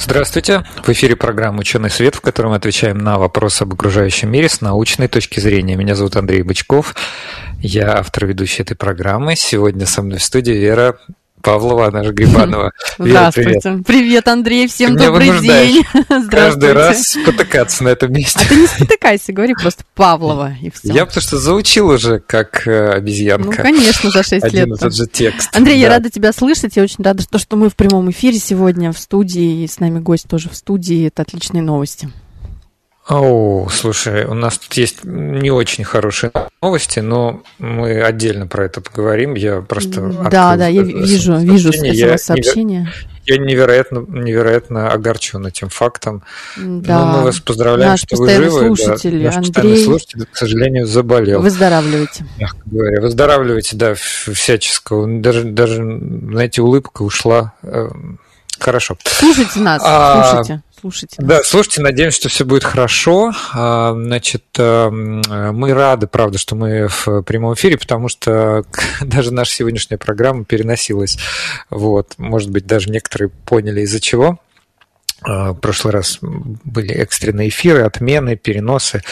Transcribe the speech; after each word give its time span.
Здравствуйте! 0.00 0.64
В 0.84 0.88
эфире 0.90 1.16
программа 1.16 1.58
«Ученый 1.58 1.90
свет», 1.90 2.14
в 2.14 2.20
которой 2.20 2.46
мы 2.46 2.56
отвечаем 2.56 2.98
на 2.98 3.18
вопросы 3.18 3.62
об 3.62 3.74
окружающем 3.74 4.30
мире 4.30 4.48
с 4.48 4.60
научной 4.60 5.08
точки 5.08 5.40
зрения. 5.40 5.74
Меня 5.74 5.96
зовут 5.96 6.14
Андрей 6.14 6.42
Бычков, 6.42 6.94
я 7.60 7.98
автор 7.98 8.26
ведущей 8.26 8.62
этой 8.62 8.76
программы. 8.76 9.34
Сегодня 9.34 9.86
со 9.86 10.02
мной 10.02 10.18
в 10.18 10.22
студии 10.22 10.52
Вера 10.52 10.98
Павлова, 11.48 11.86
она 11.86 12.04
же 12.04 12.12
Грибанова. 12.12 12.72
Здравствуйте. 12.98 13.60
Привет. 13.60 13.86
привет, 13.86 14.28
Андрей, 14.28 14.68
всем 14.68 14.98
Ты 14.98 15.06
добрый 15.06 15.40
день. 15.40 15.82
Здравствуйте. 15.92 16.28
Каждый 16.30 16.72
раз 16.74 17.02
спотыкаться 17.02 17.84
на 17.84 17.88
этом 17.88 18.12
месте. 18.12 18.40
А 18.44 18.48
ты 18.48 18.56
не 18.56 18.66
спотыкайся, 18.66 19.32
говори 19.32 19.54
просто 19.54 19.84
Павлова 19.94 20.52
и 20.60 20.70
все. 20.70 20.92
Я 20.92 21.06
потому 21.06 21.22
что 21.22 21.38
заучил 21.38 21.88
уже 21.88 22.18
как 22.18 22.68
э, 22.68 22.90
обезьянка. 22.90 23.48
Ну, 23.48 23.62
конечно, 23.62 24.10
за 24.10 24.22
6 24.22 24.32
Один 24.44 24.66
лет. 24.66 24.78
тот 24.78 24.94
же 24.94 25.06
текст. 25.06 25.56
Андрей, 25.56 25.76
да. 25.76 25.80
я 25.80 25.88
рада 25.88 26.10
тебя 26.10 26.34
слышать, 26.34 26.76
я 26.76 26.82
очень 26.82 27.02
рада, 27.02 27.22
что, 27.22 27.38
что 27.38 27.56
мы 27.56 27.70
в 27.70 27.76
прямом 27.76 28.10
эфире 28.10 28.38
сегодня 28.38 28.92
в 28.92 28.98
студии, 28.98 29.64
и 29.64 29.66
с 29.66 29.80
нами 29.80 30.00
гость 30.00 30.28
тоже 30.28 30.50
в 30.50 30.54
студии, 30.54 31.06
это 31.06 31.22
отличные 31.22 31.62
новости. 31.62 32.10
О, 33.08 33.66
слушай, 33.70 34.26
у 34.26 34.34
нас 34.34 34.58
тут 34.58 34.74
есть 34.74 35.02
не 35.02 35.50
очень 35.50 35.82
хорошие 35.82 36.30
новости, 36.60 37.00
но 37.00 37.42
мы 37.58 38.02
отдельно 38.02 38.46
про 38.46 38.66
это 38.66 38.82
поговорим. 38.82 39.32
Я 39.32 39.62
просто 39.62 40.12
да, 40.30 40.56
да, 40.56 40.66
я 40.66 40.82
вижу, 40.82 41.36
вижу 41.38 41.72
я 41.72 42.18
сообщение. 42.18 42.92
Я 43.24 43.38
невероятно, 43.38 44.04
невероятно 44.08 44.90
огорчен 44.90 45.46
этим 45.46 45.70
фактом. 45.70 46.22
Да. 46.56 47.04
Но 47.04 47.18
мы 47.18 47.24
вас 47.24 47.40
поздравляем, 47.40 47.92
Наш 47.92 48.00
что 48.00 48.16
вы 48.16 48.30
живы. 48.30 48.76
Слушатель, 48.76 49.18
да, 49.18 49.24
наш 49.24 49.36
Андрей... 49.36 49.52
постоянный 49.52 49.84
слушатель, 49.84 50.26
к 50.30 50.36
сожалению, 50.36 50.86
заболел. 50.86 51.40
Выздоравливайте. 51.40 52.26
Мягко 52.38 52.58
говоря. 52.66 53.00
Выздоравливайте, 53.00 53.76
да, 53.76 53.94
всяческо. 53.94 55.04
Даже, 55.06 55.44
даже, 55.44 55.76
знаете, 55.76 56.62
улыбка 56.62 57.02
ушла. 57.02 57.52
Эм, 57.62 58.18
хорошо. 58.58 58.96
Слушайте 59.04 59.60
нас, 59.60 59.82
а, 59.84 60.30
слушайте 60.30 60.62
слушайте. 60.80 61.16
Да, 61.18 61.42
слушайте, 61.42 61.80
надеемся, 61.80 62.20
что 62.20 62.28
все 62.28 62.44
будет 62.44 62.64
хорошо. 62.64 63.32
А, 63.52 63.92
значит, 63.92 64.44
эм, 64.58 65.22
мы 65.54 65.72
рады, 65.72 66.06
правда, 66.06 66.38
что 66.38 66.54
мы 66.54 66.88
в 66.88 67.22
прямом 67.22 67.54
эфире, 67.54 67.78
потому 67.78 68.08
что 68.08 68.64
даже 69.00 69.32
наша 69.32 69.52
сегодняшняя 69.52 69.98
программа 69.98 70.44
переносилась. 70.44 71.18
Вот, 71.70 72.14
может 72.18 72.50
быть, 72.50 72.66
даже 72.66 72.90
некоторые 72.90 73.28
поняли 73.28 73.82
из-за 73.82 74.00
чего. 74.00 74.38
А, 75.22 75.52
в 75.52 75.56
прошлый 75.56 75.92
раз 75.92 76.18
были 76.20 76.92
экстренные 76.92 77.48
эфиры, 77.48 77.82
отмены, 77.82 78.36
переносы. 78.36 79.02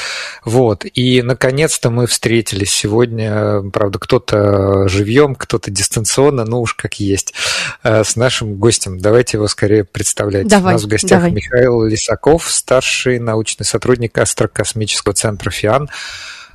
Вот. 0.45 0.85
И, 0.85 1.23
наконец-то, 1.23 1.91
мы 1.91 2.07
встретились 2.07 2.71
сегодня, 2.71 3.63
правда, 3.71 3.99
кто-то 3.99 4.89
живьем, 4.89 5.35
кто-то 5.35 5.71
дистанционно, 5.71 6.45
ну 6.45 6.61
уж 6.61 6.75
как 6.75 7.01
есть, 7.01 7.35
а, 7.83 8.05
с 8.05 8.15
нашим 8.15 8.55
гостем. 8.55 8.99
Давайте 8.99 9.37
его 9.37 9.49
скорее 9.49 9.85
представлять. 9.85 10.47
Давай, 10.47 10.75
У 10.75 10.77
нас 10.77 10.85
в 10.85 10.89
гостях 10.89 11.21
давай. 11.23 11.33
Михаил 11.33 11.85
Лисаков, 11.85 12.51
старший 12.51 13.19
научный 13.19 13.65
сотрудник 13.65 14.17
Астрокосмического 14.17 15.13
центра 15.13 15.51
ФИАН, 15.51 15.89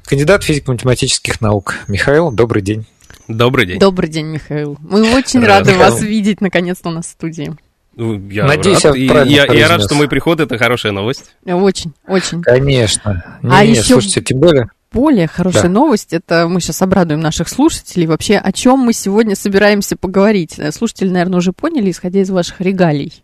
кандидат 0.06 0.44
физико-математических 0.44 1.42
наук. 1.42 1.76
Михаил, 1.88 2.32
добрый 2.32 2.62
день. 2.62 2.86
Добрый 3.28 3.66
день. 3.66 3.80
Добрый 3.80 4.10
день, 4.10 4.28
Михаил. 4.28 4.78
Мы 4.80 5.14
очень 5.14 5.46
рады 5.46 5.76
вас 5.76 6.02
видеть, 6.02 6.40
наконец-то, 6.40 6.90
у 6.90 6.92
нас 6.94 7.08
в 7.08 7.10
студии. 7.10 7.54
Ну, 7.96 8.30
я 8.30 8.46
Надеюсь, 8.46 8.86
рад. 8.86 8.96
я, 8.96 9.24
я, 9.24 9.46
я 9.54 9.68
рад, 9.68 9.84
что 9.84 9.96
мой 9.96 10.08
приход 10.08 10.40
это 10.40 10.58
хорошая 10.58 10.94
новость. 10.94 11.36
Очень, 11.46 11.94
очень. 12.08 12.42
Конечно. 12.42 13.40
Не, 13.42 13.54
а 13.54 13.66
не, 13.66 13.72
еще 13.72 13.84
слушайте, 13.84 14.22
тем 14.22 14.40
более. 14.40 14.70
Более 14.94 15.28
хорошая 15.28 15.64
да. 15.64 15.70
новость, 15.70 16.12
это 16.12 16.48
мы 16.50 16.60
сейчас 16.60 16.82
обрадуем 16.82 17.22
наших 17.22 17.48
слушателей. 17.48 18.08
Вообще, 18.08 18.38
о 18.38 18.52
чем 18.52 18.80
мы 18.80 18.92
сегодня 18.92 19.36
собираемся 19.38 19.96
поговорить? 19.96 20.60
Слушатели, 20.72 21.10
наверное, 21.10 21.38
уже 21.38 21.54
поняли, 21.54 21.92
исходя 21.92 22.20
из 22.20 22.30
ваших 22.30 22.60
регалий, 22.60 23.24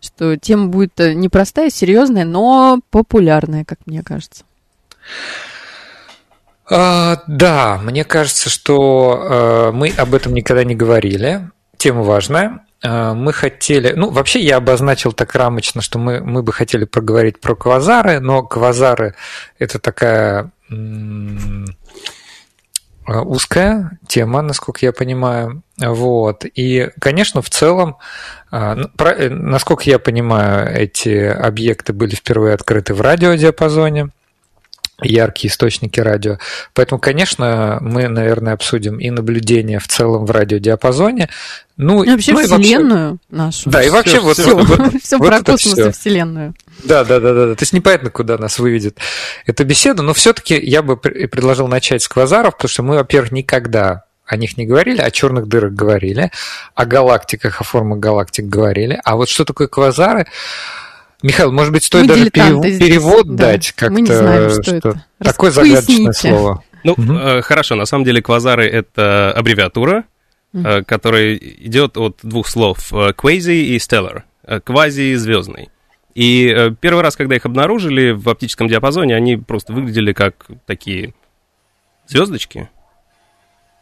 что 0.00 0.36
тема 0.36 0.66
будет 0.68 0.92
непростая, 0.98 1.70
серьезная, 1.70 2.24
но 2.24 2.80
популярная, 2.90 3.64
как 3.64 3.78
мне 3.86 4.04
кажется. 4.04 4.44
А, 6.70 7.22
да, 7.26 7.80
мне 7.82 8.04
кажется, 8.04 8.50
что 8.50 9.70
э, 9.70 9.72
мы 9.72 9.92
об 9.96 10.14
этом 10.14 10.34
никогда 10.34 10.64
не 10.64 10.76
говорили. 10.76 11.50
Тема 11.78 12.02
важная. 12.02 12.60
Э, 12.82 13.12
мы 13.14 13.32
хотели, 13.32 13.92
ну, 13.94 14.10
вообще 14.10 14.40
я 14.40 14.56
обозначил 14.56 15.12
так 15.12 15.34
рамочно, 15.34 15.82
что 15.82 15.98
мы, 15.98 16.20
мы 16.20 16.42
бы 16.42 16.52
хотели 16.52 16.84
проговорить 16.84 17.40
про 17.40 17.54
квазары, 17.54 18.20
но 18.20 18.42
квазары 18.42 19.14
это 19.58 19.78
такая 19.78 20.50
узкая 23.06 23.98
тема, 24.06 24.42
насколько 24.42 24.84
я 24.84 24.92
понимаю. 24.92 25.62
Вот. 25.78 26.44
И, 26.44 26.90
конечно, 27.00 27.40
в 27.40 27.48
целом, 27.48 27.96
ну, 28.50 28.90
насколько 28.98 29.84
я 29.84 29.98
понимаю, 29.98 30.76
эти 30.76 31.24
объекты 31.24 31.94
были 31.94 32.14
впервые 32.14 32.52
открыты 32.52 32.92
в 32.92 33.00
радиодиапазоне 33.00 34.10
яркие 35.00 35.50
источники 35.50 36.00
радио. 36.00 36.38
Поэтому, 36.74 37.00
конечно, 37.00 37.78
мы, 37.80 38.08
наверное, 38.08 38.54
обсудим 38.54 38.98
и 38.98 39.10
наблюдения 39.10 39.78
в 39.78 39.86
целом 39.86 40.26
в 40.26 40.30
радиодиапазоне. 40.30 41.28
Ну, 41.76 42.02
и 42.02 42.10
вообще 42.10 42.32
ну, 42.32 42.42
Вселенную 42.42 43.10
вообще, 43.10 43.26
нашу. 43.30 43.70
Да, 43.70 43.82
и 43.82 43.90
вообще 43.90 44.18
все, 44.18 44.20
вот... 44.22 44.38
Все, 44.38 44.56
вот, 44.56 44.68
вот, 44.78 45.02
все 45.02 45.18
вот 45.18 45.28
про 45.28 45.38
космос 45.38 45.72
все. 45.74 45.88
и 45.88 45.92
Вселенную. 45.92 46.54
Да, 46.84 47.04
да, 47.04 47.20
да, 47.20 47.32
да, 47.32 47.46
да. 47.46 47.54
То 47.54 47.62
есть 47.62 47.72
непонятно, 47.72 48.10
куда 48.10 48.38
нас 48.38 48.58
выведет 48.58 48.98
эта 49.46 49.62
беседа, 49.64 50.02
но 50.02 50.14
все-таки 50.14 50.58
я 50.58 50.82
бы 50.82 50.96
предложил 50.96 51.68
начать 51.68 52.02
с 52.02 52.08
квазаров, 52.08 52.56
потому 52.56 52.68
что 52.68 52.82
мы, 52.82 52.96
во-первых, 52.96 53.30
никогда 53.30 54.04
о 54.26 54.36
них 54.36 54.58
не 54.58 54.66
говорили, 54.66 55.00
о 55.00 55.10
черных 55.10 55.46
дырах 55.46 55.72
говорили, 55.72 56.30
о 56.74 56.84
галактиках, 56.84 57.60
о 57.60 57.64
формах 57.64 57.98
галактик 57.98 58.44
говорили, 58.44 59.00
а 59.04 59.16
вот 59.16 59.28
что 59.28 59.44
такое 59.44 59.68
квазары, 59.68 60.26
Михаил, 61.22 61.52
может 61.52 61.72
быть, 61.72 61.84
стоит 61.84 62.06
Мы 62.06 62.14
даже 62.14 62.30
перев... 62.30 62.58
здесь. 62.58 62.78
перевод 62.78 63.26
да. 63.34 63.52
дать 63.52 63.72
как-то? 63.72 63.92
Мы 63.92 64.02
не 64.02 64.12
знаем, 64.12 64.50
что, 64.50 64.62
что 64.62 64.76
это. 64.76 65.04
Такое 65.18 65.50
загадочное 65.50 66.12
слово. 66.12 66.64
Ну, 66.84 66.92
угу. 66.92 67.12
э, 67.12 67.42
хорошо, 67.42 67.74
на 67.74 67.86
самом 67.86 68.04
деле 68.04 68.22
квазары— 68.22 68.66
это 68.68 69.32
аббревиатура, 69.32 70.04
угу. 70.52 70.64
э, 70.64 70.84
которая 70.84 71.34
идет 71.34 71.96
от 71.96 72.20
двух 72.22 72.46
слов 72.46 72.92
quasi 72.92 73.62
и 73.62 73.76
stellar, 73.78 74.22
квази 74.64 75.14
звездный. 75.14 75.70
И 76.18 76.52
э, 76.52 76.72
первый 76.80 77.04
раз, 77.04 77.14
когда 77.14 77.36
их 77.36 77.46
обнаружили 77.46 78.10
в 78.10 78.28
оптическом 78.28 78.66
диапазоне, 78.66 79.14
они 79.14 79.36
просто 79.36 79.72
выглядели 79.72 80.12
как 80.12 80.46
такие 80.66 81.14
звездочки. 82.08 82.68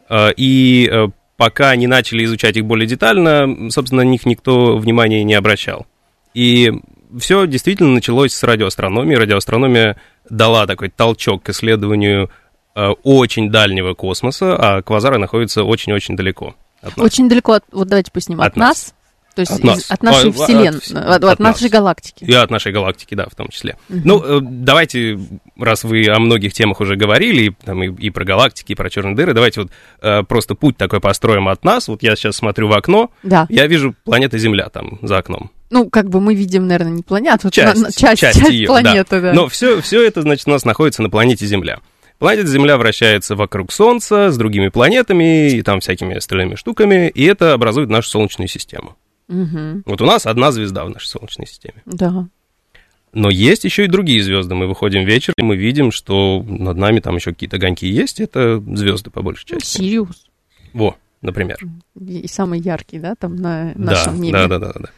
Э, 0.07 0.29
и 0.37 0.87
э, 0.91 1.07
пока 1.35 1.75
не 1.75 1.87
начали 1.87 2.23
изучать 2.25 2.55
их 2.55 2.65
более 2.65 2.85
детально, 2.85 3.71
собственно, 3.71 4.03
на 4.03 4.07
них 4.07 4.27
никто 4.27 4.77
внимания 4.77 5.23
не 5.23 5.33
обращал. 5.33 5.87
И 6.35 6.71
все 7.19 7.47
действительно 7.47 7.93
началось 7.93 8.33
с 8.33 8.43
радиоастрономии. 8.43 9.15
Радиоастрономия 9.15 9.97
дала 10.29 10.65
такой 10.65 10.89
толчок 10.89 11.43
к 11.43 11.49
исследованию 11.49 12.29
э, 12.75 12.89
очень 13.03 13.49
дальнего 13.51 13.93
космоса, 13.93 14.55
а 14.55 14.81
квазары 14.81 15.17
находятся 15.17 15.63
очень-очень 15.63 16.15
далеко 16.15 16.55
от 16.81 16.97
нас. 16.97 17.05
Очень 17.05 17.29
далеко, 17.29 17.53
от, 17.53 17.63
вот 17.71 17.87
давайте 17.87 18.11
поясним, 18.11 18.41
от, 18.41 18.47
от 18.47 18.55
нас. 18.55 18.67
нас. 18.67 18.93
То 19.35 19.41
есть 19.41 19.51
от, 19.51 19.59
из, 19.59 19.63
нас. 19.65 19.91
от 19.91 20.01
нашей 20.01 20.29
а, 20.31 20.33
Вселенной, 20.33 20.79
от, 20.79 21.23
от, 21.23 21.23
от 21.23 21.39
нашей 21.39 21.63
нас. 21.63 21.71
галактики. 21.71 22.23
И 22.23 22.33
от 22.33 22.49
нашей 22.49 22.71
галактики, 22.71 23.13
да, 23.13 23.27
в 23.29 23.35
том 23.35 23.49
числе. 23.49 23.77
Угу. 23.87 23.99
Ну, 24.03 24.23
э, 24.23 24.39
давайте, 24.41 25.19
раз 25.59 25.83
вы 25.83 26.07
о 26.07 26.17
многих 26.17 26.53
темах 26.53 26.79
уже 26.81 26.95
говорили, 26.95 27.43
и, 27.43 27.49
там, 27.51 27.83
и, 27.83 28.07
и 28.07 28.09
про 28.09 28.25
галактики, 28.25 28.71
и 28.71 28.75
про 28.75 28.89
черные 28.89 29.15
дыры, 29.15 29.35
давайте 29.35 29.61
вот 29.61 29.71
э, 30.01 30.23
просто 30.23 30.55
путь 30.55 30.77
такой 30.77 31.01
построим 31.01 31.49
от 31.49 31.63
нас. 31.63 31.87
Вот 31.87 32.01
я 32.01 32.15
сейчас 32.15 32.37
смотрю 32.37 32.67
в 32.67 32.73
окно, 32.73 33.11
да. 33.21 33.45
я 33.49 33.67
вижу 33.67 33.93
планета 34.03 34.39
Земля 34.39 34.69
там 34.69 34.97
за 35.03 35.19
окном. 35.19 35.51
Ну, 35.69 35.89
как 35.89 36.09
бы 36.09 36.21
мы 36.21 36.33
видим, 36.33 36.67
наверное, 36.67 36.93
не 36.93 37.03
планету, 37.03 37.49
часть, 37.49 37.81
на, 37.81 37.91
часть, 37.91 38.21
часть, 38.21 38.39
часть 38.39 38.49
ее, 38.49 38.67
планеты, 38.67 39.21
да. 39.21 39.21
да. 39.21 39.33
Но 39.33 39.47
все, 39.47 39.81
все 39.81 40.05
это, 40.05 40.21
значит, 40.21 40.47
у 40.47 40.51
нас 40.51 40.63
находится 40.63 41.01
на 41.01 41.09
планете 41.09 41.45
Земля. 41.45 41.79
Планета 42.19 42.47
Земля 42.47 42.77
вращается 42.77 43.35
вокруг 43.35 43.71
Солнца 43.71 44.31
с 44.31 44.37
другими 44.37 44.69
планетами 44.69 45.51
и 45.51 45.61
там 45.61 45.81
всякими 45.81 46.15
остальными 46.15 46.55
штуками, 46.55 47.09
и 47.09 47.23
это 47.25 47.53
образует 47.53 47.89
нашу 47.89 48.09
Солнечную 48.09 48.47
систему. 48.47 48.95
Угу. 49.29 49.83
Вот 49.85 50.01
у 50.01 50.05
нас 50.05 50.25
одна 50.25 50.51
звезда 50.51 50.85
в 50.85 50.89
нашей 50.89 51.07
Солнечной 51.07 51.47
системе. 51.47 51.83
Да. 51.85 52.27
Но 53.13 53.29
есть 53.29 53.63
еще 53.63 53.85
и 53.85 53.87
другие 53.87 54.23
звезды. 54.23 54.55
Мы 54.55 54.67
выходим 54.67 55.05
вечером, 55.05 55.35
и 55.37 55.43
мы 55.43 55.55
видим, 55.55 55.91
что 55.91 56.43
над 56.43 56.77
нами 56.77 56.99
там 56.99 57.15
еще 57.15 57.31
какие-то 57.31 57.57
огоньки 57.57 57.87
есть. 57.87 58.19
Это 58.19 58.63
звезды 58.73 59.09
по 59.09 59.21
большей 59.21 59.45
части. 59.45 59.77
Сириус. 59.77 60.27
Во, 60.73 60.97
например. 61.21 61.57
И 61.99 62.27
самый 62.27 62.59
яркий, 62.59 62.99
да, 62.99 63.15
там 63.15 63.35
на 63.35 63.73
нашем 63.75 64.15
да, 64.15 64.19
небе. 64.19 64.33
Да, 64.33 64.47
да, 64.47 64.59
да, 64.59 64.73
да. 64.75 64.89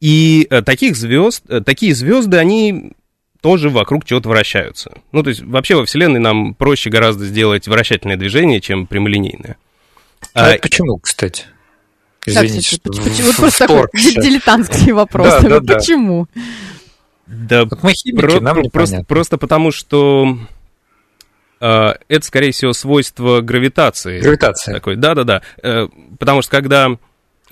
И 0.00 0.48
таких 0.66 0.96
звезд, 0.96 1.44
такие 1.64 1.94
звезды, 1.94 2.36
они 2.36 2.92
тоже 3.40 3.68
вокруг 3.68 4.04
чего-то 4.04 4.28
вращаются. 4.30 4.92
Ну, 5.12 5.22
то 5.22 5.28
есть 5.30 5.42
вообще 5.42 5.74
во 5.76 5.84
Вселенной 5.84 6.20
нам 6.20 6.54
проще 6.54 6.90
гораздо 6.90 7.26
сделать 7.26 7.68
вращательное 7.68 8.16
движение, 8.16 8.60
чем 8.60 8.86
прямолинейное. 8.86 9.56
А, 10.32 10.52
а 10.52 10.58
почему, 10.58 10.98
кстати? 10.98 11.44
Извините, 12.26 12.76
что 12.76 12.90
почему, 12.90 13.26
вот 13.26 13.36
просто 13.36 13.66
такой 13.66 13.86
дилетантский 13.92 14.92
вопрос. 14.92 15.28
Да, 15.28 15.40
да, 15.48 15.60
да. 15.60 15.74
Почему? 15.76 16.26
Да, 17.26 17.64
вот 17.64 17.82
мы 17.82 17.92
химики, 17.92 18.20
про- 18.20 18.40
нам 18.40 18.62
про- 18.62 18.70
просто, 18.70 19.04
просто 19.06 19.38
потому, 19.38 19.70
что 19.72 20.38
э, 21.60 21.94
это, 22.08 22.26
скорее 22.26 22.52
всего, 22.52 22.72
свойство 22.72 23.40
гравитации. 23.42 24.20
Гравитация. 24.20 24.74
Такой, 24.74 24.96
да-да-да. 24.96 25.42
Э, 25.62 25.88
потому 26.18 26.40
что 26.42 26.50
когда 26.50 26.96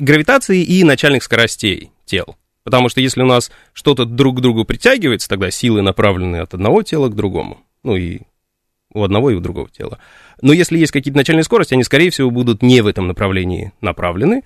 гравитации 0.02 0.62
и 0.62 0.84
начальных 0.84 1.22
скоростей 1.22 1.92
тел. 2.04 2.36
Потому 2.64 2.88
что 2.88 3.00
если 3.00 3.22
у 3.22 3.26
нас 3.26 3.50
что-то 3.72 4.04
друг 4.04 4.38
к 4.38 4.40
другу 4.40 4.64
притягивается, 4.64 5.28
тогда 5.28 5.50
силы 5.50 5.82
направлены 5.82 6.36
от 6.36 6.54
одного 6.54 6.82
тела 6.82 7.08
к 7.08 7.14
другому. 7.14 7.60
Ну 7.82 7.96
и 7.96 8.20
у 8.92 9.02
одного 9.02 9.30
и 9.30 9.34
у 9.34 9.40
другого 9.40 9.68
тела. 9.70 9.98
Но 10.40 10.52
если 10.52 10.78
есть 10.78 10.92
какие-то 10.92 11.16
начальные 11.16 11.44
скорости, 11.44 11.74
они, 11.74 11.82
скорее 11.82 12.10
всего, 12.10 12.30
будут 12.30 12.62
не 12.62 12.80
в 12.82 12.86
этом 12.86 13.06
направлении 13.06 13.72
направлены, 13.80 14.42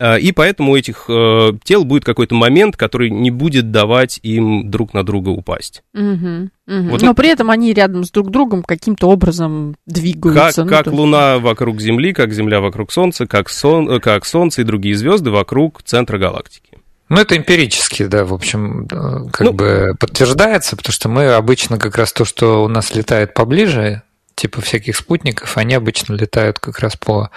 и 0.00 0.32
поэтому 0.32 0.72
у 0.72 0.76
этих 0.76 1.06
э, 1.08 1.52
тел 1.64 1.84
будет 1.84 2.04
какой-то 2.04 2.34
момент, 2.34 2.76
который 2.76 3.10
не 3.10 3.30
будет 3.30 3.70
давать 3.70 4.20
им 4.22 4.70
друг 4.70 4.94
на 4.94 5.04
друга 5.04 5.30
упасть. 5.30 5.82
Угу, 5.94 6.50
угу. 6.66 6.88
Вот 6.90 7.02
Но 7.02 7.14
при 7.14 7.30
этом 7.30 7.50
они 7.50 7.72
рядом 7.72 8.04
с 8.04 8.10
друг 8.10 8.30
другом 8.30 8.62
каким-то 8.62 9.08
образом 9.08 9.76
двигаются. 9.86 10.62
Как, 10.62 10.70
ну, 10.70 10.76
как 10.76 10.84
то... 10.84 10.90
Луна 10.92 11.38
вокруг 11.38 11.80
Земли, 11.80 12.12
как 12.12 12.32
Земля 12.32 12.60
вокруг 12.60 12.92
Солнца, 12.92 13.26
как, 13.26 13.48
сон, 13.48 13.90
э, 13.90 14.00
как 14.00 14.24
Солнце 14.24 14.62
и 14.62 14.64
другие 14.64 14.94
звезды 14.94 15.30
вокруг 15.30 15.82
центра 15.82 16.18
галактики. 16.18 16.78
Ну, 17.08 17.20
это 17.20 17.36
эмпирически, 17.36 18.04
да, 18.04 18.24
в 18.24 18.34
общем, 18.34 18.86
как 19.32 19.46
ну, 19.46 19.52
бы 19.52 19.94
подтверждается, 19.98 20.76
потому 20.76 20.92
что 20.92 21.08
мы 21.08 21.32
обычно 21.32 21.78
как 21.78 21.96
раз 21.96 22.12
то, 22.12 22.26
что 22.26 22.62
у 22.62 22.68
нас 22.68 22.94
летает 22.94 23.32
поближе, 23.32 24.02
типа 24.38 24.60
всяких 24.60 24.96
спутников, 24.96 25.56
они 25.56 25.74
обычно 25.74 26.14
летают 26.14 26.58
как 26.58 26.78
раз 26.78 26.96
по... 26.96 27.30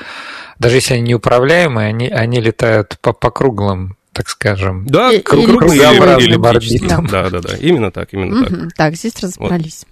Даже 0.59 0.75
если 0.75 0.93
они 0.93 1.09
неуправляемые, 1.09 1.89
они, 1.89 2.07
они 2.07 2.39
летают 2.39 2.97
по, 3.01 3.11
по 3.13 3.31
круглым 3.31 3.97
так 4.13 4.27
скажем. 4.27 4.85
Да, 4.87 5.13
и, 5.13 5.21
круг, 5.21 5.45
кругообразным 5.45 6.45
орбитам. 6.45 7.07
Да, 7.07 7.29
да, 7.29 7.39
да, 7.39 7.55
именно 7.55 7.91
так, 7.91 8.13
именно 8.13 8.41
угу, 8.41 8.49
так. 8.49 8.73
Так, 8.75 8.95
здесь 8.95 9.17
разобрались. 9.21 9.85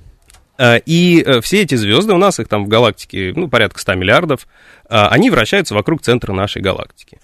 Вот. 0.57 0.83
И 0.85 1.23
э, 1.25 1.39
все 1.39 1.61
эти 1.61 1.75
звезды 1.75 2.11
у 2.11 2.17
нас, 2.17 2.37
их 2.37 2.49
там 2.49 2.65
в 2.65 2.67
галактике, 2.67 3.31
ну, 3.33 3.47
порядка 3.47 3.79
100 3.79 3.95
миллиардов, 3.95 4.45
а, 4.89 5.07
они 5.07 5.29
вращаются 5.29 5.73
вокруг 5.73 6.01
центра 6.01 6.33
нашей 6.33 6.61
галактики. 6.61 7.19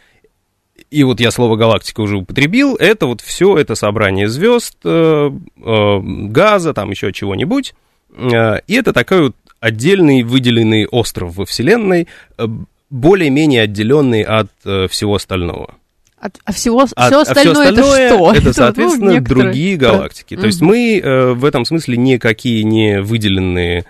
И 0.89 1.03
вот 1.03 1.19
я 1.19 1.31
слово 1.31 1.57
галактика 1.57 1.99
уже 1.99 2.15
употребил, 2.15 2.75
это 2.75 3.07
вот 3.07 3.19
все 3.19 3.57
это 3.57 3.75
собрание 3.75 4.29
звезд, 4.29 4.77
э, 4.85 5.31
э, 5.57 5.99
газа, 6.01 6.73
там 6.73 6.91
еще 6.91 7.11
чего-нибудь. 7.11 7.75
И 8.17 8.73
это 8.73 8.93
такой 8.93 9.23
вот 9.23 9.35
отдельный 9.59 10.23
выделенный 10.23 10.85
остров 10.85 11.35
во 11.35 11.45
Вселенной, 11.45 12.07
э, 12.37 12.47
более-менее 12.89 13.63
отделенный 13.63 14.23
от 14.23 14.51
э, 14.63 14.87
всего 14.89 15.15
остального. 15.15 15.75
От, 16.17 16.37
а 16.45 16.53
всего, 16.53 16.81
от, 16.81 16.89
все, 16.89 17.21
остальное 17.21 17.23
а 17.23 17.33
все 17.33 17.51
остальное 17.51 17.99
это 17.99 18.15
что? 18.15 18.33
Это, 18.33 18.53
соответственно, 18.53 19.13
ну, 19.13 19.21
другие 19.21 19.77
галактики. 19.77 20.35
То 20.35 20.45
есть 20.45 20.61
мы 20.61 20.99
э, 20.99 21.33
в 21.33 21.45
этом 21.45 21.65
смысле 21.65 21.97
никакие 21.97 22.63
не 22.63 23.01
выделенные 23.01 23.85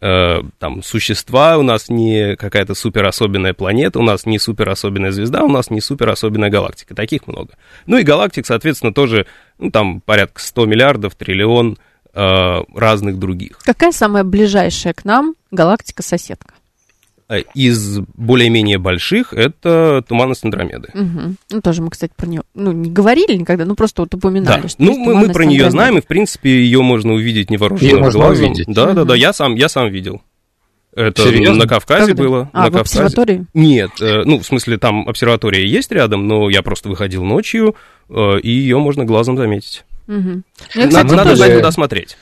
э, 0.00 0.42
там 0.58 0.82
существа, 0.82 1.58
у 1.58 1.62
нас 1.62 1.88
не 1.88 2.36
какая-то 2.36 2.74
супер 2.74 3.06
особенная 3.06 3.54
планета, 3.54 3.98
у 3.98 4.02
нас 4.02 4.26
не 4.26 4.38
супер 4.38 4.68
особенная 4.68 5.10
звезда, 5.10 5.42
у 5.42 5.48
нас 5.48 5.70
не 5.70 5.80
супер 5.80 6.10
особенная 6.10 6.50
галактика. 6.50 6.94
Таких 6.94 7.26
много. 7.26 7.54
Ну 7.86 7.98
и 7.98 8.02
галактик, 8.02 8.46
соответственно, 8.46 8.92
тоже, 8.92 9.26
ну 9.58 9.70
там 9.70 10.00
порядка 10.00 10.40
100 10.40 10.66
миллиардов, 10.66 11.14
триллион, 11.14 11.72
Э, 11.74 11.80
разных 12.12 13.18
других. 13.18 13.58
Какая 13.64 13.92
самая 13.92 14.24
ближайшая 14.24 14.94
к 14.94 15.04
нам 15.04 15.34
галактика-соседка? 15.50 16.54
Э, 17.30 17.42
из 17.54 18.00
более-менее 18.16 18.78
больших 18.78 19.32
это 19.32 20.02
туманность 20.08 20.44
Андромеды. 20.44 20.88
Угу. 20.92 21.34
Ну, 21.52 21.60
тоже 21.60 21.80
мы, 21.80 21.90
кстати, 21.90 22.12
про 22.16 22.26
нее 22.26 22.42
ну, 22.54 22.72
не 22.72 22.90
говорили 22.90 23.36
никогда, 23.36 23.64
ну 23.64 23.76
просто 23.76 24.02
вот 24.02 24.12
упоминали. 24.12 24.62
Да. 24.62 24.68
Что 24.68 24.82
ну, 24.82 24.98
мы, 24.98 25.14
мы 25.14 25.32
про 25.32 25.44
нее 25.44 25.70
знаем, 25.70 25.98
и, 25.98 26.00
в 26.00 26.08
принципе, 26.08 26.50
ее 26.50 26.82
можно 26.82 27.12
увидеть 27.12 27.48
невооруженным 27.48 28.10
глазом. 28.10 28.46
Увидеть. 28.46 28.66
Да, 28.66 28.86
угу. 28.86 28.94
да, 28.94 29.04
да, 29.04 29.14
я 29.14 29.32
сам, 29.32 29.54
я 29.54 29.68
сам 29.68 29.90
видел. 29.90 30.22
Это 30.92 31.22
Серьезно? 31.22 31.54
на 31.54 31.68
Кавказе 31.68 32.06
Когда? 32.08 32.22
было. 32.24 32.50
А, 32.52 32.62
на 32.62 32.70
в 32.70 32.72
Кавказе. 32.72 32.80
обсерватории? 32.80 33.46
Нет, 33.54 33.92
э, 34.00 34.24
ну, 34.24 34.40
в 34.40 34.44
смысле, 34.44 34.76
там 34.76 35.08
обсерватория 35.08 35.64
есть 35.64 35.92
рядом, 35.92 36.26
но 36.26 36.50
я 36.50 36.62
просто 36.62 36.88
выходил 36.88 37.22
ночью, 37.22 37.76
и 38.08 38.50
ее 38.50 38.78
можно 38.78 39.04
глазом 39.04 39.36
заметить. 39.36 39.84
Угу. 40.10 40.42
Я, 40.74 40.88
кстати, 40.88 41.06
Надо 41.06 41.24
тоже... 41.24 41.38
даже 41.38 41.56
туда 41.56 41.70
смотреть. 41.70 42.16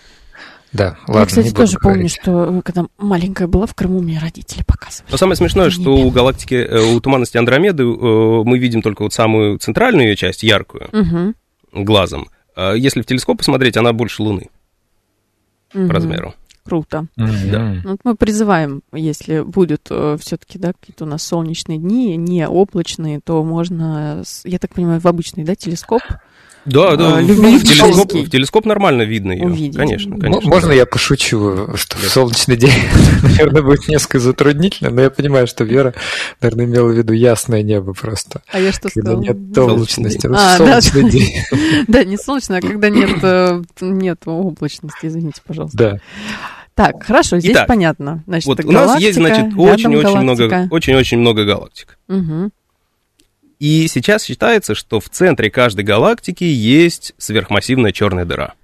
Да, 0.73 0.99
ладно. 1.06 1.20
Я, 1.20 1.26
кстати, 1.26 1.50
тоже 1.50 1.79
помню, 1.81 2.08
что 2.11 2.61
когда 2.62 2.85
маленькая 2.99 3.49
была 3.49 3.64
в 3.64 3.75
Крыму, 3.75 4.02
мне 4.02 4.19
родители 4.19 4.62
показывали. 4.64 5.11
Но 5.11 5.17
самое 5.17 5.37
смешное, 5.37 5.70
что 5.70 5.96
у 5.96 6.11
галактики, 6.11 6.55
э, 6.55 6.94
у 6.94 7.00
туманности 7.00 7.38
Андромеды 7.38 7.85
э, 7.85 7.87
мы 7.87 8.58
видим 8.58 8.82
только 8.82 9.02
вот 9.02 9.14
самую 9.14 9.58
центральную 9.58 10.08
ее 10.08 10.17
часть, 10.17 10.43
яркую, 10.43 10.88
угу. 10.93 11.35
глазом. 11.73 12.29
А 12.55 12.75
если 12.75 13.00
в 13.00 13.06
телескоп 13.06 13.38
посмотреть, 13.38 13.79
она 13.79 13.94
больше 13.94 14.23
Луны 14.23 14.50
угу. 15.73 15.87
по 15.87 15.94
размеру. 15.94 16.35
Круто. 16.64 17.06
Mm-hmm. 17.19 17.50
Да. 17.50 17.81
Ну, 17.82 17.90
вот 17.93 18.00
мы 18.05 18.14
призываем, 18.14 18.82
если 18.93 19.40
будут 19.40 19.87
э, 19.88 20.19
все-таки 20.20 20.58
да, 20.58 20.75
какие-то 20.75 21.05
у 21.05 21.08
нас 21.08 21.23
солнечные 21.23 21.79
дни, 21.79 22.14
не 22.17 22.46
облачные, 22.46 23.20
то 23.25 23.43
можно, 23.43 24.23
я 24.44 24.58
так 24.58 24.75
понимаю, 24.75 25.00
в 25.00 25.06
обычный 25.06 25.44
да, 25.44 25.55
телескоп 25.55 26.02
да, 26.69 26.97
да, 26.97 27.19
а, 27.19 27.23
в, 27.23 27.26
в, 27.26 27.62
телескоп, 27.65 28.12
в 28.12 28.31
телескоп 28.31 28.65
нормально 28.67 29.03
видно 29.03 29.32
ее, 29.32 29.47
Увидеть. 29.47 29.76
конечно, 29.76 30.19
конечно. 30.19 30.49
Можно 30.49 30.73
я 30.73 30.87
пошучу, 30.87 31.69
что 31.76 31.97
в 31.97 32.09
солнечный 32.09 32.56
день, 32.56 32.73
наверное, 33.23 33.62
будет 33.62 33.88
несколько 33.88 34.19
затруднительно, 34.19 34.91
но 34.91 35.03
я 35.03 35.11
понимаю, 35.11 35.47
что 35.47 35.65
Вера, 35.65 35.94
наверное, 36.41 36.67
имела 36.67 36.88
в 36.88 36.93
виду 36.97 37.12
ясное 37.12 37.62
небо 37.62 37.93
просто. 37.93 38.43
А 38.53 38.61
я 38.61 38.73
что 38.73 38.88
сказала? 38.88 39.20
нет 39.20 39.56
облачности, 39.56 40.29
а, 40.32 40.56
солнечный 40.56 41.11
день. 41.11 41.35
Да, 41.88 42.05
не 42.05 42.17
солнечный, 42.17 42.59
а 42.59 42.61
когда 42.61 42.88
нет, 42.91 43.19
э, 43.23 43.62
нет 43.81 44.21
облачности, 44.26 45.06
извините, 45.06 45.41
пожалуйста. 45.47 45.76
Да. 45.79 45.99
Так, 46.75 47.03
хорошо, 47.03 47.41
здесь 47.41 47.55
Итак, 47.55 47.67
понятно. 47.67 48.23
Значит, 48.29 48.47
вот 48.47 48.64
у 48.64 48.71
нас 48.71 49.00
есть, 49.00 49.19
значит, 49.19 49.47
очень-очень 49.56 50.21
много, 50.21 50.69
очень-очень 50.71 51.19
много 51.19 51.44
галактик. 51.44 51.99
Угу. 52.09 52.50
И 53.59 53.89
сейчас 53.89 54.25
считается, 54.25 54.75
что 54.75 55.01
в 55.01 55.09
центре 55.09 55.51
каждой 55.51 55.85
галактики 55.85 56.45
есть 56.45 57.13
сверхмассивная 57.19 57.93
черная 57.93 58.25
дыра. 58.25 58.55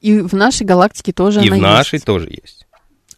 И 0.00 0.20
в 0.20 0.34
нашей 0.34 0.64
галактике 0.64 1.12
тоже 1.12 1.42
И 1.42 1.48
она 1.48 1.56
в 1.56 1.60
нашей 1.60 1.96
есть. 1.96 2.06
тоже 2.06 2.28
есть. 2.30 2.66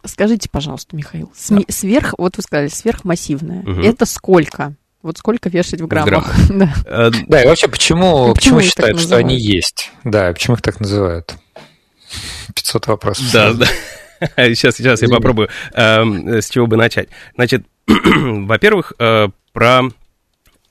Скажите, 0.05 0.49
пожалуйста, 0.51 0.95
Михаил, 0.97 1.31
да. 1.49 1.61
сверх, 1.69 2.15
вот 2.17 2.35
вы 2.35 2.43
сказали, 2.43 2.67
сверхмассивная. 2.67 3.61
Угу. 3.61 3.81
Это 3.81 4.05
сколько? 4.05 4.75
Вот 5.01 5.17
сколько 5.17 5.49
вешать 5.49 5.79
в 5.81 5.87
граммах? 5.87 6.33
В 6.33 6.47
граммах. 6.49 6.75
да. 6.85 7.07
Э, 7.07 7.11
да, 7.27 7.43
и 7.43 7.47
вообще, 7.47 7.67
почему, 7.67 8.33
почему, 8.33 8.57
почему 8.57 8.61
считают, 8.61 8.99
что 8.99 9.15
они 9.17 9.37
есть? 9.37 9.91
Да, 10.03 10.33
почему 10.33 10.55
их 10.55 10.61
так 10.61 10.79
называют? 10.79 11.35
500 12.55 12.87
вопросов. 12.87 13.25
Да, 13.31 13.53
да. 13.53 13.65
Сейчас, 14.37 14.77
сейчас 14.77 15.01
я 15.01 15.09
попробую, 15.09 15.49
эм, 15.73 16.29
с 16.29 16.49
чего 16.49 16.65
бы 16.65 16.77
начать. 16.77 17.09
Значит, 17.35 17.65
во-первых, 17.87 18.93
э, 18.97 19.27
про 19.51 19.81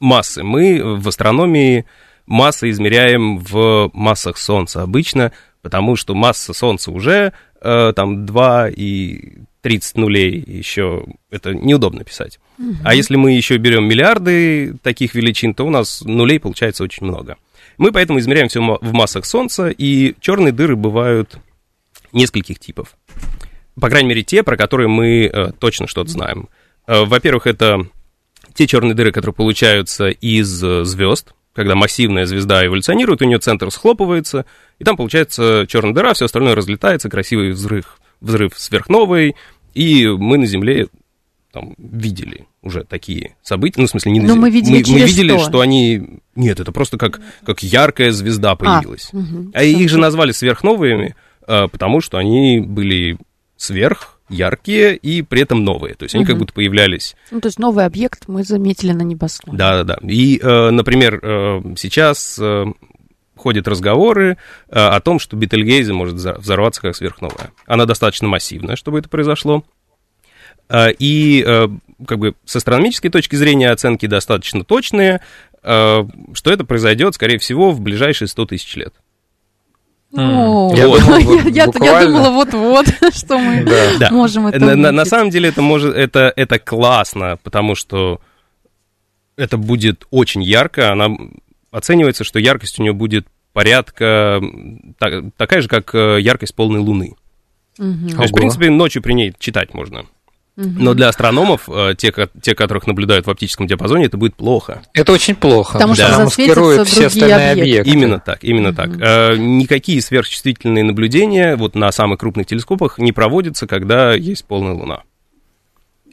массы. 0.03 0.43
Мы 0.43 0.99
в 0.99 1.09
астрономии 1.09 1.87
массы 2.27 2.71
измеряем 2.71 3.39
в 3.39 3.91
массах 3.95 4.37
Солнца 4.37 4.83
обычно, 4.83 5.33
потому 5.63 5.97
что 5.97 6.15
масса 6.15 6.53
Солнца 6.53 6.91
уже 6.91 7.33
э, 7.61 7.93
там 7.95 8.27
2 8.27 8.69
и 8.71 9.39
30 9.63 9.97
нулей 9.97 10.43
еще 10.45 11.07
это 11.31 11.55
неудобно 11.55 12.05
писать. 12.05 12.41
Угу. 12.59 12.79
А 12.85 12.95
если 12.95 13.17
мы 13.17 13.33
еще 13.33 13.57
берем 13.57 13.85
миллиарды 13.85 14.75
таких 14.83 15.15
величин, 15.15 15.55
то 15.55 15.65
у 15.65 15.71
нас 15.71 16.03
нулей 16.03 16.41
получается 16.41 16.83
очень 16.83 17.07
много. 17.07 17.37
Мы 17.79 17.93
поэтому 17.93 18.19
измеряем 18.19 18.49
все 18.49 18.61
в 18.61 18.93
массах 18.93 19.25
Солнца, 19.25 19.69
и 19.69 20.15
черные 20.21 20.53
дыры 20.53 20.77
бывают 20.77 21.39
нескольких 22.13 22.59
типов. 22.59 22.97
По 23.81 23.89
крайней 23.89 24.09
мере, 24.09 24.23
те, 24.23 24.43
про 24.43 24.57
которые 24.57 24.89
мы 24.89 25.25
э, 25.25 25.53
точно 25.59 25.87
что-то 25.87 26.11
знаем. 26.11 26.49
Э, 26.87 27.05
во-первых, 27.05 27.47
это 27.47 27.87
те 28.55 28.67
черные 28.67 28.95
дыры, 28.95 29.13
которые 29.13 29.35
получаются 29.35 30.09
из 30.09 30.63
э, 30.63 30.85
звезд, 30.85 31.35
когда 31.55 31.75
массивная 31.75 32.27
звезда 32.27 32.67
эволюционирует, 32.67 33.23
у 33.23 33.25
нее 33.25 33.39
центр 33.39 33.71
схлопывается, 33.71 34.47
и 34.79 34.85
там 34.85 34.97
получается 34.97 35.67
черная 35.69 35.95
дыра, 35.95 36.15
все 36.15 36.25
остальное 36.25 36.55
разлетается, 36.55 37.11
красивый 37.11 37.51
взрыв, 37.51 37.99
взрыв 38.21 38.53
сверхновой, 38.57 39.37
и 39.75 40.07
мы 40.07 40.39
на 40.39 40.47
Земле 40.47 40.89
там, 41.53 41.75
видели 41.77 42.47
уже 42.63 42.85
такие 42.85 43.37
события, 43.43 43.81
ну, 43.81 43.87
в 43.87 43.91
смысле, 43.91 44.13
не 44.13 44.21
Но 44.21 44.37
мы 44.37 44.51
видели, 44.51 44.83
мы, 44.83 45.01
мы 45.01 45.07
видели 45.07 45.37
что? 45.37 45.49
что 45.49 45.61
они... 45.61 46.21
Нет, 46.35 46.61
это 46.61 46.73
просто 46.73 46.97
как, 46.97 47.21
как 47.45 47.63
яркая 47.63 48.11
звезда 48.13 48.53
а, 48.53 48.57
появилась. 48.57 49.11
А, 49.13 49.17
угу, 49.19 49.51
а 49.53 49.63
их 49.63 49.91
же 49.91 49.99
назвали 49.99 50.33
сверхновыми, 50.33 51.15
э, 51.47 51.69
потому 51.69 52.01
что 52.01 52.17
они 52.17 52.61
были 52.61 53.19
сверх 53.57 54.19
яркие 54.33 54.97
и 54.97 55.23
при 55.23 55.43
этом 55.43 55.65
новые. 55.65 55.95
То 55.95 56.05
есть 56.05 56.15
они 56.15 56.25
угу. 56.25 56.33
как 56.33 56.39
будто 56.39 56.53
появлялись. 56.53 57.15
Ну, 57.31 57.41
то 57.41 57.49
есть 57.49 57.59
новый 57.59 57.85
объект 57.85 58.29
мы 58.29 58.45
заметили 58.45 58.93
на 58.93 59.03
небосклоне. 59.03 59.59
Да, 59.59 59.83
да, 59.83 59.97
да. 59.97 60.09
И, 60.09 60.39
э, 60.39 60.71
например, 60.71 61.21
э, 61.23 61.63
сейчас 61.77 62.39
э, 62.41 62.65
ходят 63.37 63.69
разговоры 63.69 64.37
э, 64.69 64.79
о 64.79 65.01
том, 65.01 65.19
что 65.19 65.37
Бетельгейзе 65.37 65.93
может 65.93 66.15
взорваться 66.15 66.81
как 66.81 66.97
сверхновая. 66.97 67.53
Она 67.67 67.87
достаточно 67.87 68.29
массивная, 68.29 68.77
чтобы 68.77 68.99
это 68.99 69.09
произошло. 69.09 69.65
Э, 70.69 70.89
и 70.99 71.45
как 72.07 72.19
бы 72.19 72.35
с 72.45 72.57
астрономической 72.57 73.11
точки 73.11 73.37
зрения 73.37 73.71
оценки 73.71 74.07
достаточно 74.07 74.65
точные, 74.65 75.21
что 75.63 76.11
это 76.45 76.65
произойдет, 76.65 77.15
скорее 77.15 77.39
всего, 77.39 77.71
в 77.71 77.81
ближайшие 77.81 78.27
100 78.27 78.47
тысяч 78.47 78.75
лет. 78.75 78.93
Mm. 80.15 80.77
Я, 80.77 80.89
вот. 80.89 81.01
думала, 81.01 81.49
я, 81.49 81.67
буквально... 81.67 82.01
я 82.01 82.07
думала, 82.07 82.31
вот-вот, 82.31 82.87
что 83.15 83.39
мы 83.39 83.65
да. 83.99 84.11
можем 84.11 84.47
это 84.47 84.59
на, 84.59 84.77
на, 84.77 84.93
на 84.93 85.05
самом 85.07 85.31
деле 85.31 85.49
это, 85.49 85.63
может, 85.63 85.95
это, 85.95 86.33
это 86.37 86.59
классно, 86.59 87.39
потому 87.43 87.75
что 87.75 88.21
это 89.37 89.57
будет 89.57 90.07
очень 90.11 90.43
ярко. 90.43 90.93
Она 90.93 91.09
оценивается, 91.71 92.25
что 92.25 92.39
яркость 92.39 92.79
у 92.79 92.83
нее 92.83 92.93
будет 92.93 93.27
порядка 93.55 94.41
так, 94.99 95.25
такая 95.37 95.63
же, 95.63 95.69
как 95.69 95.95
э, 95.95 96.21
яркость 96.21 96.55
полной 96.55 96.81
луны. 96.81 97.17
Угу. 97.79 98.09
То 98.17 98.23
есть, 98.23 98.33
в 98.33 98.37
принципе, 98.37 98.71
ночью 98.71 99.03
при 99.03 99.15
ней 99.15 99.35
читать 99.39 99.73
можно. 99.73 100.05
Но 100.55 100.93
для 100.93 101.09
астрономов, 101.09 101.69
э, 101.69 101.95
те, 101.97 102.13
те, 102.43 102.55
которых 102.55 102.87
наблюдают 102.87 103.27
в 103.27 103.31
оптическом 103.31 103.67
диапазоне, 103.67 104.07
это 104.07 104.19
будет 104.19 104.35
плохо. 104.35 104.83
Это 104.93 105.13
очень 105.13 105.35
плохо. 105.35 105.75
Потому 105.75 105.95
да. 105.95 106.09
что 106.09 106.25
маскирует 106.25 106.87
все 106.87 107.07
остальные 107.07 107.53
объекты. 107.53 107.61
объекты. 107.61 107.91
Именно 107.91 108.21
так, 108.21 108.45
именно 108.45 108.69
угу. 108.69 108.77
так. 108.77 108.91
Э, 109.01 109.37
никакие 109.37 110.03
сверхчувствительные 110.03 110.85
наблюдения 110.85 111.57
вот 111.57 111.75
на 111.75 111.91
самых 111.91 112.21
крупных 112.21 112.47
телескопах 112.47 112.99
не 112.99 113.13
проводятся, 113.13 113.67
когда 113.67 114.13
есть 114.13 114.45
полная 114.45 114.75
луна. 114.75 115.05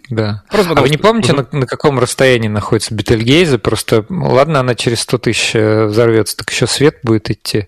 Да. 0.09 0.43
Просто 0.49 0.71
а 0.71 0.81
вы 0.81 0.89
не 0.89 0.97
помните, 0.97 1.33
угу. 1.33 1.45
на, 1.51 1.59
на 1.59 1.65
каком 1.65 1.99
расстоянии 1.99 2.47
находится 2.47 2.95
Бетельгейзе? 2.95 3.57
Просто, 3.57 4.05
ладно, 4.09 4.61
она 4.61 4.73
через 4.73 5.01
100 5.01 5.17
тысяч 5.17 5.51
э, 5.53 5.85
взорвется, 5.85 6.37
так 6.37 6.49
еще 6.49 6.65
свет 6.65 6.99
будет 7.03 7.29
идти. 7.29 7.67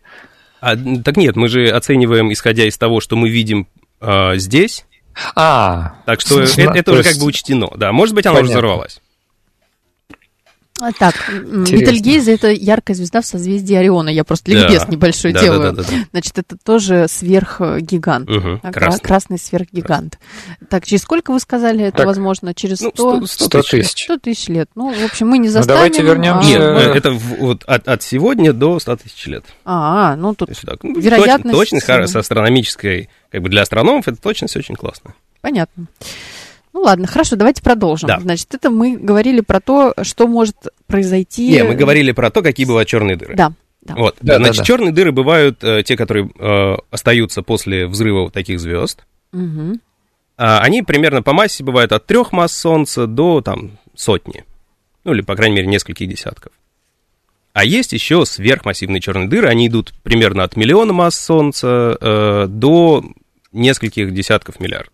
А, 0.61 0.75
так 0.75 1.17
нет, 1.17 1.35
мы 1.35 1.49
же 1.49 1.67
оцениваем, 1.67 2.31
исходя 2.31 2.65
из 2.65 2.77
того, 2.77 3.01
что 3.01 3.17
мы 3.17 3.29
видим 3.29 3.67
э, 3.99 4.37
здесь, 4.37 4.85
а, 5.35 5.95
так 6.05 6.21
что 6.21 6.41
это, 6.57 6.71
это 6.73 6.91
уже 6.91 7.03
как 7.03 7.17
бы 7.17 7.25
учтено, 7.25 7.69
да. 7.75 7.91
Может 7.91 8.15
быть, 8.15 8.23
Понятно. 8.23 8.43
уже 8.43 8.51
взорвалась. 8.51 9.01
А, 10.81 10.91
так, 10.93 11.13
Бетельгейзе– 11.29 12.33
это 12.35 12.49
яркая 12.49 12.95
звезда 12.95 13.21
в 13.21 13.25
созвездии 13.27 13.75
Ориона. 13.75 14.09
Я 14.09 14.23
просто 14.23 14.49
ликбез 14.51 14.81
да. 14.81 14.87
небольшой 14.91 15.31
да, 15.31 15.41
делаю. 15.41 15.61
Да, 15.61 15.71
да, 15.71 15.83
да, 15.83 15.89
да. 15.89 16.05
Значит, 16.09 16.39
это 16.39 16.57
тоже 16.57 17.05
сверхгигант. 17.07 18.27
Угу, 18.27 18.61
красный. 18.73 18.99
красный 18.99 19.37
сверхгигант. 19.37 20.17
Красный. 20.17 20.67
Так, 20.69 20.87
через 20.87 21.03
сколько 21.03 21.31
вы 21.31 21.39
сказали 21.39 21.85
это 21.85 21.97
так, 21.97 22.07
возможно? 22.07 22.55
Через 22.55 22.77
100, 22.77 22.91
ну, 22.95 23.27
100, 23.27 23.45
100 23.45 23.61
тысяч. 23.61 24.03
100 24.05 24.17
тысяч 24.17 24.47
лет. 24.47 24.69
Ну, 24.73 24.91
в 24.91 25.05
общем, 25.05 25.27
мы 25.27 25.37
не 25.37 25.49
застанем. 25.49 25.69
Ну, 25.69 25.75
давайте 25.75 26.03
вернемся. 26.03 26.49
Нет, 26.49 26.61
а... 26.61 26.97
это 26.97 27.11
вот 27.11 27.63
от, 27.65 27.87
от 27.87 28.01
сегодня 28.01 28.51
до 28.51 28.79
100 28.79 28.95
тысяч 28.95 29.27
лет. 29.27 29.45
А, 29.65 30.15
ну 30.15 30.33
тут 30.33 30.49
есть, 30.49 30.61
так, 30.61 30.83
ну, 30.83 30.99
вероятность... 30.99 31.55
Точность, 31.55 31.85
точность 31.85 32.13
с 32.13 32.15
астрономической, 32.15 33.09
как 33.31 33.43
бы 33.43 33.49
для 33.49 33.61
астрономов, 33.61 34.07
это 34.07 34.19
точность 34.19 34.57
очень 34.57 34.75
классная. 34.75 35.13
Понятно. 35.41 35.85
Ну 36.73 36.81
ладно, 36.81 37.07
хорошо, 37.07 37.35
давайте 37.35 37.61
продолжим. 37.61 38.07
Да. 38.07 38.19
Значит, 38.19 38.53
это 38.53 38.69
мы 38.69 38.97
говорили 38.97 39.41
про 39.41 39.59
то, 39.59 39.93
что 40.03 40.27
может 40.27 40.55
произойти. 40.87 41.49
Не, 41.49 41.63
мы 41.63 41.75
говорили 41.75 42.11
про 42.11 42.29
то, 42.29 42.41
какие 42.41 42.65
бывают 42.65 42.87
черные 42.87 43.17
дыры. 43.17 43.35
Да. 43.35 43.53
Да. 43.81 43.95
Вот, 43.95 44.15
да, 44.21 44.35
значит, 44.37 44.57
да, 44.57 44.61
да. 44.61 44.65
черные 44.65 44.91
дыры 44.91 45.11
бывают 45.11 45.63
э, 45.63 45.81
те, 45.83 45.97
которые 45.97 46.29
э, 46.37 46.75
остаются 46.91 47.41
после 47.41 47.87
взрыва 47.87 48.29
таких 48.29 48.59
звезд. 48.59 49.03
Угу. 49.33 49.79
А, 50.37 50.59
они 50.59 50.83
примерно 50.83 51.23
по 51.23 51.33
массе 51.33 51.63
бывают 51.63 51.91
от 51.91 52.05
трех 52.05 52.31
масс 52.31 52.55
Солнца 52.55 53.07
до 53.07 53.41
там 53.41 53.79
сотни, 53.95 54.45
ну 55.03 55.13
или 55.13 55.21
по 55.21 55.35
крайней 55.35 55.55
мере 55.55 55.67
нескольких 55.67 56.07
десятков. 56.07 56.51
А 57.53 57.65
есть 57.65 57.91
еще 57.91 58.25
сверхмассивные 58.25 59.01
черные 59.01 59.27
дыры, 59.27 59.47
они 59.47 59.67
идут 59.67 59.93
примерно 60.03 60.43
от 60.43 60.55
миллиона 60.55 60.93
масс 60.93 61.19
Солнца 61.19 61.97
э, 61.99 62.45
до 62.47 63.03
нескольких 63.51 64.13
десятков 64.13 64.59
миллиардов. 64.59 64.93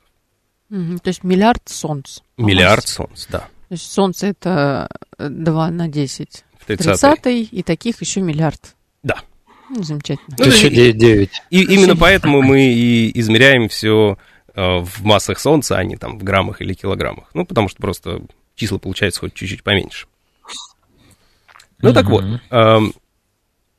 Угу, 0.70 1.00
то 1.00 1.08
есть 1.08 1.24
миллиард 1.24 1.62
солнц. 1.68 2.20
Миллиард 2.38 2.88
солнц, 2.88 3.28
да. 3.28 3.40
То 3.40 3.74
есть 3.74 3.92
солнце 3.92 4.28
это 4.28 4.90
2 5.18 5.72
на 5.72 5.88
10 5.88 6.46
в 6.60 6.66
30 6.66 7.52
и 7.52 7.64
таких 7.64 8.02
еще 8.02 8.22
миллиард. 8.22 8.76
Да. 9.04 9.22
Ну, 9.70 9.84
замечательно. 9.84 10.36
Ну, 10.38 10.46
еще 10.46 10.70
9. 10.70 11.42
И 11.50 11.64
именно 11.64 11.96
поэтому 11.96 12.42
мы 12.42 12.62
и 12.62 13.20
измеряем 13.20 13.68
все 13.68 14.18
э, 14.54 14.78
в 14.80 15.04
массах 15.04 15.40
Солнца, 15.40 15.78
а 15.78 15.84
не 15.84 15.98
там 15.98 16.18
в 16.18 16.24
граммах 16.24 16.62
или 16.62 16.74
килограммах. 16.74 17.30
Ну, 17.34 17.46
потому 17.46 17.68
что 17.68 17.82
просто 17.82 18.22
числа 18.56 18.78
получаются 18.78 19.22
хоть 19.22 19.34
чуть-чуть 19.34 19.64
поменьше. 19.64 20.08
Ну, 21.80 21.94
так 21.94 22.06
вот, 22.08 22.24
эм, 22.50 22.94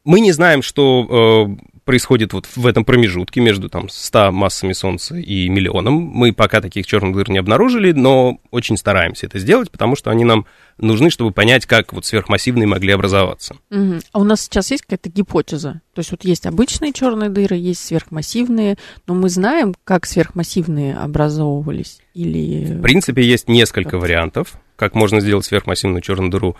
мы 0.04 0.20
не 0.20 0.32
знаем, 0.32 0.62
что 0.62 1.56
э, 1.58 1.77
происходит 1.88 2.34
вот 2.34 2.46
в 2.54 2.66
этом 2.66 2.84
промежутке 2.84 3.40
между 3.40 3.70
там 3.70 3.88
100 3.88 4.30
массами 4.30 4.74
Солнца 4.74 5.16
и 5.16 5.48
миллионом. 5.48 5.94
Мы 5.94 6.34
пока 6.34 6.60
таких 6.60 6.86
черных 6.86 7.16
дыр 7.16 7.30
не 7.30 7.38
обнаружили, 7.38 7.92
но 7.92 8.40
очень 8.50 8.76
стараемся 8.76 9.24
это 9.24 9.38
сделать, 9.38 9.70
потому 9.70 9.96
что 9.96 10.10
они 10.10 10.26
нам 10.26 10.44
нужны, 10.76 11.08
чтобы 11.08 11.30
понять, 11.30 11.64
как 11.64 11.94
вот 11.94 12.04
сверхмассивные 12.04 12.66
могли 12.66 12.92
образоваться. 12.92 13.56
Угу. 13.70 14.00
А 14.12 14.18
у 14.18 14.24
нас 14.24 14.42
сейчас 14.42 14.70
есть 14.70 14.82
какая-то 14.82 15.08
гипотеза? 15.08 15.80
То 15.94 16.00
есть 16.00 16.10
вот 16.10 16.26
есть 16.26 16.44
обычные 16.44 16.92
черные 16.92 17.30
дыры, 17.30 17.56
есть 17.56 17.82
сверхмассивные, 17.82 18.76
но 19.06 19.14
мы 19.14 19.30
знаем, 19.30 19.74
как 19.84 20.04
сверхмассивные 20.04 20.94
образовывались? 20.94 22.00
Или... 22.12 22.66
В 22.66 22.82
принципе, 22.82 23.22
есть 23.22 23.48
несколько 23.48 23.96
вариантов, 23.96 24.60
как 24.76 24.94
можно 24.94 25.20
сделать 25.20 25.46
сверхмассивную 25.46 26.02
черную 26.02 26.30
дыру. 26.30 26.54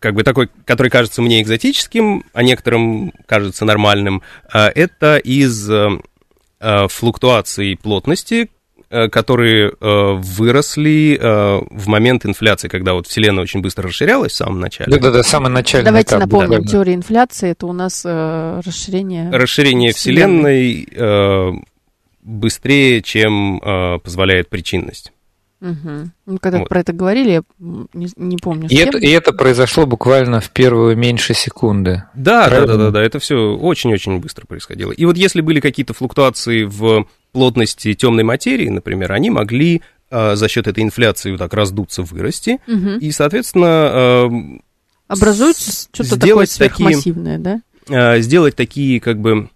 Как 0.00 0.14
бы 0.14 0.22
такой, 0.22 0.48
который 0.64 0.90
кажется 0.90 1.22
мне 1.22 1.42
экзотическим, 1.42 2.24
а 2.32 2.42
некоторым 2.42 3.12
кажется 3.26 3.64
нормальным, 3.64 4.22
а, 4.52 4.70
это 4.72 5.16
из 5.16 5.68
э, 5.68 5.88
э, 6.60 6.88
флуктуаций 6.88 7.76
плотности, 7.82 8.48
э, 8.90 9.08
которые 9.08 9.72
выросли 9.80 11.18
в 11.20 11.88
момент 11.88 12.24
инфляции, 12.26 12.68
когда 12.68 12.94
вот 12.94 13.06
Вселенная 13.06 13.42
очень 13.42 13.60
быстро 13.60 13.88
расширялась 13.88 14.32
в 14.32 14.36
самом 14.36 14.60
начале. 14.60 14.90
Да-да-да, 14.92 15.22
самый 15.22 15.50
начальный 15.50 15.86
Давайте 15.86 16.10
этап, 16.10 16.20
напомним, 16.20 16.62
да. 16.62 16.68
теория 16.68 16.94
инфляции, 16.94 17.50
это 17.50 17.66
у 17.66 17.72
нас 17.72 18.04
расширение... 18.04 19.30
Расширение 19.30 19.92
Вселенной, 19.92 20.86
Вселенной 20.86 21.64
быстрее, 22.22 23.02
чем 23.02 23.60
позволяет 24.02 24.48
причинность. 24.48 25.12
Угу. 25.60 26.10
Ну, 26.26 26.38
когда 26.38 26.58
вот. 26.60 26.68
про 26.68 26.80
это 26.80 26.92
говорили, 26.92 27.30
я 27.30 27.42
не, 27.58 28.08
не 28.16 28.36
помню. 28.36 28.68
И 28.68 28.76
это, 28.76 28.98
и 28.98 29.08
это 29.08 29.32
произошло 29.32 29.86
буквально 29.86 30.40
в 30.40 30.50
первую 30.50 30.96
меньше 30.96 31.34
секунды. 31.34 32.04
Да, 32.14 32.48
да, 32.48 32.64
да, 32.64 32.76
да, 32.76 32.90
да, 32.90 33.02
это 33.02 33.18
все 33.18 33.56
очень-очень 33.56 34.20
быстро 34.20 34.46
происходило. 34.46 34.92
И 34.92 35.04
вот 35.04 35.16
если 35.16 35.40
были 35.40 35.58
какие-то 35.58 35.94
флуктуации 35.94 36.64
в 36.64 37.06
плотности 37.32 37.94
темной 37.94 38.24
материи, 38.24 38.68
например, 38.68 39.12
они 39.12 39.30
могли 39.30 39.82
э, 40.10 40.36
за 40.36 40.48
счет 40.48 40.68
этой 40.68 40.84
инфляции 40.84 41.32
вот 41.32 41.38
так 41.38 41.52
раздуться, 41.52 42.02
вырасти, 42.02 42.60
угу. 42.68 42.98
и, 43.00 43.10
соответственно, 43.10 44.28
э, 44.30 44.58
образуется 45.08 45.88
что-то 45.92 46.20
такое 46.20 46.46
сверхмассивное, 46.46 47.38
такие, 47.38 47.62
да? 47.88 48.16
Э, 48.16 48.20
сделать 48.20 48.54
такие 48.54 49.00
как 49.00 49.18
бы 49.18 49.50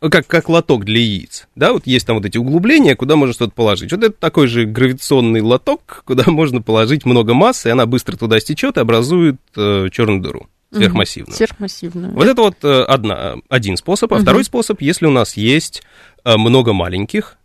как, 0.00 0.26
как 0.26 0.48
лоток 0.48 0.84
для 0.84 1.00
яиц, 1.00 1.48
да, 1.56 1.72
вот 1.72 1.86
есть 1.86 2.06
там 2.06 2.16
вот 2.16 2.24
эти 2.24 2.38
углубления, 2.38 2.94
куда 2.94 3.16
можно 3.16 3.34
что-то 3.34 3.52
положить. 3.52 3.92
Вот 3.92 4.02
это 4.02 4.12
такой 4.12 4.46
же 4.46 4.64
гравитационный 4.64 5.40
лоток, 5.40 6.02
куда 6.06 6.24
можно 6.30 6.62
положить 6.62 7.04
много 7.04 7.34
массы, 7.34 7.68
и 7.68 7.72
она 7.72 7.86
быстро 7.86 8.16
туда 8.16 8.38
стечет 8.40 8.76
и 8.76 8.80
образует 8.80 9.36
э, 9.56 9.88
черную 9.90 10.20
дыру 10.20 10.48
сверхмассивную. 10.70 11.30
Угу, 11.32 11.36
сверхмассивную. 11.36 12.12
Вот 12.12 12.26
это 12.26 12.42
вот 12.42 12.56
э, 12.62 12.82
одна, 12.82 13.36
один 13.48 13.76
способ. 13.76 14.12
А 14.12 14.16
угу. 14.16 14.22
второй 14.22 14.44
способ, 14.44 14.80
если 14.82 15.06
у 15.06 15.10
нас 15.10 15.36
есть 15.36 15.82
э, 16.24 16.36
много 16.36 16.72
маленьких 16.72 17.36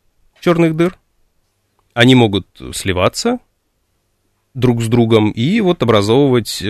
черных 0.42 0.76
дыр, 0.76 0.98
они 1.94 2.16
могут 2.16 2.48
сливаться, 2.74 3.40
друг 4.54 4.84
с 4.84 4.88
другом 4.88 5.32
и 5.32 5.62
вот 5.62 5.82
образовывать 5.82 6.64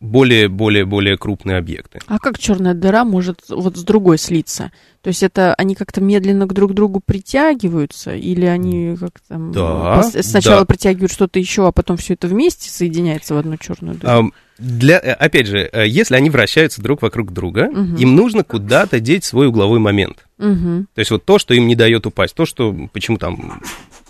более-более-более 0.00 1.14
э, 1.14 1.18
крупные 1.18 1.58
объекты. 1.58 1.98
А 2.06 2.18
как 2.18 2.38
черная 2.38 2.72
дыра 2.72 3.04
может 3.04 3.40
вот 3.50 3.76
с 3.76 3.82
другой 3.82 4.16
слиться? 4.16 4.72
То 5.02 5.08
есть 5.08 5.22
это 5.22 5.54
они 5.54 5.74
как-то 5.74 6.00
медленно 6.00 6.46
к 6.46 6.54
друг 6.54 6.72
другу 6.72 7.00
притягиваются 7.04 8.14
или 8.14 8.46
они 8.46 8.96
как-то 8.98 9.36
да, 9.38 10.02
сначала 10.22 10.60
да. 10.60 10.64
притягивают 10.64 11.12
что-то 11.12 11.38
еще, 11.38 11.66
а 11.66 11.72
потом 11.72 11.98
все 11.98 12.14
это 12.14 12.26
вместе 12.26 12.70
соединяется 12.70 13.34
в 13.34 13.38
одну 13.38 13.56
черную 13.58 13.96
дыру? 13.96 14.32
Для, 14.58 14.98
э, 14.98 15.12
опять 15.12 15.46
же, 15.46 15.68
э, 15.70 15.86
если 15.86 16.16
они 16.16 16.30
вращаются 16.30 16.82
друг 16.82 17.02
вокруг 17.02 17.32
друга, 17.32 17.68
угу. 17.70 17.96
им 17.96 18.14
нужно 18.14 18.44
куда-то 18.44 18.98
деть 19.00 19.24
свой 19.24 19.48
угловой 19.48 19.78
момент. 19.78 20.26
Угу. 20.38 20.86
То 20.94 20.98
есть 20.98 21.10
вот 21.10 21.24
то, 21.24 21.38
что 21.38 21.52
им 21.52 21.66
не 21.66 21.76
дает 21.76 22.06
упасть, 22.06 22.34
то, 22.34 22.46
что 22.46 22.74
почему 22.92 23.18
там 23.18 23.60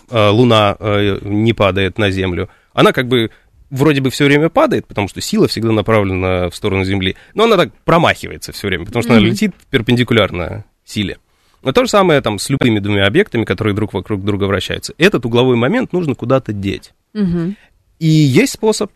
Луна 0.09 0.75
не 1.21 1.53
падает 1.53 1.97
на 1.97 2.11
Землю, 2.11 2.49
она 2.73 2.93
как 2.93 3.07
бы 3.07 3.31
вроде 3.69 4.01
бы 4.01 4.09
все 4.09 4.25
время 4.25 4.49
падает, 4.49 4.85
потому 4.85 5.07
что 5.07 5.21
сила 5.21 5.47
всегда 5.47 5.71
направлена 5.71 6.49
в 6.49 6.55
сторону 6.55 6.83
Земли, 6.83 7.15
но 7.33 7.45
она 7.45 7.57
так 7.57 7.73
промахивается 7.85 8.51
все 8.51 8.67
время, 8.67 8.85
потому 8.85 9.03
что 9.03 9.13
mm-hmm. 9.13 9.17
она 9.17 9.25
летит 9.25 9.55
перпендикулярно 9.69 10.65
силе. 10.83 11.17
Но 11.63 11.71
то 11.71 11.85
же 11.85 11.89
самое 11.89 12.19
там 12.21 12.39
с 12.39 12.49
любыми 12.49 12.79
двумя 12.79 13.05
объектами, 13.05 13.45
которые 13.45 13.73
друг 13.75 13.93
вокруг 13.93 14.25
друга 14.25 14.45
вращаются. 14.45 14.93
Этот 14.97 15.25
угловой 15.25 15.55
момент 15.55 15.93
нужно 15.93 16.15
куда-то 16.15 16.53
деть. 16.53 16.93
Mm-hmm. 17.13 17.55
И 17.99 18.07
есть 18.07 18.53
способ 18.53 18.91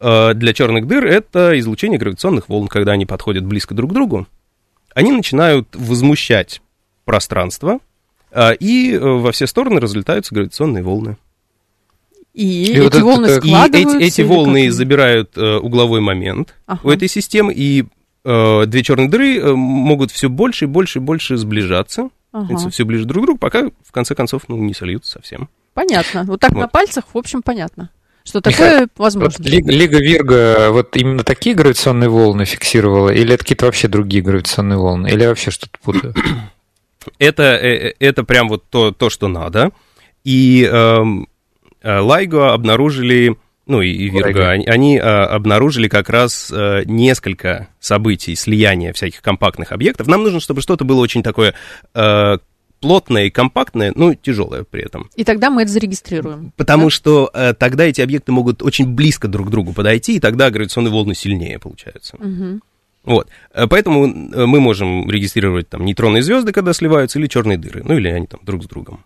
для 0.00 0.52
черных 0.54 0.86
дыр 0.86 1.06
это 1.06 1.58
излучение 1.58 1.98
гравитационных 1.98 2.48
волн, 2.48 2.68
когда 2.68 2.92
они 2.92 3.06
подходят 3.06 3.44
близко 3.44 3.74
друг 3.74 3.90
к 3.90 3.94
другу. 3.94 4.26
Они 4.94 5.12
начинают 5.12 5.68
возмущать 5.76 6.60
пространство, 7.04 7.78
и 8.58 8.98
во 9.00 9.30
все 9.30 9.46
стороны 9.46 9.78
разлетаются 9.78 10.34
гравитационные 10.34 10.82
волны. 10.82 11.18
И, 12.32 12.64
и 12.64 12.72
эти 12.72 12.80
вот 12.80 12.94
волны 12.94 13.26
это, 13.26 13.40
складываются? 13.40 13.98
И 13.98 14.02
эти, 14.02 14.04
эти 14.04 14.22
волны 14.22 14.66
как? 14.66 14.74
забирают 14.74 15.36
э, 15.36 15.56
угловой 15.56 16.00
момент 16.00 16.54
ага. 16.66 16.80
у 16.84 16.90
этой 16.90 17.08
системы, 17.08 17.52
и 17.54 17.86
э, 18.24 18.64
две 18.66 18.82
черные 18.82 19.08
дыры 19.08 19.38
э, 19.38 19.52
могут 19.52 20.10
все 20.10 20.28
больше 20.28 20.66
и 20.66 20.68
больше 20.68 20.98
и 20.98 21.02
больше 21.02 21.36
сближаться, 21.36 22.10
ага. 22.32 22.70
все 22.70 22.84
ближе 22.84 23.04
друг 23.04 23.24
к 23.24 23.26
другу, 23.26 23.38
пока 23.38 23.70
в 23.84 23.92
конце 23.92 24.14
концов 24.14 24.42
ну, 24.48 24.56
не 24.56 24.74
сольются 24.74 25.12
совсем. 25.12 25.48
Понятно. 25.74 26.24
Вот 26.24 26.40
так 26.40 26.52
вот. 26.52 26.60
на 26.60 26.68
пальцах, 26.68 27.04
в 27.12 27.18
общем, 27.18 27.42
понятно. 27.42 27.90
Что 28.22 28.40
такое 28.40 28.86
возможно. 28.96 29.34
Вот 29.38 29.48
Лига, 29.48 29.98
Вирга 29.98 30.70
вот 30.70 30.96
именно 30.96 31.24
такие 31.24 31.56
гравитационные 31.56 32.10
волны 32.10 32.44
фиксировала, 32.44 33.08
или 33.08 33.34
это 33.34 33.42
какие-то 33.42 33.66
вообще 33.66 33.88
другие 33.88 34.22
гравитационные 34.22 34.78
волны, 34.78 35.08
или 35.08 35.26
вообще 35.26 35.50
что-то 35.50 35.78
путаю? 35.82 36.14
Это, 37.18 37.56
э, 37.56 37.94
это 37.98 38.24
прям 38.24 38.50
вот 38.50 38.64
то, 38.68 38.92
то 38.92 39.08
что 39.08 39.26
надо. 39.26 39.70
И 40.22 40.68
эм, 40.70 41.22
Э, 41.22 41.29
Лайго 41.82 42.52
обнаружили, 42.52 43.36
ну 43.70 43.82
и 43.82 44.08
Вирго, 44.08 44.50
они, 44.50 44.66
они 44.66 44.98
а, 44.98 45.26
обнаружили 45.26 45.86
как 45.86 46.08
раз 46.10 46.50
а, 46.52 46.82
несколько 46.84 47.68
событий 47.78 48.34
слияния 48.34 48.92
всяких 48.92 49.22
компактных 49.22 49.70
объектов. 49.70 50.08
Нам 50.08 50.24
нужно, 50.24 50.40
чтобы 50.40 50.60
что-то 50.60 50.84
было 50.84 51.00
очень 51.00 51.22
такое 51.22 51.54
а, 51.94 52.38
плотное 52.80 53.26
и 53.26 53.30
компактное, 53.30 53.92
ну, 53.94 54.14
тяжелое 54.14 54.64
при 54.64 54.82
этом. 54.82 55.08
И 55.14 55.22
тогда 55.22 55.50
мы 55.50 55.62
это 55.62 55.70
зарегистрируем. 55.70 56.52
Потому 56.56 56.84
да? 56.84 56.90
что 56.90 57.30
э, 57.32 57.52
тогда 57.52 57.84
эти 57.84 58.00
объекты 58.00 58.32
могут 58.32 58.62
очень 58.62 58.88
близко 58.88 59.28
друг 59.28 59.48
к 59.48 59.50
другу 59.50 59.72
подойти, 59.72 60.16
и 60.16 60.20
тогда 60.20 60.50
гравитационные 60.50 60.90
волны 60.90 61.14
сильнее 61.14 61.58
получаются. 61.58 62.16
Угу. 62.16 62.60
Вот. 63.04 63.28
Поэтому 63.68 64.06
мы 64.06 64.60
можем 64.60 65.10
регистрировать 65.10 65.68
там 65.68 65.84
нейтронные 65.84 66.22
звезды, 66.22 66.52
когда 66.52 66.72
сливаются, 66.72 67.18
или 67.18 67.26
черные 67.26 67.58
дыры, 67.58 67.82
ну 67.84 67.96
или 67.96 68.08
они 68.08 68.26
там 68.26 68.40
друг 68.42 68.64
с 68.64 68.66
другом. 68.66 69.04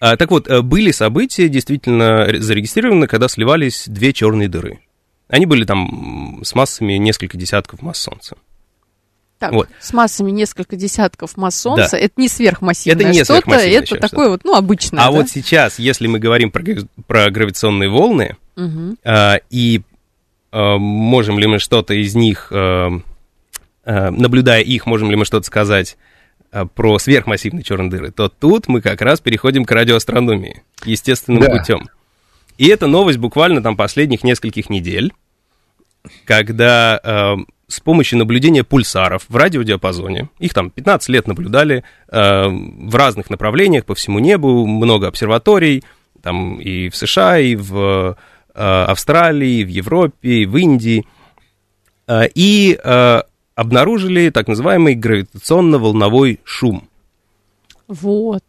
А, 0.00 0.16
так 0.16 0.30
вот, 0.30 0.48
э, 0.48 0.62
были 0.62 0.92
события 0.92 1.48
действительно 1.48 2.28
зарегистрированы, 2.38 3.06
когда 3.06 3.28
сливались 3.28 3.84
две 3.88 4.12
черные 4.12 4.48
дыры. 4.48 4.80
Они 5.28 5.44
были 5.44 5.64
там 5.64 6.40
с 6.42 6.54
массами 6.54 6.94
несколько 6.94 7.36
десятков 7.36 7.82
масс 7.82 7.98
Солнца. 7.98 8.36
Так, 9.38 9.52
вот. 9.52 9.68
с 9.78 9.92
массами 9.92 10.32
несколько 10.32 10.74
десятков 10.74 11.36
масс 11.36 11.60
Солнца, 11.60 11.92
да. 11.92 11.98
это 11.98 12.14
не 12.16 12.28
сверхмассивное 12.28 13.06
это 13.06 13.12
не 13.12 13.24
что-то, 13.24 13.52
это 13.52 13.96
такое 13.96 14.30
вот, 14.30 14.42
ну, 14.42 14.54
обычное. 14.54 15.00
А 15.00 15.06
да? 15.06 15.10
вот 15.12 15.28
сейчас, 15.28 15.78
если 15.78 16.08
мы 16.08 16.18
говорим 16.18 16.50
про, 16.50 16.64
про 17.06 17.30
гравитационные 17.30 17.88
волны, 17.88 18.36
угу. 18.56 18.96
а, 19.04 19.36
и 19.50 19.82
а, 20.50 20.76
можем 20.78 21.38
ли 21.38 21.46
мы 21.46 21.60
что-то 21.60 21.94
из 21.94 22.16
них, 22.16 22.48
а, 22.50 23.00
а, 23.84 24.10
наблюдая 24.10 24.62
их, 24.62 24.86
можем 24.86 25.10
ли 25.10 25.16
мы 25.16 25.24
что-то 25.24 25.46
сказать 25.46 25.96
про 26.74 26.98
сверхмассивные 26.98 27.62
черные 27.62 27.90
дыры, 27.90 28.10
то 28.10 28.28
тут 28.28 28.68
мы 28.68 28.80
как 28.80 29.02
раз 29.02 29.20
переходим 29.20 29.64
к 29.64 29.70
радиоастрономии 29.70 30.62
естественным 30.84 31.42
да. 31.42 31.50
путем. 31.50 31.88
И 32.56 32.66
это 32.66 32.86
новость 32.86 33.18
буквально 33.18 33.62
там 33.62 33.76
последних 33.76 34.24
нескольких 34.24 34.68
недель, 34.68 35.12
когда 36.24 37.00
э, 37.02 37.36
с 37.68 37.80
помощью 37.80 38.18
наблюдения 38.18 38.64
пульсаров 38.64 39.24
в 39.28 39.36
радиодиапазоне, 39.36 40.28
их 40.38 40.54
там 40.54 40.70
15 40.70 41.08
лет 41.10 41.28
наблюдали 41.28 41.84
э, 42.08 42.48
в 42.48 42.94
разных 42.94 43.30
направлениях 43.30 43.84
по 43.84 43.94
всему 43.94 44.18
небу, 44.18 44.66
много 44.66 45.06
обсерваторий, 45.06 45.84
там 46.22 46.60
и 46.60 46.88
в 46.88 46.96
США, 46.96 47.38
и 47.38 47.54
в 47.54 48.16
э, 48.54 48.84
Австралии, 48.88 49.60
и 49.60 49.64
в 49.64 49.68
Европе, 49.68 50.28
и 50.28 50.46
в 50.46 50.56
Индии. 50.56 51.06
И 52.10 52.78
э, 52.82 53.22
обнаружили 53.58 54.30
так 54.30 54.46
называемый 54.46 54.94
гравитационно-волновой 54.94 56.38
шум. 56.44 56.88
Вот. 57.88 58.44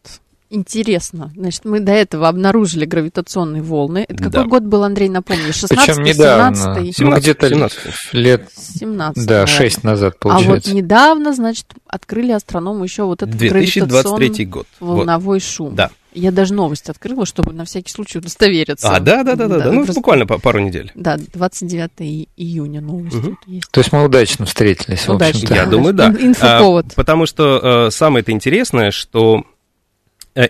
Интересно. 0.51 1.31
Значит, 1.35 1.65
мы 1.65 1.79
до 1.79 1.93
этого 1.93 2.27
обнаружили 2.27 2.85
гравитационные 2.85 3.63
волны. 3.63 4.05
Это 4.07 4.23
какой 4.23 4.43
да. 4.43 4.45
год 4.45 4.63
был, 4.63 4.83
Андрей, 4.83 5.09
напомни? 5.09 5.51
16 5.51 5.69
Причем 5.69 6.03
недавно. 6.03 6.55
17 6.55 6.95
17 6.95 7.23
где-то 7.23 7.49
17. 7.49 7.79
лет 8.13 8.49
17, 8.55 9.25
да, 9.25 9.47
6 9.47 9.83
назад, 9.83 10.19
получается. 10.19 10.69
А 10.69 10.73
вот 10.73 10.81
недавно, 10.81 11.33
значит, 11.33 11.73
открыли 11.89 12.31
астрономы 12.31 12.85
еще 12.85 13.03
вот 13.03 13.23
этот 13.23 13.35
2023 13.35 14.45
год. 14.45 14.67
волновой 14.79 15.39
вот. 15.39 15.43
шум. 15.43 15.75
Да. 15.75 15.89
Я 16.13 16.31
даже 16.31 16.53
новость 16.53 16.89
открыла, 16.89 17.25
чтобы 17.25 17.53
на 17.53 17.65
всякий 17.65 17.91
случай 17.91 18.17
удостовериться. 18.17 18.89
А, 18.89 18.99
да, 18.99 19.23
да, 19.23 19.35
да, 19.35 19.47
да, 19.47 19.59
да. 19.59 19.71
ну, 19.71 19.83
просто... 19.83 19.93
буквально 19.93 20.25
пару 20.25 20.59
недель. 20.59 20.91
Да, 20.95 21.17
29 21.17 22.27
июня 22.35 22.81
новость 22.81 23.15
угу. 23.15 23.37
есть. 23.45 23.69
То 23.69 23.79
есть 23.79 23.91
мы 23.91 24.03
удачно 24.03 24.45
встретились, 24.45 25.07
удачно. 25.07 25.39
в 25.39 25.43
общем-то. 25.43 25.55
Я 25.55 25.65
думаю, 25.67 25.93
да. 25.93 26.07
Инфоповод. 26.07 26.85
А, 26.89 26.95
потому 26.95 27.25
что 27.27 27.59
а, 27.61 27.91
самое 27.91 28.21
это 28.21 28.31
интересное, 28.31 28.89
что 28.89 29.43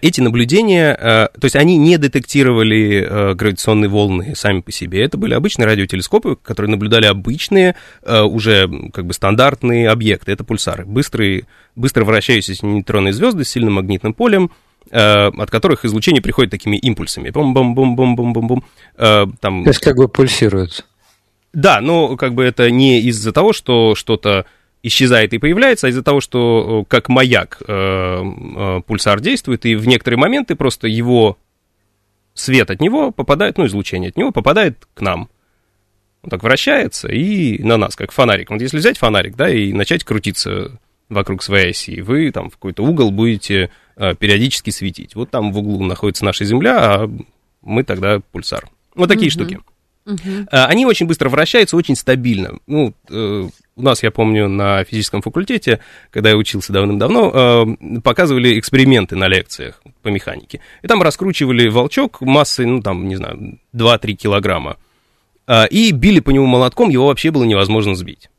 эти 0.01 0.21
наблюдения, 0.21 0.93
э, 0.93 1.27
то 1.39 1.45
есть 1.45 1.55
они 1.55 1.77
не 1.77 1.97
детектировали 1.97 3.07
э, 3.07 3.33
гравитационные 3.33 3.89
волны 3.89 4.35
сами 4.35 4.61
по 4.61 4.71
себе, 4.71 5.03
это 5.03 5.17
были 5.17 5.33
обычные 5.33 5.65
радиотелескопы, 5.65 6.35
которые 6.35 6.71
наблюдали 6.71 7.05
обычные, 7.05 7.75
уже 8.05 8.69
как 8.93 9.05
бы 9.05 9.13
стандартные 9.13 9.89
объекты, 9.89 10.31
это 10.31 10.43
пульсары, 10.43 10.85
быстрые, 10.85 11.45
быстро 11.75 12.05
вращающиеся 12.05 12.65
нейтронные 12.65 13.13
звезды 13.13 13.43
с 13.43 13.49
сильным 13.49 13.73
магнитным 13.73 14.13
полем, 14.13 14.51
от 14.91 15.51
которых 15.51 15.85
излучение 15.85 16.21
приходит 16.21 16.51
такими 16.51 16.77
импульсами. 16.77 17.29
Бум-бум-бум-бум-бум-бум-бум. 17.29 18.63
Там... 18.95 19.63
То 19.63 19.69
есть 19.69 19.79
как 19.79 19.95
бы 19.95 20.07
пульсирует. 20.07 20.85
Да, 21.53 21.81
но 21.81 22.15
как 22.15 22.33
бы 22.33 22.43
это 22.43 22.69
не 22.69 23.01
из-за 23.01 23.31
того, 23.31 23.53
что 23.53 23.95
что-то 23.95 24.45
исчезает 24.83 25.33
и 25.33 25.37
появляется, 25.37 25.87
а 25.87 25.89
из-за 25.89 26.03
того, 26.03 26.21
что 26.21 26.83
э, 26.83 26.89
как 26.89 27.09
маяк 27.09 27.61
э, 27.67 27.73
э, 27.73 28.81
пульсар 28.85 29.19
действует, 29.19 29.65
и 29.65 29.75
в 29.75 29.87
некоторые 29.87 30.17
моменты 30.17 30.55
просто 30.55 30.87
его 30.87 31.37
свет 32.33 32.71
от 32.71 32.81
него 32.81 33.11
попадает, 33.11 33.57
ну, 33.57 33.65
излучение 33.65 34.09
от 34.09 34.17
него 34.17 34.31
попадает 34.31 34.87
к 34.93 35.01
нам. 35.01 35.29
Он 36.21 36.29
так 36.29 36.43
вращается 36.43 37.07
и 37.07 37.61
на 37.63 37.77
нас, 37.77 37.95
как 37.95 38.11
фонарик. 38.11 38.49
Вот 38.49 38.61
если 38.61 38.77
взять 38.77 38.97
фонарик, 38.97 39.35
да, 39.35 39.49
и 39.49 39.73
начать 39.73 40.03
крутиться 40.03 40.79
вокруг 41.07 41.43
своей 41.43 41.71
оси, 41.71 42.01
вы 42.01 42.31
там 42.31 42.49
в 42.49 42.53
какой-то 42.53 42.83
угол 42.83 43.11
будете 43.11 43.71
э, 43.95 44.15
периодически 44.15 44.69
светить. 44.69 45.15
Вот 45.15 45.29
там 45.31 45.51
в 45.51 45.57
углу 45.57 45.83
находится 45.83 46.25
наша 46.25 46.45
Земля, 46.45 46.77
а 46.79 47.11
мы 47.61 47.83
тогда 47.83 48.19
пульсар. 48.31 48.67
Вот 48.95 49.07
такие 49.07 49.29
mm-hmm. 49.29 49.31
штуки. 49.31 49.59
Uh-huh. 50.09 50.47
Они 50.51 50.85
очень 50.85 51.05
быстро 51.05 51.29
вращаются, 51.29 51.77
очень 51.77 51.95
стабильно. 51.95 52.57
Ну, 52.67 52.93
э, 53.09 53.49
у 53.75 53.81
нас, 53.81 54.03
я 54.03 54.11
помню, 54.11 54.47
на 54.47 54.83
физическом 54.83 55.21
факультете, 55.21 55.79
когда 56.11 56.29
я 56.29 56.37
учился 56.37 56.73
давным-давно, 56.73 57.31
э, 57.33 57.99
показывали 58.01 58.59
эксперименты 58.59 59.15
на 59.15 59.27
лекциях 59.27 59.81
по 60.01 60.09
механике. 60.09 60.61
И 60.81 60.87
там 60.87 61.01
раскручивали 61.01 61.67
волчок 61.67 62.21
массой, 62.21 62.65
ну, 62.65 62.81
там, 62.81 63.07
не 63.07 63.15
знаю, 63.15 63.59
2-3 63.73 64.13
килограмма. 64.13 64.77
И 65.71 65.91
били 65.91 66.19
по 66.19 66.29
нему 66.29 66.45
молотком, 66.45 66.89
его 66.89 67.07
вообще 67.07 67.31
было 67.31 67.43
невозможно 67.43 67.95
сбить. 67.95 68.29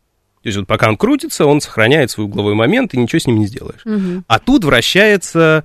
То 0.43 0.47
есть 0.49 0.57
вот 0.57 0.67
пока 0.67 0.89
он 0.89 0.97
крутится, 0.97 1.45
он 1.45 1.61
сохраняет 1.61 2.11
свой 2.11 2.27
угловой 2.27 2.55
момент, 2.55 2.95
и 2.95 2.99
ничего 2.99 3.19
с 3.19 3.27
ним 3.27 3.41
не 3.41 3.47
сделаешь. 3.47 3.85
Угу. 3.85 4.25
А 4.27 4.39
тут 4.39 4.65
вращается 4.65 5.65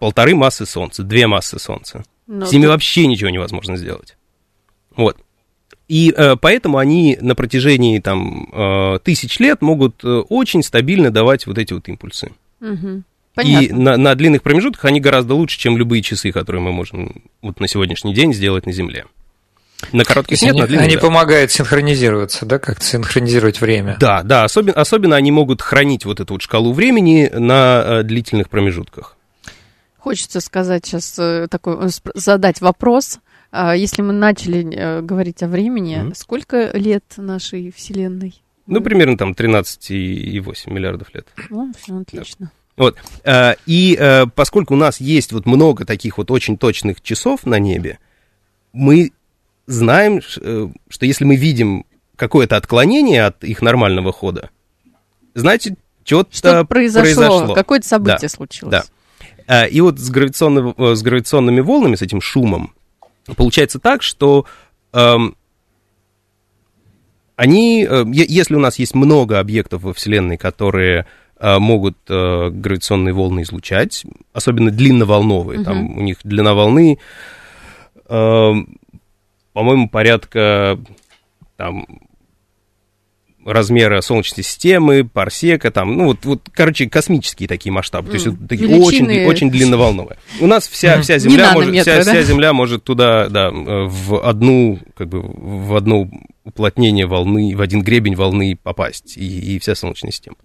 полторы 0.00 0.34
массы 0.34 0.66
Солнца, 0.66 1.04
две 1.04 1.28
массы 1.28 1.60
Солнца. 1.60 2.04
Но 2.26 2.40
ну, 2.40 2.46
с 2.46 2.52
ними 2.52 2.64
ты... 2.64 2.68
вообще 2.70 3.06
ничего 3.06 3.30
невозможно 3.30 3.76
сделать. 3.76 4.16
Вот. 4.96 5.16
И 5.88 6.14
э, 6.16 6.36
поэтому 6.40 6.78
они 6.78 7.18
на 7.20 7.34
протяжении 7.34 7.98
там 7.98 8.48
э, 8.52 8.98
тысяч 9.02 9.38
лет 9.40 9.60
могут 9.62 10.02
э, 10.04 10.08
очень 10.28 10.62
стабильно 10.62 11.10
давать 11.10 11.46
вот 11.46 11.58
эти 11.58 11.72
вот 11.72 11.88
импульсы. 11.88 12.32
Угу. 12.60 13.02
Понятно. 13.34 13.64
И 13.64 13.72
на, 13.72 13.96
на 13.96 14.14
длинных 14.14 14.42
промежутках 14.42 14.84
они 14.86 15.00
гораздо 15.00 15.34
лучше, 15.34 15.58
чем 15.58 15.76
любые 15.76 16.02
часы, 16.02 16.32
которые 16.32 16.62
мы 16.62 16.72
можем 16.72 17.22
вот 17.40 17.60
на 17.60 17.68
сегодняшний 17.68 18.14
день 18.14 18.32
сделать 18.32 18.66
на 18.66 18.72
Земле. 18.72 19.06
На 19.92 20.04
коротких 20.04 20.40
нет, 20.40 20.52
они, 20.52 20.60
на 20.60 20.66
длинных, 20.66 20.84
Они 20.86 20.94
да. 20.94 21.00
помогают 21.00 21.50
синхронизироваться, 21.50 22.46
да, 22.46 22.58
как-то 22.58 22.84
синхронизировать 22.84 23.60
время. 23.60 23.96
Да, 23.98 24.22
да, 24.22 24.44
особенно, 24.44 24.74
особенно 24.74 25.16
они 25.16 25.32
могут 25.32 25.60
хранить 25.60 26.04
вот 26.04 26.20
эту 26.20 26.34
вот 26.34 26.42
шкалу 26.42 26.72
времени 26.72 27.28
на 27.32 27.82
э, 27.84 28.02
длительных 28.04 28.48
промежутках. 28.48 29.16
Хочется 29.98 30.40
сказать 30.40 30.86
сейчас 30.86 31.18
э, 31.18 31.48
такой, 31.50 31.86
э, 31.86 31.90
задать 32.14 32.60
вопрос– 32.60 33.18
если 33.52 34.02
мы 34.02 34.12
начали 34.12 34.74
э, 34.74 35.02
говорить 35.02 35.42
о 35.42 35.48
времени, 35.48 35.96
mm-hmm. 35.96 36.14
сколько 36.14 36.70
лет 36.76 37.04
нашей 37.16 37.70
Вселенной? 37.70 38.42
Ну, 38.66 38.80
примерно 38.80 39.18
там 39.18 39.32
13,8 39.32 40.70
миллиардов 40.70 41.14
лет. 41.14 41.28
Ну, 41.50 41.72
все 41.76 41.98
отлично. 41.98 42.46
Да. 42.46 42.62
Вот. 42.76 42.96
А, 43.24 43.56
и 43.66 43.96
э, 43.98 44.26
поскольку 44.34 44.74
у 44.74 44.76
нас 44.76 45.00
есть 45.00 45.32
вот 45.32 45.46
много 45.46 45.84
таких 45.84 46.18
вот 46.18 46.30
очень 46.30 46.56
точных 46.56 47.02
часов 47.02 47.44
на 47.44 47.58
небе, 47.58 47.98
мы 48.72 49.12
знаем, 49.66 50.20
э, 50.40 50.68
что 50.88 51.06
если 51.06 51.24
мы 51.24 51.36
видим 51.36 51.84
какое-то 52.16 52.56
отклонение 52.56 53.24
от 53.24 53.44
их 53.44 53.60
нормального 53.60 54.12
хода, 54.12 54.50
значит, 55.34 55.78
что-то 56.04 56.34
что 56.34 56.64
произошло, 56.64 57.02
произошло. 57.02 57.54
Какое-то 57.54 57.86
событие 57.86 58.18
да, 58.22 58.28
случилось. 58.28 58.72
Да. 58.72 58.84
А, 59.46 59.66
и 59.66 59.80
вот 59.80 59.98
с, 59.98 60.08
гравитационными, 60.10 60.94
с 60.94 61.02
гравитационными 61.02 61.60
волнами, 61.60 61.96
с 61.96 62.02
этим 62.02 62.20
шумом, 62.20 62.74
Получается 63.36 63.78
так, 63.78 64.02
что 64.02 64.46
эм, 64.92 65.36
они, 67.36 67.86
э, 67.88 68.04
если 68.08 68.54
у 68.54 68.60
нас 68.60 68.78
есть 68.78 68.94
много 68.94 69.38
объектов 69.38 69.82
во 69.82 69.92
Вселенной, 69.92 70.36
которые 70.36 71.06
э, 71.38 71.58
могут 71.58 71.96
э, 72.08 72.50
гравитационные 72.50 73.14
волны 73.14 73.42
излучать, 73.42 74.04
особенно 74.32 74.70
длинноволновые, 74.70 75.60
угу. 75.60 75.64
там 75.64 75.98
у 75.98 76.02
них 76.02 76.18
длина 76.24 76.54
волны, 76.54 76.98
по-моему, 78.06 79.88
порядка 79.88 80.78
там 81.56 81.86
размера 83.44 84.00
Солнечной 84.00 84.44
системы, 84.44 85.04
парсека, 85.04 85.70
там, 85.70 85.96
ну 85.96 86.06
вот, 86.06 86.24
вот 86.24 86.42
короче, 86.52 86.88
космические 86.88 87.48
такие 87.48 87.72
масштабы, 87.72 88.08
то 88.08 88.14
есть 88.14 88.26
вот, 88.26 88.48
такие 88.48 88.68
очень, 88.68 89.24
очень 89.26 89.50
длинноволновые. 89.50 90.18
У 90.40 90.46
нас 90.46 90.68
вся, 90.68 91.00
вся 91.00 91.18
Земля 91.18 91.52
может, 91.52 91.74
вся, 91.74 91.96
да? 91.96 92.02
вся 92.02 92.22
Земля 92.22 92.52
может 92.52 92.84
туда, 92.84 93.28
да, 93.28 93.50
в 93.52 94.26
одну, 94.26 94.78
как 94.96 95.08
бы, 95.08 95.22
в 95.22 95.74
одно 95.74 96.08
уплотнение 96.44 97.06
волны, 97.06 97.56
в 97.56 97.60
один 97.60 97.82
гребень 97.82 98.14
волны 98.14 98.58
попасть, 98.60 99.16
и, 99.16 99.54
и 99.54 99.58
вся 99.58 99.74
Солнечная 99.74 100.10
система. 100.10 100.36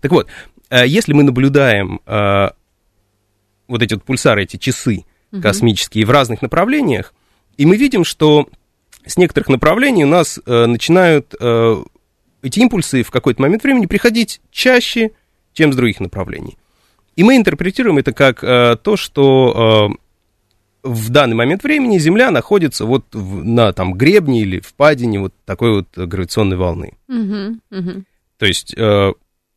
Так 0.00 0.12
вот, 0.12 0.28
э, 0.70 0.86
если 0.86 1.12
мы 1.12 1.22
наблюдаем 1.22 2.00
э, 2.06 2.50
вот 3.68 3.82
эти 3.82 3.94
вот 3.94 4.04
пульсары, 4.04 4.44
эти 4.44 4.56
часы 4.56 5.04
космические 5.42 6.06
в 6.06 6.10
разных 6.10 6.40
направлениях, 6.40 7.12
и 7.56 7.66
мы 7.66 7.76
видим, 7.76 8.04
что 8.04 8.48
с 9.04 9.16
некоторых 9.16 9.48
направлений 9.48 10.04
у 10.04 10.08
нас 10.08 10.40
э, 10.44 10.66
начинают 10.66 11.34
эти 12.46 12.60
импульсы 12.60 13.02
в 13.02 13.10
какой-то 13.10 13.42
момент 13.42 13.64
времени 13.64 13.86
приходить 13.86 14.40
чаще, 14.50 15.10
чем 15.52 15.72
с 15.72 15.76
других 15.76 15.98
направлений. 16.00 16.56
И 17.16 17.24
мы 17.24 17.36
интерпретируем 17.36 17.98
это 17.98 18.12
как 18.12 18.44
э, 18.44 18.76
то, 18.80 18.96
что 18.96 19.90
э, 20.84 20.88
в 20.88 21.10
данный 21.10 21.34
момент 21.34 21.64
времени 21.64 21.98
Земля 21.98 22.30
находится 22.30 22.84
вот 22.84 23.06
в, 23.12 23.44
на 23.44 23.72
там 23.72 23.94
гребне 23.94 24.42
или 24.42 24.60
впадине 24.60 25.18
вот 25.18 25.34
такой 25.44 25.76
вот 25.76 25.88
гравитационной 25.96 26.56
волны. 26.56 26.92
Угу, 27.08 27.78
угу. 27.78 28.04
То 28.38 28.46
есть 28.46 28.74
э, 28.76 29.12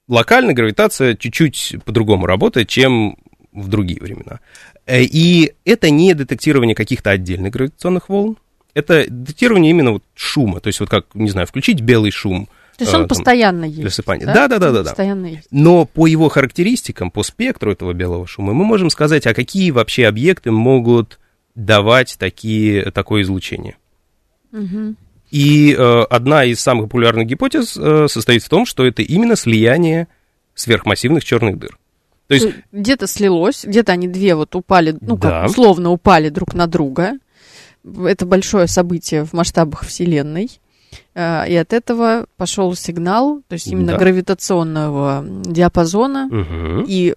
локально 0.08 0.54
гравитация 0.54 1.16
чуть-чуть 1.16 1.76
по-другому 1.86 2.26
работает, 2.26 2.70
чем 2.70 3.18
в 3.52 3.68
другие 3.68 4.02
времена. 4.02 4.40
Э, 4.88 5.04
и 5.04 5.54
это 5.64 5.92
не 5.92 6.16
детектирование 6.16 6.76
каких-то 6.76 7.12
отдельных 7.12 7.54
гравитационных 7.54 8.10
волн, 8.10 8.38
это 8.74 9.06
детектирование 9.08 9.70
именно 9.70 9.92
вот 9.92 10.04
шума. 10.16 10.60
То 10.60 10.68
есть 10.68 10.80
вот 10.80 10.90
как, 10.90 11.14
не 11.14 11.30
знаю, 11.30 11.46
включить 11.46 11.82
белый 11.82 12.10
шум– 12.10 12.50
то 12.80 12.86
есть 12.86 12.94
он 12.94 13.02
там, 13.02 13.10
постоянно 13.10 13.66
есть. 13.66 13.84
Засыпание. 13.84 14.26
Да, 14.26 14.48
да, 14.48 14.58
да, 14.58 14.72
да, 14.72 14.84
да. 14.84 14.90
Постоянно 14.90 15.26
есть. 15.26 15.48
Но 15.52 15.86
по 15.86 16.08
его 16.08 16.30
характеристикам, 16.30 17.12
по 17.12 17.24
спектру 17.24 17.74
этого 17.74 17.92
белого 17.92 18.26
шума, 18.26 18.54
мы 18.54 18.64
можем 18.64 18.90
сказать, 18.90 19.28
а 19.28 19.34
какие 19.34 19.72
вообще 19.72 20.08
объекты 20.08 20.52
могут 20.52 21.20
давать 21.56 22.16
такие, 22.18 22.92
такое 22.92 23.24
излучение. 23.24 23.76
Угу. 24.54 24.96
И 25.32 25.76
э, 25.78 26.02
одна 26.10 26.46
из 26.46 26.62
самых 26.62 26.86
популярных 26.86 27.28
гипотез 27.28 27.76
э, 27.78 28.08
состоит 28.08 28.44
в 28.44 28.50
том, 28.50 28.66
что 28.66 28.86
это 28.86 29.02
именно 29.02 29.36
слияние 29.36 30.08
сверхмассивных 30.56 31.24
черных 31.24 31.60
дыр. 31.60 31.78
То 32.28 32.36
есть 32.36 32.48
где-то 32.72 33.08
слилось, 33.08 33.66
где-то 33.66 33.92
они 33.92 34.08
две 34.08 34.36
вот 34.36 34.56
упали, 34.56 34.96
ну 35.02 35.18
да. 35.18 35.42
как 35.42 35.50
условно 35.50 35.90
упали 35.90 36.30
друг 36.30 36.54
на 36.54 36.68
друга. 36.68 37.14
Это 37.84 38.26
большое 38.26 38.68
событие 38.68 39.26
в 39.26 39.34
масштабах 39.34 39.84
Вселенной. 39.84 40.50
Э, 41.16 41.50
и 41.50 41.56
от 41.56 41.74
этого 41.74 42.26
пошел 42.38 42.74
сигнал, 42.76 43.42
то 43.48 43.54
есть 43.54 43.68
именно 43.68 43.94
да. 43.94 43.98
гравитационного 43.98 45.26
диапазона, 45.46 46.28
угу. 46.28 46.86
и 46.88 47.16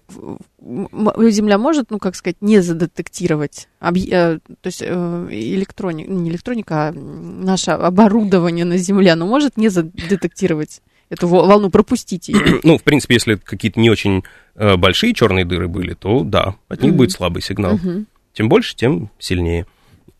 Земля 1.31 1.57
может, 1.57 1.91
ну, 1.91 1.99
как 1.99 2.15
сказать, 2.15 2.37
не 2.41 2.61
задетектировать, 2.61 3.67
объ... 3.79 3.99
Э, 4.09 4.39
то 4.39 4.67
есть 4.67 4.81
э, 4.81 5.27
электроника, 5.31 6.11
не 6.11 6.29
электроника, 6.29 6.87
а 6.87 6.91
наше 6.93 7.71
оборудование 7.71 8.65
на 8.65 8.77
Земле, 8.77 9.11
оно 9.11 9.27
может 9.27 9.57
не 9.57 9.69
задетектировать 9.69 10.81
эту 11.09 11.27
волну, 11.27 11.69
пропустить 11.69 12.29
ее. 12.29 12.59
Ну, 12.63 12.77
в 12.77 12.83
принципе, 12.83 13.15
если 13.15 13.35
какие-то 13.35 13.79
не 13.79 13.89
очень 13.89 14.23
большие 14.55 15.13
черные 15.13 15.45
дыры 15.45 15.67
были, 15.67 15.93
то 15.93 16.23
да, 16.23 16.55
от 16.69 16.81
них 16.81 16.95
будет 16.95 17.11
слабый 17.11 17.41
сигнал. 17.41 17.79
Тем 18.33 18.49
больше, 18.49 18.75
тем 18.75 19.11
сильнее. 19.19 19.67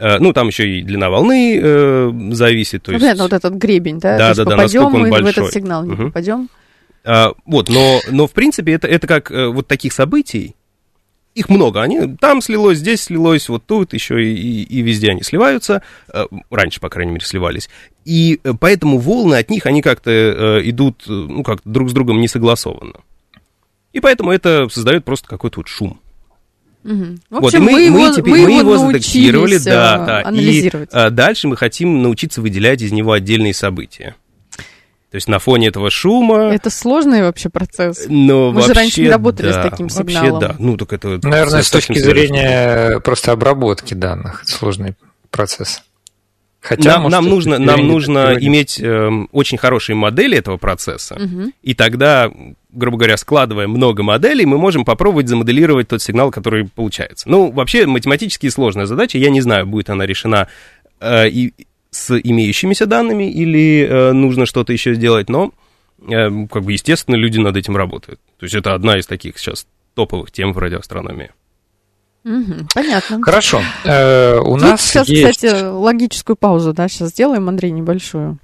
Э, 0.04 0.20
ну, 0.20 0.34
там 0.34 0.48
еще 0.48 0.70
и 0.70 0.82
длина 0.82 1.10
волны 1.10 1.58
э, 1.64 2.12
зависит. 2.32 2.84
То 2.84 2.92
ну, 2.92 2.96
есть... 2.96 3.04
понятно, 3.04 3.24
вот 3.24 3.32
этот 3.32 3.54
гребень, 3.54 4.00
да? 4.02 4.18
Да, 4.18 4.34
да, 4.34 4.44
да, 4.44 4.58
насколько 4.58 4.96
он 4.96 5.02
мы 5.04 5.10
большой. 5.10 5.32
в 5.32 5.38
этот 5.38 5.54
сигнал 5.54 5.86
не 5.86 5.94
угу. 5.94 6.04
попадем. 6.08 6.50
А, 7.06 7.32
вот, 7.46 7.70
но, 7.70 8.02
но 8.12 8.28
в 8.28 8.32
принципе 8.32 8.74
это, 8.74 8.86
это 8.86 9.08
как 9.08 9.32
э, 9.32 9.48
вот 9.48 9.68
таких 9.68 9.94
событий, 9.94 10.58
их 11.36 11.48
много, 11.48 11.82
они 11.82 12.18
там 12.18 12.42
слилось, 12.42 12.80
здесь 12.80 13.04
слилось, 13.04 13.48
вот 13.48 13.66
тут 13.66 13.94
еще 13.94 14.22
и, 14.22 14.34
и, 14.34 14.64
и 14.64 14.82
везде 14.82 15.10
они 15.10 15.24
сливаются, 15.24 15.82
раньше, 16.52 16.82
по 16.82 16.90
крайней 16.90 17.14
мере, 17.14 17.26
сливались, 17.26 17.70
и 18.04 18.40
поэтому 18.60 19.00
волны 19.00 19.36
от 19.36 19.50
них, 19.50 19.66
они 19.66 19.82
как-то 19.82 20.62
идут, 20.64 21.06
ну, 21.08 21.42
как 21.44 21.62
друг 21.66 21.90
с 21.90 21.94
другом 21.94 22.22
не 22.22 22.28
согласованно. 22.28 23.00
И 23.94 24.00
поэтому 24.00 24.32
это 24.32 24.68
создает 24.70 25.06
просто 25.06 25.28
какой-то 25.28 25.62
вот 25.62 25.68
шум. 25.68 26.00
Угу. 26.84 27.18
В 27.30 27.46
общем, 27.46 27.64
вот, 27.64 27.72
мы, 27.72 27.72
мы, 27.72 27.82
его, 27.82 28.10
теперь, 28.14 28.34
мы 28.34 28.52
его 28.60 28.78
задетектировали, 28.78 29.58
да, 29.58 30.06
да. 30.06 30.22
Анализировать. 30.26 30.90
И 30.92 30.96
а, 30.96 31.10
дальше 31.10 31.48
мы 31.48 31.56
хотим 31.56 32.02
научиться 32.02 32.42
выделять 32.42 32.82
из 32.82 32.92
него 32.92 33.14
отдельные 33.14 33.54
события. 33.54 34.16
То 34.58 35.18
есть 35.18 35.28
на 35.28 35.38
фоне 35.38 35.68
этого 35.68 35.92
шума... 35.92 36.52
Это 36.52 36.72
сложный 36.72 37.22
вообще 37.22 37.50
процесс. 37.50 38.06
Но 38.10 38.50
Мы 38.50 38.54
вообще, 38.54 38.68
же 38.68 38.74
раньше 38.74 39.02
не 39.02 39.10
работали 39.10 39.52
да, 39.52 39.62
с 39.62 39.70
таким 39.70 39.88
сигналом. 39.88 40.32
Вообще, 40.32 40.48
да. 40.48 40.56
Ну, 40.58 40.76
так 40.76 40.92
это... 40.92 41.20
Наверное, 41.22 41.62
с 41.62 41.70
точки 41.70 42.00
зрения 42.00 43.00
просто 43.00 43.32
обработки 43.32 43.94
данных. 43.94 44.42
сложный 44.44 44.96
процесс. 45.30 45.84
Хотя, 46.64 46.98
нам, 46.98 47.12
нам 47.12 47.26
нужно, 47.26 47.60
нам 47.60 47.86
нужно 47.86 48.38
иметь 48.40 48.80
э, 48.80 49.10
очень 49.34 49.58
хорошие 49.58 49.98
модели 49.98 50.38
этого 50.38 50.56
процесса, 50.56 51.16
угу. 51.16 51.52
и 51.62 51.74
тогда, 51.74 52.32
грубо 52.72 52.98
говоря, 52.98 53.18
складывая 53.18 53.68
много 53.68 54.02
моделей, 54.02 54.46
мы 54.46 54.58
можем 54.58 54.86
попробовать 54.86 55.28
замоделировать 55.28 55.90
тот 55.90 56.02
сигнал, 56.02 56.32
который 56.32 56.64
получается. 56.66 57.30
Ну, 57.30 57.52
вообще, 57.52 57.86
математически 57.86 58.48
сложная 58.48 58.86
задача, 58.86 59.18
я 59.18 59.30
не 59.30 59.42
знаю, 59.42 59.68
будет 59.68 59.90
она 59.90 60.06
решена 60.06 60.48
э, 61.02 61.28
и 61.28 61.54
с 61.92 62.18
имеющимися 62.18 62.86
данными 62.86 63.30
или 63.30 63.86
э, 63.86 64.12
нужно 64.14 64.46
что-то 64.46 64.72
еще 64.72 64.94
сделать, 64.94 65.30
но, 65.30 65.52
э, 66.08 66.30
как 66.50 66.64
бы, 66.64 66.72
естественно, 66.72 67.16
люди 67.16 67.40
над 67.40 67.58
этим 67.58 67.76
работают. 67.76 68.22
То 68.40 68.46
есть 68.46 68.56
это 68.56 68.74
одна 68.74 68.98
из 68.98 69.06
таких 69.06 69.38
сейчас 69.38 69.68
топовых 69.96 70.32
тем 70.32 70.54
в 70.54 70.58
радиоастрономии. 70.58 71.32
Угу, 72.26 72.68
понятно. 72.74 73.22
Хорошо. 73.22 73.62
Э, 73.84 74.40
у 74.40 74.54
Тут 74.54 74.62
нас 74.62 74.82
сейчас, 74.82 75.10
есть... 75.10 75.38
кстати, 75.38 75.64
логическую 75.64 76.36
паузу, 76.38 76.74
да, 76.74 76.88
сейчас 76.88 77.10
сделаем, 77.10 77.50
Андрей, 77.50 77.72
небольшую. 77.72 78.38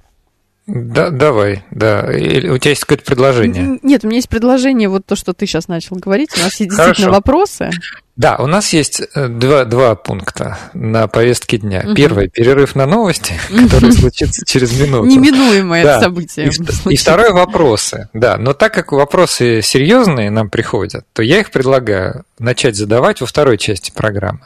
Да, 0.72 1.10
давай, 1.10 1.64
да. 1.70 2.12
Или 2.12 2.48
у 2.48 2.58
тебя 2.58 2.70
есть 2.70 2.82
какое-то 2.82 3.04
предложение? 3.04 3.78
Нет, 3.82 4.04
у 4.04 4.06
меня 4.06 4.16
есть 4.16 4.28
предложение, 4.28 4.88
вот 4.88 5.04
то, 5.04 5.16
что 5.16 5.32
ты 5.32 5.46
сейчас 5.46 5.68
начал 5.68 5.96
говорить. 5.96 6.30
У 6.36 6.40
нас 6.40 6.60
есть 6.60 6.70
действительно 6.70 6.94
Хорошо. 6.94 7.10
вопросы. 7.10 7.70
Да, 8.16 8.36
у 8.36 8.46
нас 8.46 8.74
есть 8.74 9.00
э, 9.14 9.28
два, 9.28 9.64
два 9.64 9.94
пункта 9.94 10.58
на 10.74 11.08
повестке 11.08 11.56
дня. 11.56 11.82
Угу. 11.86 11.94
Первый– 11.94 12.28
перерыв 12.30 12.74
на 12.74 12.84
новости, 12.84 13.32
который 13.48 13.92
случится 13.92 14.44
через 14.44 14.78
минуту. 14.78 15.06
Неминуемое 15.06 15.84
да. 15.84 16.00
событие. 16.00 16.50
И, 16.50 16.92
и 16.92 16.96
второй– 16.96 17.30
вопросы. 17.32 18.10
Да, 18.12 18.36
но 18.36 18.52
так 18.52 18.74
как 18.74 18.92
вопросы 18.92 19.62
серьезные 19.62 20.30
нам 20.30 20.50
приходят, 20.50 21.06
то 21.14 21.22
я 21.22 21.40
их 21.40 21.50
предлагаю 21.50 22.24
начать 22.38 22.76
задавать 22.76 23.22
во 23.22 23.26
второй 23.26 23.56
части 23.56 23.90
программы. 23.90 24.40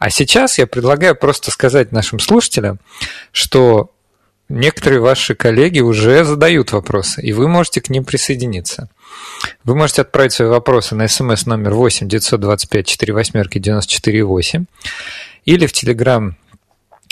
А 0.00 0.10
сейчас 0.10 0.58
я 0.58 0.66
предлагаю 0.66 1.14
просто 1.14 1.52
сказать 1.52 1.92
нашим 1.92 2.18
слушателям, 2.18 2.80
что 3.30 3.92
некоторые 4.50 5.00
ваши 5.00 5.34
коллеги 5.34 5.80
уже 5.80 6.24
задают 6.24 6.72
вопросы, 6.72 7.22
и 7.22 7.32
вы 7.32 7.48
можете 7.48 7.80
к 7.80 7.88
ним 7.88 8.04
присоединиться. 8.04 8.90
Вы 9.64 9.74
можете 9.74 10.02
отправить 10.02 10.32
свои 10.32 10.48
вопросы 10.48 10.94
на 10.94 11.08
смс 11.08 11.46
номер 11.46 11.74
8 11.74 12.08
925 12.08 12.86
4 12.86 13.12
восьмерки 13.14 13.58
94 13.58 14.24
8 14.24 14.64
или 15.46 15.66
в 15.66 15.72
Телеграм 15.72 16.36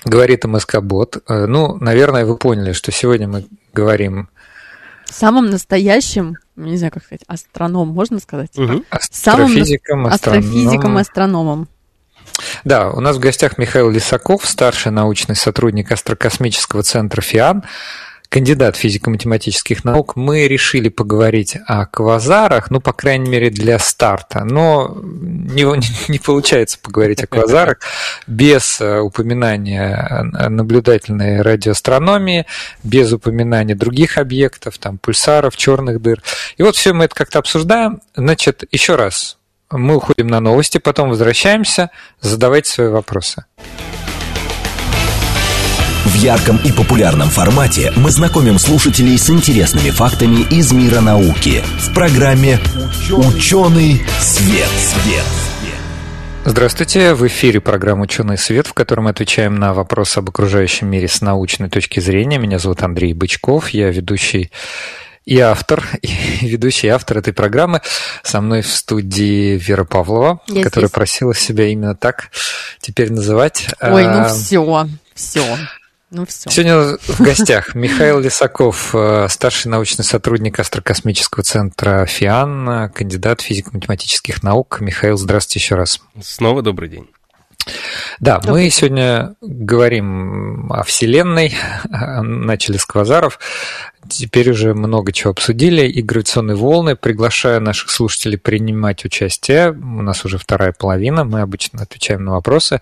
говорит 0.04 0.44
МСК 0.44 0.80
Бот. 0.80 1.22
Э, 1.28 1.46
ну, 1.46 1.76
наверное, 1.76 2.24
вы 2.24 2.36
поняли, 2.36 2.72
что 2.72 2.92
сегодня 2.92 3.28
мы 3.28 3.46
говорим 3.72 4.28
самым 5.10 5.50
настоящим, 5.50 6.36
не 6.56 6.76
знаю, 6.76 6.92
как 6.92 7.04
сказать, 7.04 7.22
астроном, 7.26 7.88
можно 7.88 8.18
сказать? 8.20 8.56
Угу. 8.56 8.84
Астрофизиком, 8.90 10.06
астрофизиком, 10.06 10.96
астрономом. 10.96 11.68
Да, 12.64 12.90
у 12.90 13.00
нас 13.00 13.16
в 13.16 13.20
гостях 13.20 13.58
Михаил 13.58 13.90
Лисаков, 13.90 14.46
старший 14.46 14.92
научный 14.92 15.36
сотрудник 15.36 15.90
Астрокосмического 15.92 16.82
центра 16.82 17.20
ФИАН, 17.20 17.64
кандидат 18.28 18.76
физико-математических 18.76 19.84
наук. 19.84 20.16
Мы 20.16 20.48
решили 20.48 20.88
поговорить 20.88 21.56
о 21.66 21.86
квазарах, 21.86 22.70
ну, 22.70 22.80
по 22.80 22.92
крайней 22.92 23.28
мере, 23.28 23.50
для 23.50 23.78
старта. 23.78 24.44
Но 24.44 24.98
не, 25.02 25.64
не 26.10 26.18
получается 26.18 26.78
поговорить 26.80 27.22
о 27.22 27.26
квазарах 27.26 27.78
без 28.26 28.80
э, 28.80 28.98
упоминания 29.00 30.30
наблюдательной 30.48 31.40
радиоастрономии, 31.42 32.46
без 32.84 33.12
упоминания 33.12 33.74
других 33.74 34.18
объектов, 34.18 34.78
там, 34.78 34.98
пульсаров, 34.98 35.56
черных 35.56 36.02
дыр. 36.02 36.22
И 36.58 36.62
вот 36.62 36.76
все 36.76 36.92
мы 36.92 37.04
это 37.04 37.14
как-то 37.14 37.38
обсуждаем. 37.38 38.00
Значит, 38.14 38.64
еще 38.70 38.96
раз, 38.96 39.37
мы 39.70 39.96
уходим 39.96 40.28
на 40.28 40.40
новости, 40.40 40.78
потом 40.78 41.10
возвращаемся. 41.10 41.90
Задавайте 42.20 42.70
свои 42.70 42.88
вопросы. 42.88 43.44
В 46.04 46.14
ярком 46.14 46.58
и 46.64 46.72
популярном 46.72 47.28
формате 47.28 47.92
мы 47.96 48.10
знакомим 48.10 48.58
слушателей 48.58 49.18
с 49.18 49.28
интересными 49.28 49.90
фактами 49.90 50.40
из 50.50 50.72
мира 50.72 51.00
науки 51.00 51.62
в 51.80 51.92
программе 51.92 52.58
«Ученый 53.10 54.00
свет». 54.18 54.68
свет. 54.68 55.24
Здравствуйте, 56.44 57.12
в 57.12 57.26
эфире 57.26 57.60
программа 57.60 58.04
«Ученый 58.04 58.38
свет», 58.38 58.66
в 58.66 58.72
которой 58.72 59.00
мы 59.00 59.10
отвечаем 59.10 59.56
на 59.56 59.74
вопросы 59.74 60.18
об 60.18 60.30
окружающем 60.30 60.88
мире 60.88 61.06
с 61.06 61.20
научной 61.20 61.68
точки 61.68 62.00
зрения. 62.00 62.38
Меня 62.38 62.58
зовут 62.58 62.82
Андрей 62.82 63.12
Бычков, 63.12 63.68
я 63.70 63.90
ведущий 63.90 64.50
и 65.28 65.40
автор, 65.40 65.84
и 66.02 66.08
ведущий 66.46 66.88
автор 66.88 67.18
этой 67.18 67.34
программы. 67.34 67.82
Со 68.22 68.40
мной 68.40 68.62
в 68.62 68.68
студии 68.68 69.58
Вера 69.58 69.84
Павлова, 69.84 70.40
Я 70.48 70.64
которая 70.64 70.88
здесь. 70.88 70.94
просила 70.94 71.34
себя 71.34 71.66
именно 71.66 71.94
так 71.94 72.30
теперь 72.80 73.12
называть. 73.12 73.68
Ой, 73.80 74.06
ну 74.06 74.24
все, 74.24 74.88
все. 75.14 75.44
Ну, 76.10 76.24
все. 76.24 76.48
Сегодня 76.48 76.96
в 77.06 77.20
гостях 77.20 77.74
Михаил 77.74 78.18
Лисаков, 78.20 78.94
э, 78.94 79.26
старший 79.28 79.70
научный 79.70 80.06
сотрудник 80.06 80.58
Астрокосмического 80.58 81.42
центра 81.42 82.06
ФИАН, 82.06 82.90
кандидат 82.94 83.42
физико-математических 83.42 84.42
наук. 84.42 84.78
Михаил, 84.80 85.18
здравствуйте 85.18 85.62
еще 85.62 85.74
раз. 85.74 86.00
Снова 86.22 86.62
добрый 86.62 86.88
день. 86.88 87.10
Да, 88.20 88.38
добрый 88.38 88.64
мы 88.64 88.70
сегодня 88.70 89.34
говорим 89.40 90.72
о 90.72 90.82
Вселенной, 90.82 91.54
начали 92.22 92.76
с 92.76 92.86
квазаров, 92.86 93.38
теперь 94.08 94.50
уже 94.50 94.74
много 94.74 95.12
чего 95.12 95.30
обсудили, 95.30 95.86
и 95.86 96.02
гравитационные 96.02 96.56
волны. 96.56 96.96
Приглашаю 96.96 97.60
наших 97.60 97.90
слушателей 97.90 98.38
принимать 98.38 99.04
участие. 99.04 99.70
У 99.70 100.02
нас 100.02 100.24
уже 100.24 100.38
вторая 100.38 100.72
половина, 100.72 101.24
мы 101.24 101.40
обычно 101.40 101.82
отвечаем 101.82 102.24
на 102.24 102.32
вопросы. 102.32 102.80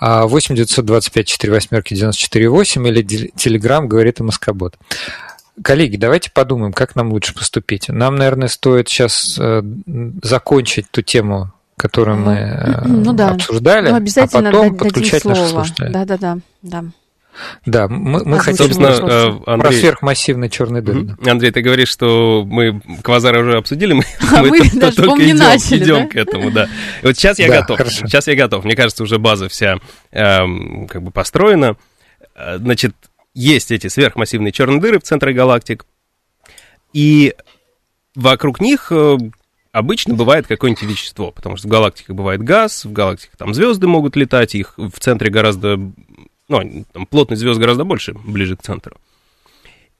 8 0.00 0.54
925 0.54 1.26
4 1.26 1.52
восьмерки 1.52 1.94
94 1.94 2.48
8 2.48 2.88
или 2.88 3.30
Телеграм 3.34 3.88
говорит 3.88 4.20
и 4.20 4.22
Москобот. 4.22 4.76
Коллеги, 5.62 5.96
давайте 5.96 6.30
подумаем, 6.30 6.72
как 6.72 6.94
нам 6.94 7.10
лучше 7.10 7.34
поступить. 7.34 7.88
Нам, 7.88 8.14
наверное, 8.14 8.46
стоит 8.46 8.88
сейчас 8.88 9.36
э, 9.40 9.62
закончить 10.22 10.88
ту 10.90 11.02
тему, 11.02 11.52
которую 11.78 12.18
мы 12.18 12.32
э, 12.32 12.82
ну, 12.86 13.12
да. 13.12 13.30
обсуждали, 13.30 13.90
ну, 13.90 13.96
обязательно 13.96 14.48
а 14.48 14.52
потом 14.52 14.76
подключать 14.76 15.24
наших 15.24 15.48
слушателей. 15.48 15.90
Да, 15.90 16.04
да, 16.04 16.18
да, 16.18 16.38
да. 16.62 16.84
Да, 17.66 17.88
мы, 17.88 18.24
мы 18.24 18.38
хотим 18.40 18.66
Собственно, 18.66 18.88
э, 18.88 19.40
Андрей, 19.46 19.60
про 19.60 19.72
сверхмассивный 19.72 20.50
черный 20.50 20.82
дыр. 20.82 21.16
Андрей, 21.26 21.50
ты 21.50 21.60
говоришь, 21.60 21.88
что 21.88 22.44
мы 22.44 22.80
квазары 23.02 23.40
уже 23.40 23.56
обсудили, 23.56 23.92
мы, 23.92 24.04
а 24.34 24.42
мы, 24.42 24.50
мы 24.50 24.70
даже, 24.80 24.96
только 24.96 25.24
идем, 25.24 25.36
начали, 25.36 25.84
идем 25.84 26.02
да? 26.04 26.06
к 26.08 26.16
этому, 26.16 26.50
да. 26.50 26.68
И 27.02 27.06
вот 27.06 27.16
сейчас 27.16 27.38
я 27.38 27.48
да, 27.48 27.60
готов. 27.60 27.78
Хорошо. 27.78 28.06
Сейчас 28.06 28.26
я 28.26 28.34
готов. 28.34 28.64
Мне 28.64 28.74
кажется, 28.74 29.02
уже 29.02 29.18
база 29.18 29.48
вся 29.48 29.78
эм, 30.10 30.88
как 30.88 31.02
бы 31.02 31.10
построена. 31.10 31.76
Э, 32.34 32.58
значит, 32.58 32.94
есть 33.34 33.70
эти 33.70 33.86
сверхмассивные 33.86 34.52
черные 34.52 34.80
дыры 34.80 34.98
в 34.98 35.04
центре 35.04 35.32
галактик, 35.32 35.86
и 36.92 37.34
вокруг 38.14 38.60
них 38.60 38.90
обычно 39.78 40.14
бывает 40.14 40.46
какое-нибудь 40.46 40.82
вещество, 40.82 41.30
потому 41.30 41.56
что 41.56 41.68
в 41.68 41.70
галактиках 41.70 42.14
бывает 42.14 42.42
газ, 42.42 42.84
в 42.84 42.92
галактиках 42.92 43.36
там 43.36 43.54
звезды 43.54 43.86
могут 43.86 44.16
летать, 44.16 44.54
их 44.54 44.74
в 44.76 44.98
центре 44.98 45.30
гораздо 45.30 45.78
ну, 46.48 46.84
там 46.92 47.06
плотность 47.06 47.40
звезд 47.40 47.60
гораздо 47.60 47.84
больше, 47.84 48.14
ближе 48.14 48.56
к 48.56 48.62
центру. 48.62 48.96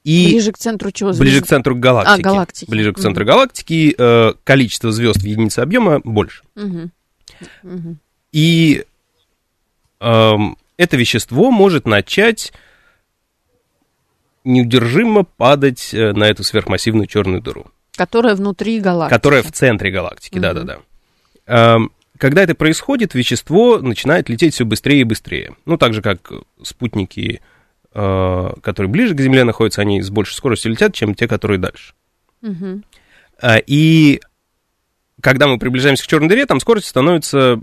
И 0.04 0.28
ближе 0.32 0.52
к 0.52 0.58
центру 0.58 0.90
чего? 0.90 1.12
Звезд? 1.12 1.20
Ближе 1.20 1.42
к 1.42 1.46
центру 1.46 1.76
галактики. 1.76 2.20
А, 2.20 2.30
галактики. 2.30 2.70
Ближе 2.70 2.92
к 2.92 2.98
центру 2.98 3.24
угу. 3.24 3.28
галактики 3.28 3.94
э, 3.96 4.32
количество 4.44 4.90
звезд 4.90 5.20
в 5.20 5.24
единице 5.24 5.60
объема 5.60 6.00
больше. 6.02 6.42
Угу. 6.56 6.90
Угу. 7.62 7.96
И 8.32 8.84
э, 10.00 10.32
это 10.76 10.96
вещество 10.96 11.50
может 11.50 11.86
начать 11.86 12.52
неудержимо 14.44 15.24
падать 15.24 15.92
э, 15.92 16.12
на 16.12 16.24
эту 16.24 16.42
сверхмассивную 16.42 17.06
черную 17.06 17.42
дыру. 17.42 17.66
Которая 17.98 18.34
внутри 18.34 18.80
галактики. 18.80 19.14
Которая 19.14 19.42
в 19.42 19.52
центре 19.52 19.90
галактики, 19.90 20.38
да-да-да. 20.38 20.78
Угу 21.46 21.90
когда 22.18 22.42
это 22.42 22.54
происходит, 22.54 23.14
вещество 23.14 23.78
начинает 23.78 24.28
лететь 24.28 24.54
все 24.54 24.64
быстрее 24.64 25.00
и 25.00 25.04
быстрее. 25.04 25.54
Ну, 25.64 25.78
так 25.78 25.94
же, 25.94 26.02
как 26.02 26.32
спутники, 26.62 27.40
э, 27.94 28.50
которые 28.60 28.90
ближе 28.90 29.14
к 29.14 29.20
Земле 29.20 29.44
находятся, 29.44 29.80
они 29.80 30.02
с 30.02 30.10
большей 30.10 30.34
скоростью 30.34 30.72
летят, 30.72 30.94
чем 30.94 31.14
те, 31.14 31.28
которые 31.28 31.58
дальше. 31.58 31.94
Угу. 32.42 32.82
И 33.66 34.20
когда 35.20 35.46
мы 35.46 35.58
приближаемся 35.58 36.04
к 36.04 36.06
черной 36.08 36.28
дыре, 36.28 36.46
там 36.46 36.60
скорость 36.60 36.88
становится 36.88 37.60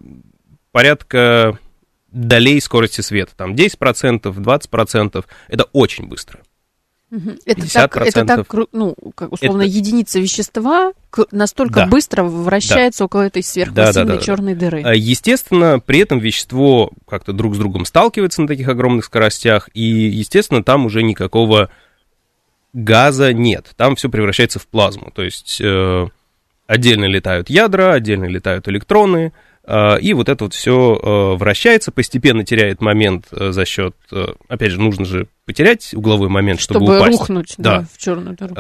порядка 0.71 1.59
долей 2.07 2.59
скорости 2.61 3.01
света. 3.01 3.33
Там 3.35 3.53
10%, 3.53 4.21
20%. 4.21 5.25
Это 5.49 5.63
очень 5.73 6.07
быстро. 6.07 6.39
Это 7.45 7.71
так, 7.71 7.97
это 7.97 8.25
так, 8.25 8.53
ну, 8.71 8.95
как 9.13 9.31
условно, 9.31 9.61
это... 9.61 9.71
единица 9.71 10.19
вещества 10.19 10.91
настолько 11.31 11.81
да. 11.81 11.87
быстро 11.87 12.23
вращается 12.23 12.99
да. 12.99 13.05
около 13.05 13.21
этой 13.21 13.43
сверхмассивной 13.43 14.05
да, 14.05 14.13
да, 14.13 14.17
да, 14.17 14.21
черной 14.21 14.53
да. 14.53 14.59
дыры. 14.59 14.81
А, 14.83 14.93
естественно, 14.93 15.79
при 15.79 15.99
этом 15.99 16.19
вещество 16.19 16.91
как-то 17.07 17.31
друг 17.31 17.55
с 17.55 17.57
другом 17.57 17.85
сталкивается 17.85 18.41
на 18.41 18.47
таких 18.47 18.67
огромных 18.67 19.05
скоростях, 19.05 19.69
и, 19.73 19.81
естественно, 19.81 20.63
там 20.63 20.85
уже 20.85 21.03
никакого 21.03 21.69
газа 22.73 23.33
нет. 23.33 23.71
Там 23.77 23.95
все 23.95 24.09
превращается 24.09 24.59
в 24.59 24.67
плазму. 24.67 25.11
То 25.15 25.23
есть 25.23 25.59
э, 25.61 26.07
отдельно 26.67 27.05
летают 27.05 27.49
ядра, 27.49 27.93
отдельно 27.93 28.25
летают 28.25 28.67
электроны, 28.67 29.31
и 29.67 30.13
вот 30.13 30.29
это 30.29 30.43
вот 30.43 30.53
все 30.53 30.99
а, 31.01 31.35
вращается, 31.35 31.91
постепенно 31.91 32.43
теряет 32.45 32.81
момент 32.81 33.27
а, 33.31 33.51
за 33.51 33.65
счет, 33.65 33.95
опять 34.47 34.71
же, 34.71 34.79
нужно 34.79 35.05
же 35.05 35.27
потерять 35.45 35.93
угловой 35.93 36.29
момент, 36.29 36.59
чтобы, 36.59 36.85
чтобы 36.85 36.97
упасть. 36.97 37.19
рухнуть 37.19 37.55
да. 37.57 37.79
Да, 37.79 37.87
в 37.91 37.97
черную 37.97 38.35
дыру. 38.35 38.55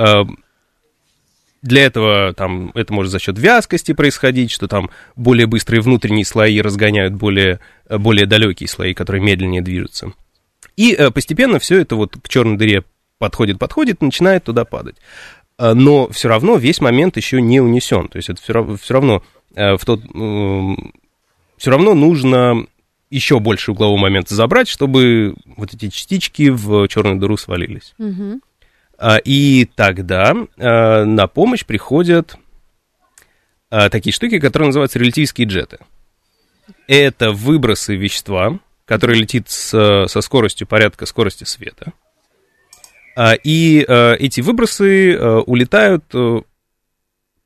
Для 1.61 1.85
этого 1.85 2.33
там 2.33 2.71
это 2.75 2.93
может 2.93 3.11
за 3.11 3.17
счет 3.17 3.39
вязкости 3.39 3.93
происходить, 3.93 4.51
что 4.51 4.67
там 4.67 4.91
более 5.15 5.47
быстрые 5.47 5.81
внутренние 5.81 6.23
слои 6.23 6.61
разгоняют 6.61 7.15
более, 7.15 7.59
более 7.89 8.27
далекие 8.27 8.69
слои, 8.69 8.93
которые 8.93 9.23
медленнее 9.23 9.63
движутся. 9.63 10.11
И 10.77 10.95
постепенно 11.13 11.57
все 11.57 11.81
это 11.81 11.95
вот 11.95 12.17
к 12.21 12.29
черной 12.29 12.57
дыре 12.57 12.83
подходит, 13.17 13.57
подходит, 13.57 14.01
начинает 14.01 14.43
туда 14.43 14.63
падать. 14.63 14.97
Но 15.57 16.07
все 16.09 16.27
равно 16.27 16.57
весь 16.57 16.81
момент 16.81 17.17
еще 17.17 17.41
не 17.41 17.59
унесен. 17.61 18.09
То 18.09 18.17
есть 18.17 18.29
это 18.29 18.39
все, 18.43 18.77
все 18.77 18.93
равно 18.93 19.23
Э, 19.23 19.34
в 19.53 19.79
тот... 19.85 20.01
Все 21.57 21.71
равно 21.71 21.93
нужно 21.93 22.67
еще 23.09 23.39
больше 23.39 23.71
углового 23.71 23.97
момента 23.97 24.35
забрать, 24.35 24.67
чтобы 24.67 25.35
вот 25.45 25.73
эти 25.73 25.89
частички 25.89 26.49
в 26.49 26.87
черную 26.87 27.17
дыру 27.17 27.37
свалились. 27.37 27.93
Угу. 27.97 28.41
И 29.23 29.69
тогда 29.75 30.33
э, 30.57 31.03
на 31.03 31.27
помощь 31.27 31.65
приходят 31.65 32.35
э, 33.69 33.89
такие 33.89 34.11
штуки, 34.11 34.39
которые 34.39 34.67
называются 34.67 34.99
релятивистские 34.99 35.47
джеты. 35.47 35.79
Это 36.87 37.31
выбросы 37.31 37.95
вещества, 37.95 38.59
которые 38.85 39.21
летит 39.21 39.49
с, 39.49 40.07
со 40.07 40.21
скоростью 40.21 40.67
порядка 40.67 41.05
скорости 41.05 41.43
света. 41.43 41.93
И 43.43 43.85
эти 43.87 44.41
выбросы 44.41 45.17
улетают 45.17 46.03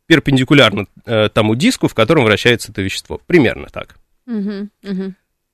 перпендикулярно 0.10 0.88
э, 1.06 1.30
тому 1.30 1.54
диску, 1.54 1.88
в 1.88 1.94
котором 1.94 2.24
вращается 2.24 2.72
это 2.72 2.82
вещество. 2.82 3.22
Примерно 3.28 3.68
так. 3.68 3.96
Угу, 4.26 4.70
угу. 4.84 5.14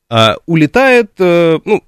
А, 0.09 0.37
улетает, 0.45 1.11
э, 1.19 1.59
ну, 1.65 1.83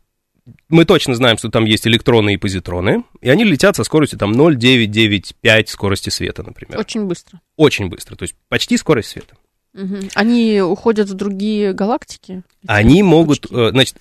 мы 0.67 0.83
точно 0.83 1.15
знаем, 1.15 1.37
что 1.37 1.47
там 1.49 1.63
есть 1.63 1.87
электроны 1.87 2.33
и 2.33 2.37
позитроны, 2.37 3.05
и 3.21 3.29
они 3.29 3.45
летят 3.45 3.77
со 3.77 3.85
скоростью 3.85 4.19
там 4.19 4.33
0,995 4.33 5.69
скорости 5.69 6.09
света, 6.09 6.43
например. 6.43 6.77
Очень 6.77 7.05
быстро. 7.05 7.39
Очень 7.55 7.87
быстро, 7.87 8.17
то 8.17 8.23
есть 8.23 8.35
почти 8.49 8.75
скорость 8.75 9.11
света. 9.11 9.35
Угу. 9.73 10.09
Они 10.15 10.59
уходят 10.59 11.07
в 11.07 11.13
другие 11.13 11.71
галактики? 11.71 12.43
Они 12.67 13.01
могут, 13.01 13.49
э, 13.49 13.69
значит, 13.69 13.95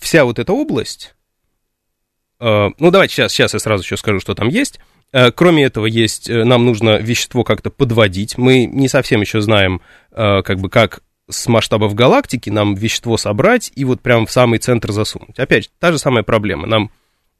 вся 0.00 0.24
вот 0.24 0.38
эта 0.38 0.52
область, 0.52 1.16
э, 2.38 2.68
ну 2.78 2.90
давайте 2.92 3.14
сейчас, 3.14 3.32
сейчас 3.32 3.54
я 3.54 3.58
сразу 3.58 3.82
еще 3.82 3.96
скажу, 3.96 4.20
что 4.20 4.36
там 4.36 4.46
есть. 4.46 4.78
Э, 5.14 5.30
кроме 5.30 5.62
этого, 5.62 5.86
есть, 5.86 6.28
э, 6.28 6.42
нам 6.42 6.64
нужно 6.64 6.98
вещество 6.98 7.44
как-то 7.44 7.70
подводить. 7.70 8.36
Мы 8.36 8.66
не 8.66 8.88
совсем 8.88 9.20
еще 9.20 9.40
знаем, 9.40 9.80
э, 10.10 10.42
как 10.42 10.58
бы, 10.58 10.68
как 10.68 11.04
с 11.30 11.46
масштабов 11.46 11.94
галактики 11.94 12.50
нам 12.50 12.74
вещество 12.74 13.16
собрать 13.16 13.70
и 13.76 13.84
вот 13.84 14.00
прям 14.00 14.26
в 14.26 14.32
самый 14.32 14.58
центр 14.58 14.90
засунуть. 14.90 15.38
Опять, 15.38 15.70
та 15.78 15.92
же 15.92 15.98
самая 15.98 16.24
проблема. 16.24 16.66
Нам 16.66 16.90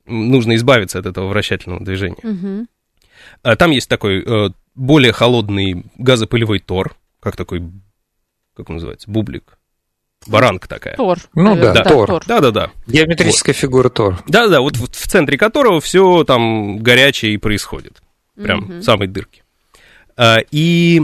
нужно 0.07 0.55
избавиться 0.55 1.01
от 1.01 1.07
этого 1.07 1.27
вращательного 1.27 1.85
движения. 1.85 2.23
Угу. 2.23 3.57
Там 3.57 3.71
есть 3.73 3.89
такой 3.89 4.25
более 4.75 5.13
холодный 5.13 5.85
газопылевой 5.99 6.61
тор, 6.61 6.95
как 7.21 7.37
такой, 7.37 7.63
как 8.57 8.71
он 8.71 8.77
называется, 8.77 9.11
бублик. 9.11 9.59
Баранка 10.27 10.69
такая. 10.69 10.97
Тор. 10.97 11.19
Ну 11.35 11.57
да, 11.57 11.73
да, 11.73 11.85
Тор. 11.85 12.25
Да, 12.27 12.41
да, 12.41 12.51
да. 12.51 12.71
Геометрическая 12.87 13.55
вот. 13.55 13.61
фигура 13.61 13.89
Тор. 13.89 14.23
Да, 14.27 14.49
да, 14.49 14.61
вот, 14.61 14.77
вот 14.77 14.95
в 14.95 15.07
центре 15.07 15.37
которого 15.39 15.81
все 15.81 16.25
там 16.25 16.79
горячее 16.79 17.35
и 17.35 17.37
происходит. 17.37 18.03
Прям 18.35 18.65
угу. 18.65 18.73
в 18.75 18.83
самой 18.83 19.07
дырке. 19.07 19.43
А, 20.17 20.39
и 20.51 21.03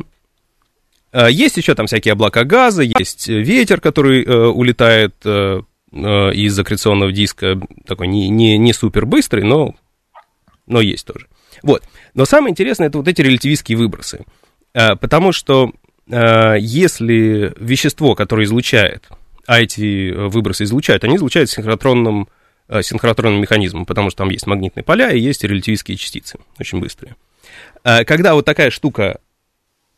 а, 1.13 1.29
есть 1.29 1.57
еще 1.57 1.75
там 1.75 1.87
всякие 1.87 2.13
облака 2.13 2.45
газа, 2.45 2.83
есть 2.83 3.29
ветер, 3.29 3.81
который 3.81 4.25
а, 4.25 4.49
улетает 4.49 5.15
а, 5.25 5.61
из 5.93 6.59
аккреционного 6.59 7.11
диска 7.11 7.61
такой 7.85 8.07
не, 8.07 8.29
не, 8.29 8.59
не 8.59 8.73
супер 8.73 9.07
быстрый, 9.07 9.43
но, 9.43 9.75
но 10.67 10.81
есть 10.81 11.07
тоже. 11.07 11.27
Вот. 11.63 11.83
Но 12.15 12.25
самое 12.25 12.53
интересное 12.53 12.89
это 12.89 12.99
вот 12.99 13.09
эти 13.09 13.23
релятивистские 13.23 13.77
выбросы. 13.77 14.25
Потому 14.73 15.33
что 15.33 15.73
если 16.11 17.53
вещество, 17.59 18.15
которое 18.15 18.45
излучает, 18.45 19.09
а 19.47 19.61
эти 19.61 20.13
выбросы 20.13 20.65
излучают, 20.65 21.05
они 21.05 21.17
излучают 21.17 21.51
синхротронным, 21.51 22.29
синхротронным 22.83 23.41
механизмом, 23.41 23.87
потому 23.87 24.11
что 24.11 24.19
там 24.19 24.31
есть 24.31 24.47
магнитные 24.47 24.85
поля 24.85 25.11
и 25.11 25.21
есть 25.21 25.45
релятивистские 25.45 25.97
частицы, 25.97 26.39
очень 26.59 26.81
быстрые. 26.81 27.17
Когда 27.83 28.35
вот 28.35 28.45
такая 28.45 28.71
штука 28.71 29.21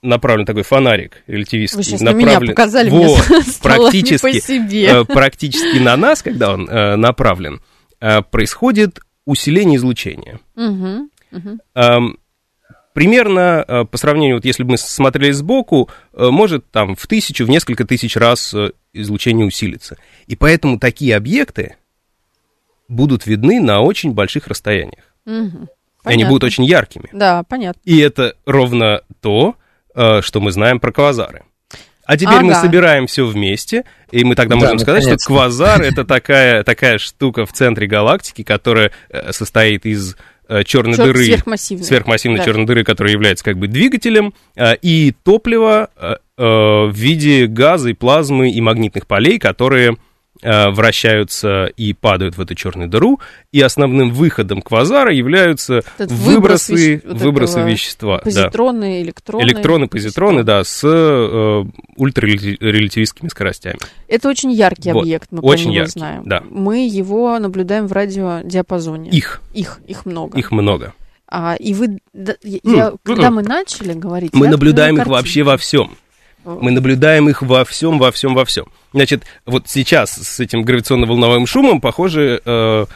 направлен 0.02 0.44
такой 0.44 0.62
фонарик 0.62 1.22
релятивистский. 1.26 1.78
Вы 1.78 1.84
сейчас 1.84 2.00
направлен... 2.00 2.26
на 2.26 2.40
меня 2.40 2.48
показали, 2.48 2.90
вот, 2.90 3.28
мне 3.30 3.42
практически, 3.62 4.26
не 4.26 4.32
по 4.32 4.40
себе. 4.40 4.86
Э, 4.86 5.04
практически 5.04 5.78
на 5.78 5.96
нас, 5.96 6.22
когда 6.22 6.52
он 6.52 6.68
э, 6.68 6.96
направлен, 6.96 7.60
э, 8.00 8.22
происходит 8.22 9.00
усиление 9.24 9.76
излучения. 9.76 10.40
Угу, 10.56 11.08
угу. 11.32 11.58
Эм, 11.74 12.18
примерно 12.92 13.64
э, 13.66 13.84
по 13.84 13.96
сравнению, 13.98 14.36
вот 14.36 14.44
если 14.44 14.62
бы 14.62 14.72
мы 14.72 14.78
смотрели 14.78 15.32
сбоку, 15.32 15.88
э, 16.12 16.28
может 16.28 16.70
там 16.70 16.94
в 16.96 17.06
тысячу, 17.06 17.44
в 17.44 17.50
несколько 17.50 17.84
тысяч 17.84 18.16
раз 18.16 18.52
э, 18.54 18.72
излучение 18.92 19.46
усилится. 19.46 19.96
И 20.26 20.36
поэтому 20.36 20.78
такие 20.78 21.16
объекты 21.16 21.76
будут 22.88 23.26
видны 23.26 23.60
на 23.60 23.80
очень 23.80 24.12
больших 24.12 24.46
расстояниях. 24.46 25.14
Угу. 25.26 25.68
И 26.04 26.08
они 26.08 26.24
будут 26.24 26.44
очень 26.44 26.64
яркими. 26.64 27.08
Да, 27.12 27.44
понятно. 27.44 27.80
И 27.84 27.98
это 27.98 28.34
ровно 28.44 29.02
то, 29.20 29.54
что 29.94 30.40
мы 30.40 30.50
знаем 30.50 30.80
про 30.80 30.90
квазары. 30.90 31.44
А 32.04 32.16
теперь 32.16 32.38
ага. 32.38 32.44
мы 32.44 32.54
собираем 32.54 33.06
все 33.06 33.24
вместе, 33.24 33.84
и 34.10 34.24
мы 34.24 34.34
тогда 34.34 34.56
да, 34.56 34.62
можем 34.62 34.78
сказать, 34.80 35.04
что 35.04 35.16
квазар 35.16 35.80
это 35.80 36.04
такая, 36.04 36.64
такая 36.64 36.98
штука 36.98 37.46
в 37.46 37.52
центре 37.52 37.86
галактики, 37.86 38.42
которая 38.42 38.90
состоит 39.30 39.86
из 39.86 40.16
черной 40.64 40.94
Чер- 40.94 41.06
дыры, 41.06 41.24
сверхмассивной, 41.24 41.84
сверхмассивной 41.84 42.38
да. 42.38 42.44
черной 42.44 42.66
дыры, 42.66 42.84
которая 42.84 43.12
является 43.12 43.44
как 43.44 43.58
бы 43.58 43.68
двигателем, 43.68 44.34
и 44.82 45.14
топлива 45.24 45.90
в 46.36 46.92
виде 46.92 47.46
газа 47.46 47.90
и 47.90 47.92
плазмы 47.94 48.50
и 48.50 48.60
магнитных 48.60 49.06
полей, 49.06 49.38
которые 49.38 49.92
Э, 49.92 49.96
вращаются 50.42 51.66
и 51.76 51.92
падают 51.92 52.36
в 52.36 52.40
эту 52.40 52.54
черную 52.54 52.88
дыру, 52.88 53.20
и 53.52 53.60
основным 53.60 54.10
выходом 54.10 54.62
квазара 54.62 55.12
являются 55.12 55.82
Этот 55.98 56.10
выбросы, 56.12 57.00
выброс, 57.04 57.22
выбросы 57.22 57.62
вещества. 57.62 58.18
Позитроны, 58.18 58.80
да. 58.80 59.02
электроны. 59.02 59.42
Электроны, 59.42 59.88
позитроны, 59.88 60.42
да, 60.42 60.64
с 60.64 60.82
э, 60.84 61.64
ультрарелятивистскими 61.96 63.28
скоростями. 63.28 63.78
Это 64.08 64.28
очень 64.28 64.52
яркий 64.52 64.92
вот. 64.92 65.02
объект, 65.02 65.28
мы 65.30 65.40
очень 65.40 65.72
яркий, 65.72 65.92
знаем. 65.92 66.22
Да. 66.24 66.42
Мы 66.50 66.86
его 66.86 67.38
наблюдаем 67.38 67.86
в 67.86 67.92
радиодиапазоне. 67.92 69.10
Их. 69.10 69.40
Их, 69.54 69.80
их 69.86 70.06
много. 70.06 70.38
Их 70.38 70.50
много. 70.50 70.94
А, 71.34 71.54
и 71.54 71.72
вы, 71.72 71.98
я, 72.12 72.34
mm. 72.34 72.98
когда 73.02 73.30
мы 73.30 73.42
начали 73.42 73.94
говорить, 73.94 74.34
мы 74.34 74.48
наблюдаем 74.48 75.00
их 75.00 75.06
вообще 75.06 75.42
во 75.42 75.56
всем. 75.56 75.92
Мы 76.44 76.70
наблюдаем 76.70 77.28
их 77.28 77.42
во 77.42 77.64
всем, 77.64 77.98
во 77.98 78.10
всем, 78.10 78.34
во 78.34 78.44
всем. 78.44 78.66
Значит, 78.92 79.24
вот 79.46 79.68
сейчас 79.68 80.10
с 80.10 80.40
этим 80.40 80.64
гравитационно-волновым 80.64 81.46
шумом, 81.46 81.80
похоже, 81.80 82.40
э, 82.44 82.86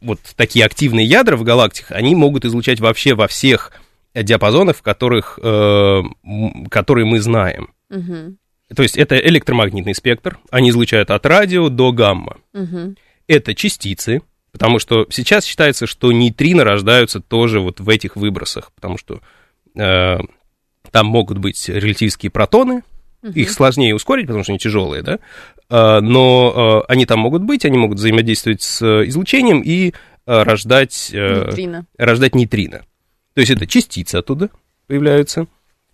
вот 0.00 0.20
такие 0.36 0.64
активные 0.64 1.06
ядра 1.06 1.36
в 1.36 1.44
галактиках, 1.44 1.92
они 1.92 2.14
могут 2.14 2.44
излучать 2.44 2.80
вообще 2.80 3.14
во 3.14 3.28
всех 3.28 3.72
диапазонах, 4.14 4.76
в 4.76 4.82
которых, 4.82 5.38
э, 5.42 6.02
которые 6.70 7.06
мы 7.06 7.20
знаем. 7.20 7.70
Угу. 7.90 8.36
То 8.74 8.82
есть 8.82 8.96
это 8.96 9.16
электромагнитный 9.16 9.94
спектр, 9.94 10.38
они 10.50 10.70
излучают 10.70 11.10
от 11.10 11.24
радио 11.26 11.68
до 11.68 11.92
гамма. 11.92 12.38
Угу. 12.54 12.94
Это 13.28 13.54
частицы, 13.54 14.22
потому 14.50 14.78
что 14.78 15.06
сейчас 15.10 15.44
считается, 15.44 15.86
что 15.86 16.12
нейтрино 16.12 16.64
рождаются 16.64 17.20
тоже 17.20 17.60
вот 17.60 17.80
в 17.80 17.88
этих 17.88 18.16
выбросах, 18.16 18.72
потому 18.74 18.98
что 18.98 19.20
э, 19.76 20.18
там 20.92 21.06
могут 21.06 21.38
быть 21.38 21.68
релятивистские 21.68 22.30
протоны, 22.30 22.82
угу. 23.22 23.32
их 23.32 23.50
сложнее 23.50 23.94
ускорить, 23.94 24.26
потому 24.26 24.44
что 24.44 24.52
они 24.52 24.58
тяжелые, 24.60 25.02
да, 25.02 25.18
а, 25.68 26.00
но 26.00 26.84
а, 26.86 26.92
они 26.92 27.06
там 27.06 27.18
могут 27.18 27.42
быть, 27.42 27.64
они 27.64 27.78
могут 27.78 27.98
взаимодействовать 27.98 28.62
с 28.62 28.82
излучением 29.08 29.62
и 29.62 29.94
а, 30.26 30.44
рождать 30.44 31.10
нейтрино. 31.12 31.86
рождать 31.98 32.34
нейтрино. 32.34 32.82
То 33.34 33.40
есть 33.40 33.50
это 33.50 33.66
частицы 33.66 34.16
оттуда 34.16 34.50
появляются, 34.86 35.46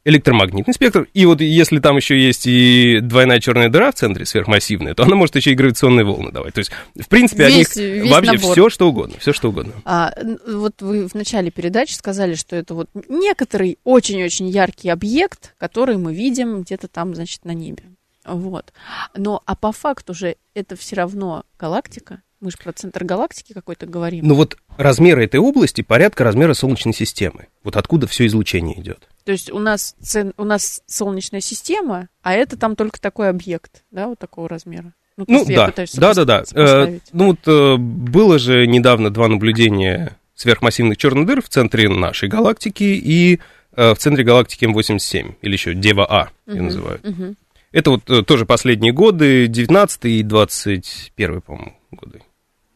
электромагнитный 0.09 0.75
спектр. 0.75 1.07
И 1.13 1.27
вот 1.27 1.41
если 1.41 1.79
там 1.81 1.97
еще 1.97 2.19
есть 2.19 2.47
и 2.47 3.01
двойная 3.03 3.41
черная 3.41 3.69
дыра 3.69 3.93
в 3.93 3.95
центре 3.95 4.25
сверхмассивная, 4.25 4.95
то 4.95 5.05
она 5.05 5.17
может 5.17 5.37
еще 5.37 5.53
и 5.53 5.55
гравитационные 5.55 6.05
волны 6.05 6.33
давать. 6.33 6.55
То 6.55 6.61
есть, 6.61 6.71
в 6.95 7.09
принципе, 7.09 7.47
весь, 7.47 7.71
от 7.71 7.77
них 7.77 8.11
вообще 8.11 8.33
набор. 8.33 8.53
все 8.53 8.71
что 8.71 8.89
угодно, 8.89 9.17
все 9.19 9.33
что 9.33 9.51
угодно. 9.51 9.73
А, 9.85 10.15
вот 10.47 10.81
вы 10.81 11.07
в 11.07 11.15
начале 11.15 11.51
передачи 11.51 11.93
сказали, 11.93 12.35
что 12.35 12.57
это 12.57 12.75
вот 12.75 12.89
некоторый 13.09 13.79
очень-очень 13.85 14.49
яркий 14.49 14.89
объект, 14.89 15.55
который 15.59 15.97
мы 15.99 16.15
видим 16.15 16.63
где-то 16.63 16.89
там, 16.89 17.15
значит, 17.15 17.45
на 17.45 17.53
небе. 17.53 17.85
Вот. 18.25 18.73
Но, 19.15 19.43
а 19.47 19.57
по 19.57 19.73
факту 19.73 20.15
же 20.15 20.37
это 20.55 20.77
все 20.77 20.97
равно 20.97 21.45
галактика, 21.59 22.23
мы 22.41 22.51
же 22.51 22.57
про 22.57 22.73
центр 22.73 23.05
галактики 23.05 23.53
какой-то 23.53 23.87
говорим. 23.87 24.27
Ну 24.27 24.35
вот 24.35 24.57
размеры 24.77 25.25
этой 25.25 25.41
области 25.41 25.83
порядка 25.83 26.25
размера 26.25 26.55
Солнечной 26.55 26.95
системы. 26.95 27.49
Вот 27.65 27.77
откуда 27.77 28.07
все 28.07 28.27
излучение 28.27 28.81
идет. 28.81 29.08
То 29.29 29.33
есть 29.33 29.53
у 29.53 29.59
нас, 29.59 29.95
у 30.39 30.45
нас 30.45 30.81
Солнечная 30.87 31.43
система, 31.43 32.09
а 32.23 32.33
это 32.33 32.57
там 32.57 32.77
только 32.77 32.99
такой 32.99 33.29
объект, 33.29 33.85
да, 33.91 34.07
вот 34.07 34.19
такого 34.19 34.49
размера. 34.49 34.95
Ну, 35.19 35.27
ну 35.29 35.45
да, 35.45 35.71
да, 35.77 36.15
да, 36.15 36.25
да. 36.25 36.45
Э, 36.55 36.99
ну 37.13 37.27
вот 37.27 37.41
э, 37.47 37.77
было 37.77 38.39
же 38.39 38.67
недавно 38.67 39.11
два 39.11 39.29
наблюдения 39.29 40.17
сверхмассивных 40.35 40.97
черных 40.97 41.27
дыр 41.27 41.43
в 41.43 41.49
центре 41.51 41.91
нашей 41.91 42.31
галактики 42.31 42.85
и 42.85 43.41
э, 43.77 43.93
в 43.93 43.99
центре 43.99 44.25
галактики 44.25 44.65
М87, 44.65 45.35
или 45.43 45.53
еще 45.53 45.75
Дева-А, 45.75 46.31
uh-huh, 46.47 46.55
ее 46.55 46.63
называют. 46.63 47.05
Uh-huh. 47.05 47.35
Это 47.71 47.91
вот 47.91 48.09
э, 48.09 48.23
тоже 48.23 48.47
последние 48.47 48.95
годы, 48.95 49.47
19 49.47 50.07
и 50.07 50.23
21, 50.23 51.43
по-моему, 51.43 51.77
годы. 51.91 52.23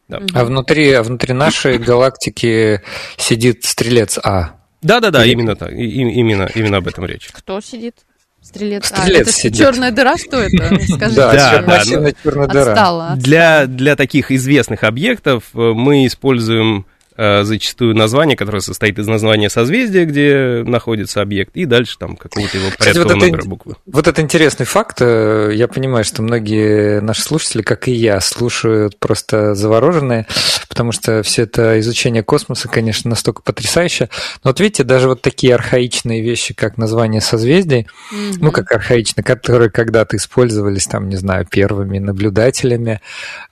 Да. 0.07 0.21
А 0.35 0.45
внутри, 0.45 0.91
а 0.91 1.01
внутри 1.01 1.33
нашей 1.33 1.79
галактики 1.79 2.83
сидит 3.17 3.63
стрелец 3.63 4.19
А. 4.23 4.59
Да, 4.83 4.99
да, 4.99 5.11
да, 5.11 5.25
именно 5.25 5.55
так, 5.55 5.71
именно, 5.71 6.49
именно 6.53 6.77
об 6.77 6.87
этом 6.87 7.05
речь. 7.05 7.29
Кто 7.31 7.59
сидит? 7.61 7.95
Стрелец. 8.41 8.85
Стрелец 8.87 9.15
а, 9.15 9.21
это 9.21 9.31
сидит. 9.31 9.57
черная 9.57 9.91
дыра, 9.91 10.17
что 10.17 10.37
это? 10.37 10.77
Скажите. 10.93 11.15
Да, 11.15 11.33
да, 11.33 11.61
да 11.61 12.11
черная 12.23 12.47
дыра. 12.47 12.73
Отстала, 12.73 13.13
Для, 13.15 13.65
для 13.67 13.95
таких 13.95 14.31
известных 14.31 14.83
объектов 14.83 15.45
э, 15.53 15.57
мы 15.57 16.05
используем 16.05 16.85
Э, 17.15 17.43
зачастую 17.43 17.95
название, 17.95 18.35
которое 18.35 18.59
состоит 18.59 18.97
из 18.97 19.07
названия 19.07 19.47
созвездия, 19.47 20.05
где 20.05 20.63
находится 20.67 21.21
объект, 21.21 21.55
и 21.55 21.65
дальше 21.65 21.95
там 21.99 22.15
какого-то 22.15 22.57
его 22.57 22.69
порядкового 22.75 23.13
вот 23.13 23.21
номера 23.21 23.43
буквы. 23.43 23.75
Вот 23.85 24.07
это 24.07 24.19
интересный 24.21 24.65
факт. 24.65 24.97
Э, 24.99 25.51
я 25.53 25.67
понимаю, 25.67 26.05
что 26.05 26.23
многие 26.23 27.01
наши 27.01 27.21
слушатели, 27.21 27.61
как 27.61 27.87
и 27.87 27.91
я, 27.91 28.19
слушают 28.19 28.97
просто 28.97 29.53
завороженные, 29.53 30.25
потому 30.73 30.91
что 30.91 31.21
все 31.21 31.43
это 31.43 31.79
изучение 31.81 32.23
космоса, 32.23 32.67
конечно, 32.67 33.07
настолько 33.07 33.43
потрясающе. 33.43 34.09
Но 34.43 34.49
вот 34.49 34.59
видите, 34.59 34.83
даже 34.83 35.07
вот 35.07 35.21
такие 35.21 35.53
архаичные 35.53 36.23
вещи, 36.23 36.55
как 36.55 36.79
название 36.79 37.21
созвездий, 37.21 37.85
mm-hmm. 38.11 38.37
ну, 38.39 38.51
как 38.51 38.71
архаично, 38.71 39.21
которые 39.21 39.69
когда-то 39.69 40.17
использовались, 40.17 40.87
там, 40.87 41.09
не 41.09 41.15
знаю, 41.15 41.45
первыми 41.45 41.99
наблюдателями, 41.99 43.01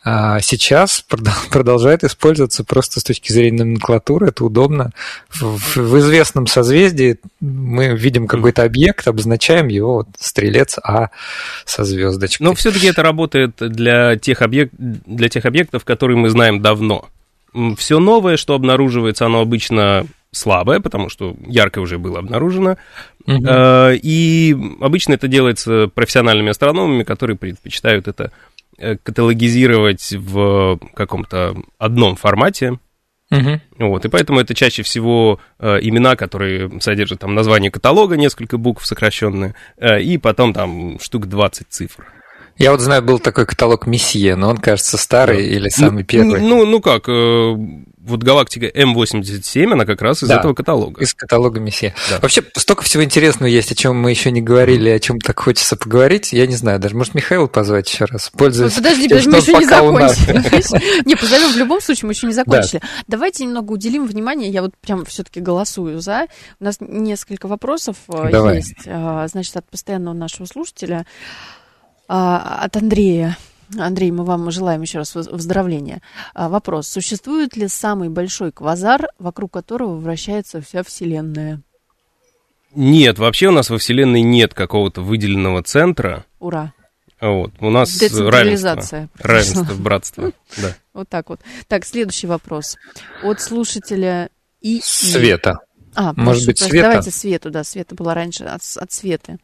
а 0.04 0.40
сейчас 0.40 1.06
продолжают 1.52 2.04
использоваться 2.04 2.64
просто 2.64 3.00
с 3.00 3.04
точки 3.04 3.32
зрения 3.32 3.60
номенклатуры, 3.60 4.30
это 4.30 4.44
удобно. 4.44 4.90
В, 5.30 5.76
в 5.76 6.00
известном 6.00 6.48
созвездии 6.48 7.20
мы 7.40 7.96
видим 7.96 8.26
какой-то 8.26 8.64
объект, 8.64 9.08
обозначаем 9.08 9.68
его 9.68 9.94
вот, 9.94 10.08
стрелец 10.18 10.80
А 10.84 11.10
со 11.66 11.84
звездочкой. 11.84 12.48
Но 12.48 12.56
все-таки 12.56 12.88
это 12.88 13.04
работает 13.04 13.58
для 13.60 14.18
тех, 14.18 14.42
объект, 14.42 14.74
для 14.80 15.30
тех 15.30 15.46
объектов, 15.46 15.86
которые 15.86 16.18
мы 16.18 16.32
знаем 16.32 16.64
давно. 16.64 17.11
Все 17.78 18.00
новое, 18.00 18.38
что 18.38 18.54
обнаруживается, 18.54 19.26
оно 19.26 19.42
обычно 19.42 20.06
слабое, 20.32 20.80
потому 20.80 21.10
что 21.10 21.36
яркое 21.46 21.84
уже 21.84 21.98
было 21.98 22.20
обнаружено. 22.20 22.78
Угу. 23.28 23.46
И 24.02 24.56
обычно 24.80 25.14
это 25.14 25.28
делается 25.28 25.90
профессиональными 25.94 26.52
астрономами, 26.52 27.04
которые 27.04 27.38
предпочитают 27.38 28.08
это 28.08 28.32
э, 28.78 28.96
каталогизировать 28.96 30.14
в 30.14 30.80
каком-то 30.94 31.56
одном 31.78 32.16
формате, 32.16 32.78
Угу. 33.32 33.88
Вот, 33.88 34.04
и 34.04 34.10
поэтому 34.10 34.42
это 34.42 34.54
чаще 34.54 34.84
всего 34.84 35.40
э, 35.58 35.80
имена, 35.82 36.18
которые 36.18 36.82
содержат 36.82 37.22
там 37.22 37.34
название 37.34 37.72
каталога, 37.72 38.18
несколько 38.18 38.58
букв 38.58 38.86
сокращенные, 38.86 39.56
э, 39.78 40.02
и 40.02 40.18
потом 40.18 40.54
там 40.54 41.00
штук 41.00 41.28
20 41.28 41.68
цифр. 41.70 42.06
Я 42.58 42.72
вот 42.72 42.82
знаю, 42.82 43.02
был 43.02 43.20
такой 43.20 43.46
каталог 43.46 43.88
Месье, 43.88 44.36
но 44.36 44.50
он, 44.50 44.58
кажется, 44.58 44.98
старый 44.98 45.38
да. 45.38 45.56
или 45.56 45.70
самый 45.70 46.04
ну, 46.04 46.06
первый. 46.06 46.42
Ну, 46.42 46.66
ну 46.66 46.82
как, 46.82 47.08
э, 47.08 47.56
вот 48.04 48.24
галактика 48.24 48.66
М87, 48.66 49.72
она 49.72 49.86
как 49.86 50.02
раз 50.02 50.24
из 50.24 50.28
Да. 50.28 50.38
этого 50.38 50.54
каталога. 50.54 51.02
Из 51.02 51.14
каталога 51.14 51.60
Мессия. 51.60 51.94
Да. 52.10 52.20
Вообще, 52.20 52.44
столько 52.58 52.84
всего 52.84 53.04
интересного 53.04 53.48
есть, 53.48 53.72
о 53.72 53.76
чем 53.76 53.98
мы 53.98 54.10
еще 54.10 54.32
не 54.32 54.42
говорили, 54.42 54.90
о 54.90 55.00
чем 55.00 55.20
так 55.20 55.40
хочется 55.40 55.76
поговорить. 55.76 56.34
Я 56.34 56.48
не 56.48 56.56
знаю, 56.56 56.80
даже 56.80 56.96
может 56.96 57.14
Михаила 57.14 57.48
позвать 57.48 57.92
еще 57.92 58.06
раз, 58.06 58.32
Ну, 58.34 58.40
пользуясь 58.40 58.74
подожди, 58.74 59.08
тем, 59.08 59.18
подожди, 59.18 59.30
мы 59.30 59.38
еще 59.38 59.54
не 59.54 59.66
закончили. 59.66 61.06
Не, 61.06 61.16
позовем 61.16 61.52
в 61.52 61.58
любом 61.58 61.82
случае, 61.82 62.08
мы 62.08 62.14
еще 62.14 62.28
не 62.28 62.34
закончили. 62.34 62.82
Давайте 63.08 63.44
немного 63.44 63.72
уделим 63.72 64.06
внимание, 64.06 64.50
я 64.50 64.62
вот 64.62 64.72
прям 64.82 65.06
все-таки 65.06 65.40
голосую 65.40 66.02
за. 66.02 66.28
У 66.60 66.64
нас 66.64 66.78
несколько 66.80 67.48
вопросов 67.48 67.98
э, 68.08 68.56
есть, 68.56 68.74
э, 68.86 69.28
значит, 69.30 69.56
от 69.58 69.70
постоянного 69.70 70.14
нашего 70.14 70.46
слушателя, 70.46 71.06
от 72.18 72.76
Андрея. 72.76 73.38
Андрей, 73.80 74.12
мы 74.12 74.26
вам 74.26 74.52
желаем 74.52 74.82
еще 74.82 74.98
раз 74.98 75.16
выздоровления. 75.16 76.02
А, 76.34 76.50
Вопрос. 76.50 76.88
Существует 76.88 77.56
ли 77.56 77.68
самый 77.68 78.10
большой 78.10 78.52
квазар, 78.52 79.08
вокруг 79.18 79.54
которого 79.54 79.96
вращается 79.96 80.62
вся 80.62 80.84
Вселенная? 80.84 81.62
Нет, 82.74 83.20
вообще 83.20 83.48
у 83.48 83.52
нас 83.52 83.70
во 83.70 83.78
Вселенной 83.78 84.22
нет 84.22 84.54
какого-то 84.54 85.02
выделенного 85.02 85.64
центра. 85.64 86.26
Ура. 86.40 86.74
Вот. 87.20 87.54
У 87.60 87.70
нас 87.70 87.90
равенство. 87.90 88.20
Децентрализация. 88.20 89.10
Равенство, 89.20 89.74
братство. 89.76 90.32
Да. 90.58 90.76
Вот 90.94 91.08
так 91.08 91.30
вот. 91.30 91.40
Так, 91.68 91.86
следующий 91.86 92.28
вопрос. 92.28 92.78
От 93.24 93.40
слушателя 93.40 94.30
И. 94.60 94.82
Света. 94.84 95.60
А, 95.96 96.14
Может 96.16 96.46
быть, 96.46 96.60
Света? 96.60 96.90
Давайте 96.90 97.12
Свету, 97.12 97.52
да, 97.52 97.64
Света 97.64 97.96
была 97.96 98.14
раньше 98.14 98.46
от, 98.46 98.62
от 98.78 98.92
Светы. 98.92 99.38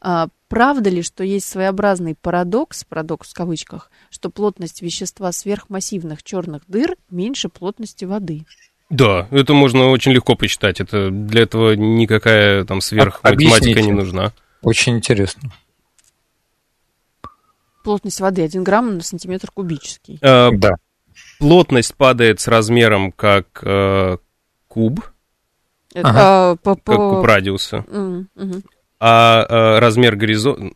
А, 0.00 0.28
правда 0.48 0.90
ли, 0.90 1.02
что 1.02 1.24
есть 1.24 1.48
своеобразный 1.48 2.14
парадокс, 2.20 2.84
парадокс 2.84 3.30
в 3.30 3.34
кавычках, 3.34 3.90
что 4.10 4.30
плотность 4.30 4.82
вещества 4.82 5.32
сверхмассивных 5.32 6.22
черных 6.22 6.62
дыр 6.66 6.96
меньше 7.10 7.48
плотности 7.48 8.04
воды? 8.04 8.44
Да, 8.90 9.26
это 9.30 9.54
можно 9.54 9.88
очень 9.88 10.12
легко 10.12 10.34
посчитать. 10.34 10.80
Это 10.80 11.10
для 11.10 11.42
этого 11.42 11.74
никакая 11.74 12.64
там 12.64 12.80
сверхматематика 12.80 13.80
не 13.80 13.92
нужна. 13.92 14.32
Очень 14.60 14.96
интересно. 14.98 15.50
Плотность 17.84 18.20
воды 18.20 18.42
1 18.42 18.62
грамм 18.62 18.96
на 18.96 19.02
сантиметр 19.02 19.50
кубический. 19.50 20.18
Э, 20.20 20.50
Да. 20.52 20.74
Плотность 21.38 21.94
падает 21.96 22.40
с 22.40 22.46
размером 22.48 23.12
как 23.12 23.62
э, 23.62 24.18
куб, 24.68 25.00
Это, 25.94 26.08
Ага. 26.08 26.20
а, 26.52 26.56
по, 26.56 26.74
как 26.74 26.84
по- 26.84 27.10
куб 27.16 27.24
радиуса, 27.26 27.84
М, 27.90 28.28
мгм. 28.34 28.62
а 29.00 29.46
э, 29.48 29.78
размер 29.78 30.16
горизонта... 30.16 30.74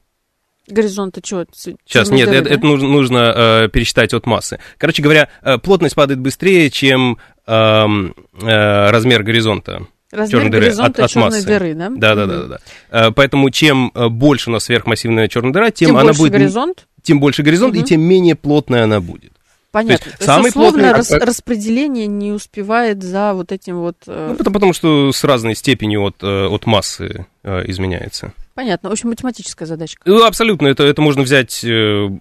Горизонта 0.69 1.21
что? 1.25 1.47
Сейчас, 1.55 2.11
нет, 2.11 2.29
это, 2.29 2.49
это 2.49 2.67
нужно, 2.67 2.89
нужно, 2.89 3.33
э, 3.65 3.69
пересчитать 3.69 4.13
от 4.15 4.27
массы. 4.27 4.59
Короче 4.79 5.01
говоря, 5.01 5.29
э, 5.43 5.59
плотность 5.59 5.95
падает 5.95 6.19
быстрее, 6.21 6.71
чем 6.71 7.19
эм, 7.47 8.15
э, 8.43 8.91
размер 8.91 9.23
горизонта. 9.23 9.87
Размер 10.11 10.43
черной 10.43 10.51
дыры 10.51 10.69
от- 10.71 10.99
от 10.99 11.15
массы. 11.15 11.47
дыры, 11.47 11.75
да? 11.75 11.91
Да, 11.91 12.15
да, 12.17 12.27
да, 12.27 12.37
да, 12.43 12.47
да. 12.49 12.59
Э, 12.91 13.11
Поэтому 13.13 13.51
чем 13.51 13.93
э, 13.95 14.09
больше 14.09 14.51
у 14.51 14.53
нас 14.53 14.65
сверхмассивная 14.65 15.29
черная 15.29 15.53
дыра, 15.53 15.71
тем, 15.71 15.89
Тем 15.91 15.97
она 15.97 16.07
больше 16.07 16.19
будет 16.21 16.33
горизонт? 16.33 16.89
тем 17.03 17.21
больше 17.21 17.45
горизонт 17.45 17.75
Мгм. 17.75 17.83
и 17.83 17.87
тем 17.87 18.01
менее 18.01 18.35
плотная 18.35 18.83
она 18.85 19.01
будет. 19.01 19.33
Понятно. 19.77 20.11
То 20.13 20.17
есть 20.17 20.23
самый 20.25 20.53
плотный- 20.53 20.91
рас- 20.93 21.11
распределение 21.11 22.07
не 22.07 22.33
успевает 22.33 23.03
за 23.03 23.35
вот 23.35 23.53
этим 23.53 23.81
вот... 23.81 23.97
э, 24.07 24.29
Ну, 24.31 24.37
потому, 24.37 24.55
потому 24.55 24.73
что 24.73 25.13
с 25.13 25.23
разной 25.23 25.55
степенью 25.55 26.03
от, 26.03 26.17
э, 26.23 26.47
от 26.47 26.65
массы 26.65 27.27
э, 27.43 27.63
изменяется. 27.71 28.33
Понятно. 28.55 28.89
В 28.89 28.93
общем, 28.93 29.11
математическая 29.11 29.69
задачка. 29.69 30.01
Ну, 30.07 30.25
абсолютно, 30.25 30.69
это, 30.69 30.83
это 30.83 31.03
можно 31.03 31.23
взять 31.23 31.63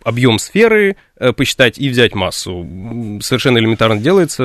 объем 0.04 0.38
сферы, 0.38 0.98
посчитать 1.38 1.78
и 1.80 1.88
взять 1.88 2.14
массу. 2.14 2.68
Совершенно 3.22 3.58
элементарно 3.60 3.98
делается, 4.02 4.44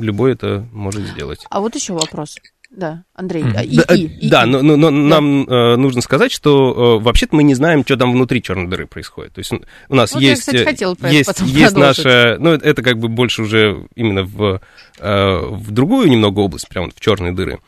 любой 0.00 0.32
это 0.32 0.66
может 0.72 1.02
сделать. 1.06 1.46
А 1.50 1.60
вот 1.60 1.76
еще 1.76 1.92
вопрос. 1.92 2.36
Да, 2.76 3.04
Андрей. 3.14 3.44
А, 3.56 3.62
и, 3.62 3.76
да, 3.76 3.84
э, 3.88 3.96
и, 3.96 4.02
и, 4.26 4.28
да, 4.28 4.42
и. 4.42 4.46
но, 4.46 4.60
но- 4.60 4.76
но 4.76 4.90
нам 4.90 5.44
э, 5.44 5.76
нужно 5.76 6.00
сказать, 6.00 6.32
что 6.32 6.98
э, 6.98 7.04
вообще-то 7.04 7.36
мы 7.36 7.44
не 7.44 7.54
знаем, 7.54 7.84
что 7.84 7.96
там 7.96 8.12
внутри 8.12 8.42
черной 8.42 8.66
дыры 8.66 8.88
происходит. 8.88 9.32
То 9.32 9.38
есть 9.38 9.52
у 9.52 9.94
нас 9.94 10.12
Вот 10.12 10.20
я, 10.20 10.30
есть, 10.30 10.40
кстати, 10.42 10.82
э, 10.84 11.12
есть, 11.12 11.40
есть 11.40 11.76
наша, 11.76 12.36
ну 12.40 12.50
это, 12.50 12.82
как 12.82 12.98
бы 12.98 13.06
больше 13.08 13.42
уже 13.42 13.86
именно 13.94 14.24
в, 14.24 14.60
э, 14.98 15.38
в 15.50 15.70
другую 15.70 16.08
немного 16.10 16.40
область, 16.40 16.68
прям 16.68 16.86
вот 16.86 16.94
в 16.96 17.00
черные 17.00 17.32
дыры. 17.32 17.60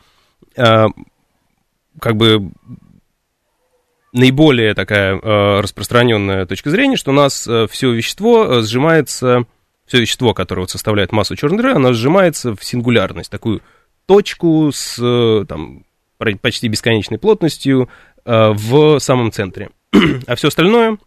Э, 0.57 0.87
как 2.01 2.17
бы 2.17 2.51
наиболее 4.13 4.73
такая 4.73 5.15
э, 5.15 5.59
распространенная 5.61 6.45
точка 6.45 6.69
зрения, 6.69 6.97
что 6.97 7.11
у 7.11 7.15
нас 7.15 7.47
все 7.69 7.91
вещество 7.93 8.45
э, 8.45 8.61
сжимается, 8.61 9.45
все 9.85 10.01
вещество, 10.01 10.33
которое 10.33 10.61
вот 10.61 10.69
составляет 10.71 11.13
массу 11.13 11.35
черной 11.37 11.57
дыры, 11.59 11.73
оно 11.75 11.93
сжимается 11.93 12.55
в 12.55 12.63
сингулярность, 12.63 13.31
такую 13.31 13.61
точку 14.07 14.71
с 14.73 14.97
э, 14.99 15.45
там, 15.47 15.83
почти 16.41 16.67
бесконечной 16.67 17.19
плотностью 17.19 17.89
э, 18.25 18.49
в 18.53 18.99
самом 18.99 19.31
центре. 19.31 19.69
А 20.27 20.35
все 20.35 20.47
остальное 20.47 20.97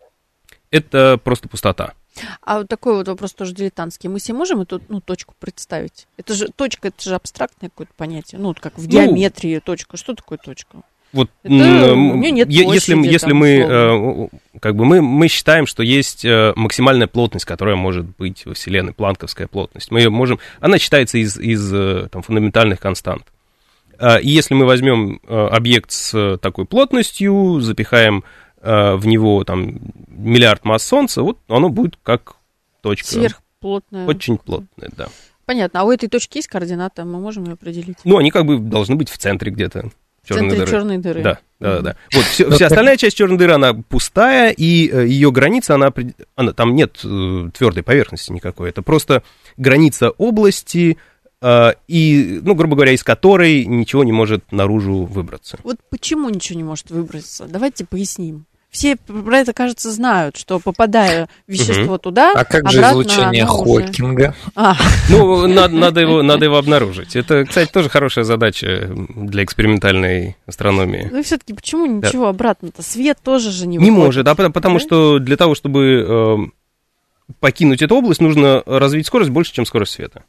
это 0.70 1.18
просто 1.22 1.48
пустота. 1.48 1.94
А 2.42 2.58
вот 2.58 2.68
такой 2.68 2.94
вот 2.96 3.08
вопрос 3.08 3.32
тоже 3.32 3.54
дилетантский. 3.54 4.08
Мы 4.08 4.20
себе 4.20 4.36
можем 4.36 4.60
эту 4.60 4.80
ну, 4.88 5.00
точку 5.00 5.34
представить? 5.38 6.06
Это 6.16 6.34
же 6.34 6.48
точка, 6.54 6.88
это 6.88 7.02
же 7.02 7.14
абстрактное 7.14 7.70
какое-то 7.70 7.92
понятие. 7.96 8.40
Ну, 8.40 8.48
вот 8.48 8.60
как 8.60 8.78
в 8.78 8.82
Ну, 8.82 8.88
геометрии 8.88 9.58
точка. 9.58 9.96
Что 9.96 10.14
такое 10.14 10.38
точка? 10.38 10.82
Вот, 11.12 11.28
Это 11.42 11.92
у 11.92 12.16
неё 12.16 12.30
нет 12.30 12.48
е- 12.48 12.64
если, 12.72 12.94
площади 12.94 13.12
если 13.12 13.28
там, 13.30 13.36
мы, 13.38 13.64
условно. 13.64 14.28
Как 14.60 14.76
бы 14.76 14.84
мы, 14.84 15.02
мы 15.02 15.28
считаем, 15.28 15.66
что 15.66 15.82
есть 15.82 16.24
э, 16.24 16.52
максимальная 16.54 17.06
плотность, 17.06 17.44
которая 17.44 17.76
может 17.76 18.04
быть 18.04 18.46
во 18.46 18.54
Вселенной, 18.54 18.92
планковская 18.92 19.48
плотность. 19.48 19.90
Мы 19.90 20.00
ее 20.00 20.10
можем, 20.10 20.38
она 20.60 20.78
считается 20.78 21.18
из, 21.18 21.38
из 21.38 21.72
э, 21.72 22.08
там, 22.12 22.22
фундаментальных 22.22 22.78
констант. 22.78 23.24
Э, 23.98 24.20
И 24.20 24.28
если 24.28 24.54
мы 24.54 24.66
возьмем 24.66 25.20
э, 25.26 25.46
объект 25.48 25.90
с 25.90 26.38
такой 26.40 26.66
плотностью, 26.66 27.60
запихаем 27.60 28.22
в 28.62 29.06
него 29.06 29.42
там 29.44 29.78
миллиард 30.08 30.66
масс 30.66 30.82
Солнца, 30.82 31.22
вот 31.22 31.38
оно 31.48 31.70
будет 31.70 31.96
как 32.02 32.36
точка. 32.82 33.08
Сверхплотная. 33.08 34.06
Очень 34.06 34.36
плотная, 34.36 34.90
да. 34.94 35.08
Понятно. 35.46 35.80
А 35.80 35.84
у 35.84 35.90
этой 35.90 36.10
точки 36.10 36.36
есть 36.36 36.48
координата? 36.48 37.06
Мы 37.06 37.18
можем 37.20 37.44
ее 37.44 37.54
определить? 37.54 37.96
Ну, 38.04 38.18
они 38.18 38.30
как 38.30 38.44
бы 38.44 38.58
должны 38.58 38.96
быть 38.96 39.08
в 39.08 39.16
центре 39.16 39.50
где-то. 39.50 39.90
Черной 40.34 40.56
дыры. 40.56 40.70
черной 40.70 40.98
дыры. 40.98 41.22
Да, 41.22 41.38
да, 41.58 41.76
да, 41.76 41.80
да. 41.80 41.96
Вот 42.14 42.24
все, 42.24 42.50
вся 42.50 42.66
остальная 42.66 42.96
часть 42.96 43.16
черной 43.16 43.38
дыры, 43.38 43.52
она 43.52 43.74
пустая, 43.74 44.50
и 44.50 44.88
э, 44.88 45.06
ее 45.06 45.30
граница, 45.30 45.74
она, 45.74 45.92
она 46.36 46.52
там 46.52 46.74
нет 46.74 46.92
твердой 46.94 47.82
поверхности 47.82 48.32
никакой. 48.32 48.70
Это 48.70 48.82
просто 48.82 49.22
граница 49.56 50.10
области, 50.10 50.98
э, 51.42 51.72
и, 51.88 52.40
ну, 52.42 52.54
грубо 52.54 52.76
говоря, 52.76 52.92
из 52.92 53.02
которой 53.02 53.64
ничего 53.64 54.04
не 54.04 54.12
может 54.12 54.52
наружу 54.52 55.04
выбраться. 55.04 55.58
Вот 55.62 55.78
почему 55.90 56.28
ничего 56.28 56.56
не 56.56 56.64
может 56.64 56.90
выбраться? 56.90 57.46
Давайте 57.48 57.84
поясним. 57.84 58.46
Все 58.70 58.94
про 58.96 59.38
это, 59.38 59.52
кажется, 59.52 59.90
знают, 59.90 60.36
что 60.36 60.60
попадая 60.60 61.28
вещество 61.48 61.98
туда, 61.98 62.32
А 62.34 62.44
как 62.44 62.70
же 62.70 62.80
излучение 62.80 63.44
Хокинга? 63.44 64.34
А, 64.54 64.76
Ну, 65.08 65.48
надо, 65.48 65.74
надо, 65.74 66.00
его, 66.00 66.22
надо 66.22 66.44
его 66.44 66.56
обнаружить. 66.56 67.16
Это, 67.16 67.44
кстати, 67.44 67.70
тоже 67.72 67.88
хорошая 67.88 68.24
задача 68.24 68.88
для 69.08 69.42
экспериментальной 69.42 70.36
астрономии. 70.46 71.08
ну 71.10 71.18
и 71.18 71.22
все-таки 71.22 71.52
почему 71.52 71.86
ничего 71.86 72.28
обратно-то? 72.28 72.82
Свет 72.82 73.18
тоже 73.24 73.50
же 73.50 73.66
не 73.66 73.76
Не 73.76 73.90
выходит. 73.90 74.04
может, 74.04 74.28
а 74.28 74.34
потому, 74.36 74.52
потому 74.52 74.78
Да? 74.78 74.84
что 74.84 75.18
для 75.18 75.36
того, 75.36 75.56
чтобы 75.56 76.06
э, 76.08 76.36
покинуть 77.40 77.82
эту 77.82 77.96
область, 77.96 78.20
нужно 78.20 78.62
развить 78.66 79.06
скорость 79.06 79.30
больше, 79.30 79.52
чем 79.52 79.66
скорость 79.66 79.92
света. 79.94 80.22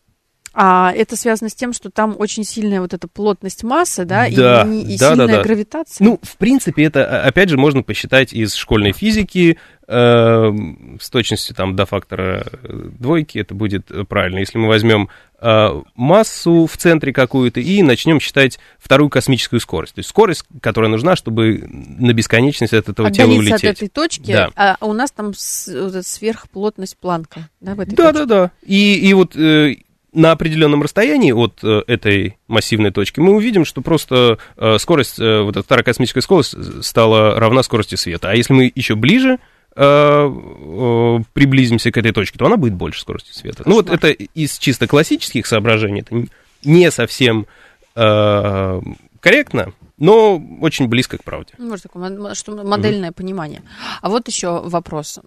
А 0.54 0.91
это 0.93 1.16
связано 1.16 1.49
с 1.49 1.54
тем, 1.56 1.72
что 1.72 1.89
там 1.89 2.16
очень 2.20 2.43
сильная 2.43 2.82
вот 2.82 2.93
эта 2.93 3.08
плотность 3.08 3.64
массы, 3.64 4.04
да, 4.04 4.28
Да, 4.30 4.64
и, 4.68 4.82
и 4.82 4.97
да, 4.97 5.12
да, 5.12 5.16
сильная 5.16 5.38
да. 5.38 5.43
гравитация. 5.43 6.04
Ну, 6.06 6.20
в 6.22 6.36
принципе, 6.38 6.84
это, 6.84 7.06
а, 7.06 7.28
опять 7.28 7.47
же, 7.49 7.58
можно 7.58 7.84
посчитать 7.84 8.34
из 8.34 8.54
школьной 8.56 8.91
физики 8.91 9.58
э, 9.88 10.52
с 10.99 11.10
точностью 11.10 11.56
там 11.56 11.76
до 11.76 11.86
фактора 11.86 12.45
э, 12.64 12.89
двойки, 12.99 13.38
это 13.38 13.54
будет 13.56 13.89
правильно. 14.10 14.39
Если 14.39 14.58
мы 14.58 14.68
возьмем 14.68 15.08
э, 15.39 15.82
массу 15.95 16.66
в 16.68 16.76
центре 16.78 17.14
какую-то 17.14 17.60
и 17.62 17.82
начнем 17.82 18.20
считать 18.20 18.60
вторую 18.78 19.10
космическую 19.10 19.60
скорость, 19.62 19.95
то 19.95 19.99
есть 19.99 20.10
скорость, 20.10 20.43
которая 20.62 20.91
нужна, 20.91 21.16
чтобы 21.16 21.66
на 21.70 22.14
бесконечность 22.14 22.74
от 22.74 22.89
этого 22.89 23.10
тела 23.12 23.28
Отдалиться 23.32 23.54
улететь. 23.56 23.70
от 23.70 23.78
этой 23.78 23.88
точки, 23.89 24.32
Да. 24.34 24.49
а 24.56 24.78
у 24.82 24.93
нас 24.93 25.12
там 25.12 25.34
с- 25.34 25.68
вот 25.74 26.06
сверхплотность 26.06 26.97
Планка, 26.97 27.49
да, 27.62 27.76
в 27.76 27.80
этой 27.80 27.95
Да, 27.95 28.12
точке? 28.12 28.26
да, 28.26 28.43
да. 28.43 28.52
И, 28.66 28.95
и 28.95 29.14
вот 29.14 29.36
э, 29.36 29.76
на 30.14 30.32
определенном 30.32 30.84
расстоянии 30.84 31.32
от 31.32 31.59
э, 31.64 31.82
этой 31.88 32.38
массивной 32.47 32.91
точки 32.91 33.20
мы 33.20 33.34
увидим, 33.34 33.66
что 33.66 33.82
просто 33.82 34.38
э, 34.57 34.78
скорость, 34.78 35.20
э, 35.20 35.41
вот 35.41 35.55
эта 35.55 35.64
вторая 35.64 35.84
космическая 35.84 36.22
скорость 36.22 36.84
стала 36.84 37.39
равна 37.39 37.64
скорости 37.64 37.95
света. 37.95 38.30
А 38.30 38.36
если 38.36 38.53
мы 38.53 38.72
еще 38.74 38.95
ближе 38.95 39.39
приблизимся 39.74 41.93
к 41.93 41.97
этой 41.97 42.12
точке, 42.12 42.38
то 42.38 42.45
она 42.45 42.57
будет 42.57 42.74
больше 42.74 42.99
скорости 42.99 43.32
света. 43.32 43.64
Ну 43.66 43.76
вот 43.76 43.89
Кошмар. 43.89 44.12
это 44.12 44.26
из 44.36 44.57
чисто 44.57 44.86
классических 44.86 45.47
соображений, 45.47 46.01
это 46.01 46.26
не 46.66 46.91
совсем 46.91 47.47
корректно, 47.93 49.72
но 50.02 50.41
очень 50.62 50.88
близко 50.88 51.20
к 51.20 51.24
правде. 51.24 51.54
Ну, 51.60 51.70
может, 51.70 51.84
такое 51.84 52.34
что 52.34 52.52
модельное 52.64 53.12
mm-hmm. 53.12 53.14
понимание. 53.14 53.62
А 54.02 54.10
вот 54.10 54.28
еще 54.28 54.60
вопрос. 54.62 55.20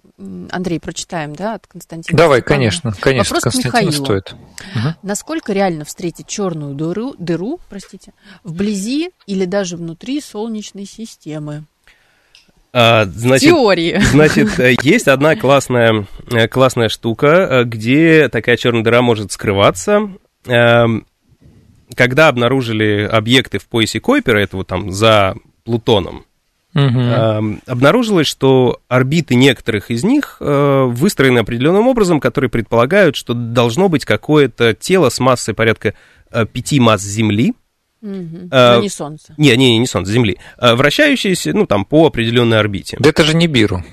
Андрей, 0.51 0.81
прочитаем, 0.81 1.33
да, 1.33 1.53
от 1.53 1.65
Константина. 1.65 2.17
Давай, 2.17 2.41
конечно, 2.41 2.93
конечно, 2.99 3.35
вопрос 3.35 3.53
к 3.53 3.57
Михаилу. 3.65 3.91
стоит. 3.93 4.33
Угу. 4.33 4.95
Насколько 5.01 5.53
реально 5.53 5.85
встретить 5.85 6.27
черную 6.27 6.75
дыру, 6.75 7.15
дыру, 7.17 7.59
простите, 7.69 8.11
вблизи 8.43 9.11
или 9.27 9.45
даже 9.45 9.77
внутри 9.77 10.19
Солнечной 10.19 10.85
системы? 10.85 11.63
А, 12.73 13.05
значит, 13.05 13.49
Теории. 13.49 13.97
Значит, 14.11 14.59
есть 14.83 15.07
одна 15.07 15.37
классная, 15.37 16.05
э, 16.29 16.49
классная 16.49 16.89
штука, 16.89 17.27
э, 17.27 17.63
где 17.63 18.27
такая 18.27 18.57
черная 18.57 18.83
дыра 18.83 19.01
может 19.01 19.31
скрываться. 19.31 20.09
Когда 21.95 22.27
обнаружили 22.27 23.09
объекты 23.11 23.59
в 23.59 23.67
поясе 23.67 23.99
Койпера, 23.99 24.39
это 24.39 24.57
вот 24.57 24.67
там 24.67 24.91
за 24.91 25.35
Плутоном, 25.63 26.25
угу. 26.73 27.59
обнаружилось, 27.65 28.27
что 28.27 28.81
орбиты 28.87 29.35
некоторых 29.35 29.89
из 29.89 30.03
них 30.03 30.37
выстроены 30.39 31.39
определенным 31.39 31.87
образом, 31.87 32.19
которые 32.19 32.49
предполагают, 32.49 33.15
что 33.15 33.33
должно 33.33 33.89
быть 33.89 34.05
какое-то 34.05 34.73
тело 34.73 35.09
с 35.09 35.19
массой 35.19 35.53
порядка 35.53 35.93
пяти 36.51 36.79
масс 36.79 37.01
Земли, 37.01 37.53
Угу. 38.01 38.49
А, 38.51 38.81
не 38.81 38.89
Солнце. 38.89 39.33
Не, 39.37 39.57
не, 39.57 39.79
не 39.79 39.87
Солнце, 39.87 40.11
Земли. 40.11 40.37
Вращающиеся, 40.59 41.53
ну, 41.53 41.65
там, 41.65 41.85
по 41.85 42.05
определенной 42.05 42.59
орбите. 42.59 42.97
Да 42.99 43.09
это 43.09 43.23
же 43.23 43.35
не 43.35 43.47
Биру. 43.47 43.83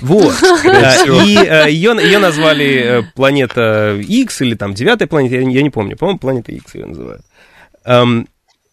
Вот. 0.00 0.34
И 1.06 1.70
ее, 1.70 1.96
ее 2.02 2.18
назвали 2.18 3.00
э, 3.00 3.02
планета 3.14 3.98
X 4.00 4.42
или 4.42 4.54
там 4.54 4.74
девятая 4.74 5.08
планета, 5.08 5.36
я 5.36 5.62
не 5.62 5.70
помню. 5.70 5.96
По-моему, 5.96 6.18
планета 6.18 6.52
X 6.52 6.74
ее 6.74 6.86
называют. 6.86 7.22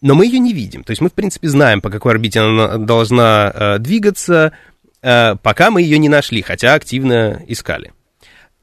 Но 0.02 0.16
мы 0.16 0.26
ее 0.26 0.40
не 0.40 0.52
видим. 0.52 0.82
То 0.82 0.90
есть 0.90 1.00
мы, 1.00 1.08
в 1.08 1.12
принципе, 1.12 1.48
знаем, 1.48 1.80
по 1.80 1.88
какой 1.88 2.12
орбите 2.12 2.40
она 2.40 2.76
должна 2.76 3.52
э, 3.54 3.78
двигаться, 3.78 4.52
э, 5.00 5.36
пока 5.36 5.70
мы 5.70 5.80
ее 5.80 5.96
не 5.98 6.08
нашли, 6.08 6.42
хотя 6.42 6.74
активно 6.74 7.40
искали. 7.46 7.92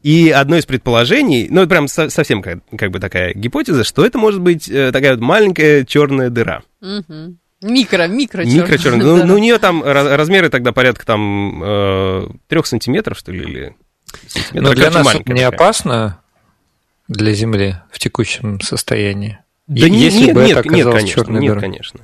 И 0.04 0.30
одно 0.30 0.58
из 0.58 0.66
предположений, 0.66 1.48
ну, 1.50 1.66
прям 1.66 1.88
совсем 1.88 2.42
как, 2.42 2.60
как 2.78 2.92
бы 2.92 3.00
такая 3.00 3.34
гипотеза, 3.34 3.86
что 3.86 4.06
это 4.06 4.18
может 4.18 4.42
быть 4.42 4.70
э, 4.70 4.92
такая 4.92 5.12
вот 5.12 5.22
маленькая 5.22 5.86
черная 5.86 6.30
дыра. 6.30 6.62
Угу. 6.82 7.38
Микро, 7.62 8.08
микро 8.08 8.44
Микро 8.44 8.78
черная. 8.78 9.06
Ну, 9.06 9.26
ну, 9.26 9.36
у 9.36 9.38
нее 9.38 9.58
там 9.58 9.84
размеры 9.84 10.50
тогда 10.50 10.72
порядка 10.72 11.06
там 11.06 11.62
э, 11.64 12.28
трех 12.48 12.66
сантиметров, 12.66 13.18
что 13.18 13.32
ли, 13.32 13.40
или 13.42 13.76
Но 14.54 14.74
для 14.74 14.90
нас 14.92 15.14
не 15.14 15.24
такая. 15.24 15.48
опасно 15.48 16.22
для 17.08 17.34
Земли 17.34 17.76
в 17.92 18.00
текущем 18.00 18.62
состоянии? 18.62 19.40
Да 19.68 19.86
Если 19.86 20.28
нет, 20.28 20.36
бы 20.36 20.46
нет, 20.46 20.58
это 20.58 20.70
нет, 20.70 20.88
конечно, 20.88 21.32
нет, 21.32 21.42
дырой. 21.42 21.62
конечно. 21.62 22.00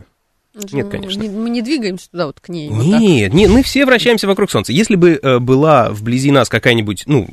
Нет, 0.72 0.90
конечно. 0.90 1.24
Мы 1.24 1.50
не 1.50 1.62
двигаемся 1.62 2.10
туда 2.12 2.28
вот 2.28 2.40
к 2.40 2.50
ней. 2.50 2.70
Нет, 2.70 3.32
вот 3.32 3.38
нет, 3.38 3.50
мы 3.50 3.64
все 3.64 3.86
вращаемся 3.86 4.28
вокруг 4.28 4.52
Солнца. 4.52 4.72
Если 4.72 4.96
бы 4.96 5.20
э, 5.22 5.40
была 5.40 5.90
вблизи 5.90 6.32
нас 6.32 6.48
какая-нибудь, 6.48 7.04
ну, 7.08 7.28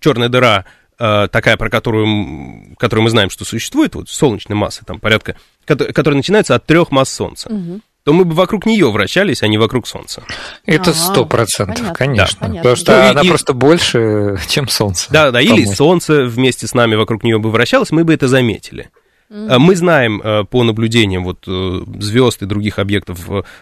черная 0.00 0.28
дыра, 0.28 0.64
такая, 0.96 1.56
про 1.56 1.70
которую, 1.70 2.76
которую 2.78 3.04
мы 3.04 3.10
знаем, 3.10 3.30
что 3.30 3.44
существует, 3.44 3.94
вот 3.94 4.08
солнечной 4.08 4.56
массы, 4.56 4.84
там 4.84 5.00
порядка, 5.00 5.36
которая 5.66 6.16
начинается 6.16 6.54
от 6.54 6.66
трех 6.66 6.90
масс 6.90 7.10
Солнца. 7.10 7.48
Угу 7.50 7.80
то 8.04 8.12
мы 8.12 8.26
бы 8.26 8.34
вокруг 8.34 8.66
нее 8.66 8.90
вращались, 8.90 9.42
а 9.42 9.48
не 9.48 9.56
вокруг 9.56 9.86
Солнца. 9.86 10.22
Это 10.66 10.90
а, 10.90 10.94
сто 10.94 11.24
процентов, 11.24 11.92
конечно. 11.94 12.48
Да. 12.48 12.56
Потому 12.56 12.76
что 12.76 12.92
ну, 12.92 13.10
она 13.10 13.20
и, 13.22 13.28
просто 13.28 13.54
больше, 13.54 14.38
чем 14.46 14.68
Солнце. 14.68 15.10
Да, 15.10 15.30
да, 15.30 15.40
или 15.40 15.64
Солнце 15.64 16.24
вместе 16.24 16.66
с 16.66 16.74
нами 16.74 16.96
вокруг 16.96 17.24
нее 17.24 17.38
бы 17.38 17.50
вращалось, 17.50 17.90
мы 17.90 18.04
бы 18.04 18.12
это 18.12 18.28
заметили. 18.28 18.90
Mm-hmm. 19.30 19.58
Мы 19.58 19.74
знаем 19.74 20.20
э, 20.22 20.44
по 20.44 20.64
наблюдениям 20.64 21.24
вот 21.24 21.44
э, 21.48 21.80
звезд 21.98 22.42
и 22.42 22.46
других 22.46 22.78
объектов 22.78 23.20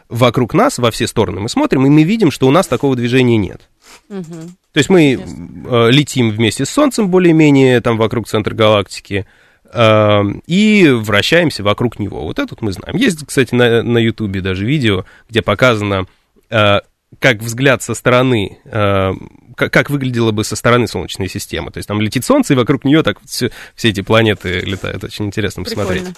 вокруг 0.08 0.54
нас 0.54 0.78
во 0.78 0.90
все 0.90 1.06
стороны. 1.06 1.40
Мы 1.40 1.48
смотрим, 1.48 1.86
и 1.86 1.88
мы 1.88 2.02
видим, 2.02 2.32
что 2.32 2.48
у 2.48 2.50
нас 2.50 2.66
такого 2.66 2.96
движения 2.96 3.36
нет. 3.36 3.68
То 4.72 4.78
есть 4.78 4.90
мы 4.90 5.14
э, 5.14 5.90
летим 5.90 6.30
вместе 6.30 6.64
с 6.64 6.70
Солнцем 6.70 7.08
более-менее 7.08 7.80
там 7.80 7.96
вокруг 7.96 8.28
центра 8.28 8.54
галактики 8.54 9.26
э, 9.64 10.22
и 10.46 10.88
вращаемся 10.90 11.62
вокруг 11.62 11.98
него. 11.98 12.22
Вот 12.22 12.38
этот 12.38 12.62
мы 12.62 12.72
знаем. 12.72 12.96
Есть, 12.96 13.24
кстати, 13.26 13.54
на, 13.54 13.98
YouTube 13.98 14.40
даже 14.40 14.64
видео, 14.64 15.04
где 15.28 15.42
показано, 15.42 16.06
э, 16.50 16.80
как 17.18 17.38
взгляд 17.38 17.82
со 17.82 17.94
стороны 17.94 18.58
э, 18.64 19.12
как, 19.56 19.72
как 19.72 19.90
выглядело 19.90 20.32
бы 20.32 20.44
со 20.44 20.56
стороны 20.56 20.86
Солнечной 20.86 21.28
системы. 21.28 21.70
То 21.70 21.78
есть 21.78 21.88
там 21.88 22.00
летит 22.00 22.24
Солнце, 22.24 22.54
и 22.54 22.56
вокруг 22.56 22.84
нее 22.84 23.02
так 23.02 23.18
все, 23.24 23.50
все 23.74 23.90
эти 23.90 24.00
планеты 24.00 24.60
летают. 24.60 25.04
Очень 25.04 25.26
интересно 25.26 25.64
Прикольно. 25.64 25.88
посмотреть. 25.88 26.16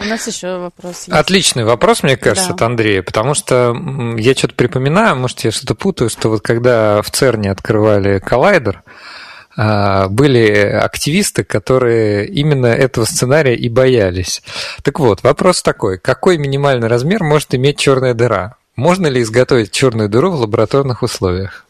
У 0.00 0.04
нас 0.04 0.26
еще 0.26 0.58
вопрос 0.58 1.04
есть. 1.06 1.08
Отличный 1.08 1.64
вопрос, 1.64 2.02
мне 2.02 2.16
кажется, 2.16 2.50
да. 2.50 2.54
от 2.54 2.62
Андрея, 2.62 3.02
потому 3.02 3.34
что 3.34 3.76
я 4.16 4.34
что-то 4.34 4.54
припоминаю, 4.54 5.16
может, 5.16 5.40
я 5.40 5.50
что-то 5.50 5.74
путаю, 5.74 6.10
что 6.10 6.28
вот 6.28 6.42
когда 6.42 7.02
в 7.02 7.10
ЦЕРНе 7.10 7.50
открывали 7.50 8.18
коллайдер, 8.18 8.82
а, 9.56 10.08
были 10.08 10.50
активисты, 10.50 11.44
которые 11.44 12.26
именно 12.26 12.66
этого 12.66 13.04
сценария 13.04 13.54
и 13.54 13.68
боялись. 13.68 14.42
Так 14.82 14.98
вот, 14.98 15.22
вопрос 15.22 15.62
такой: 15.62 15.98
какой 15.98 16.38
минимальный 16.38 16.88
размер 16.88 17.22
может 17.22 17.54
иметь 17.54 17.78
черная 17.78 18.14
дыра? 18.14 18.56
Можно 18.76 19.08
ли 19.08 19.20
изготовить 19.20 19.70
черную 19.70 20.08
дыру 20.08 20.30
в 20.30 20.40
лабораторных 20.40 21.02
условиях? 21.02 21.66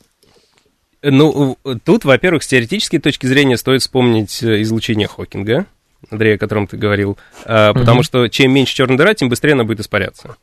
Ну, 1.02 1.58
тут, 1.84 2.04
во-первых, 2.04 2.42
с 2.42 2.46
теоретической 2.46 3.00
точки 3.00 3.26
зрения 3.26 3.56
стоит 3.56 3.82
вспомнить 3.82 4.42
э, 4.42 4.62
излучение 4.62 5.08
Хокинга, 5.08 5.66
Андрей, 6.10 6.36
о 6.36 6.38
котором 6.38 6.66
ты 6.66 6.76
говорил, 6.76 7.10
угу. 7.10 7.18
потому 7.44 8.02
что 8.02 8.28
чем 8.28 8.52
меньше 8.52 8.74
черная 8.74 8.96
дыра, 8.96 9.14
тем 9.14 9.28
быстрее 9.28 9.52
она 9.52 9.64
будет 9.64 9.80
испаряться. 9.80 10.36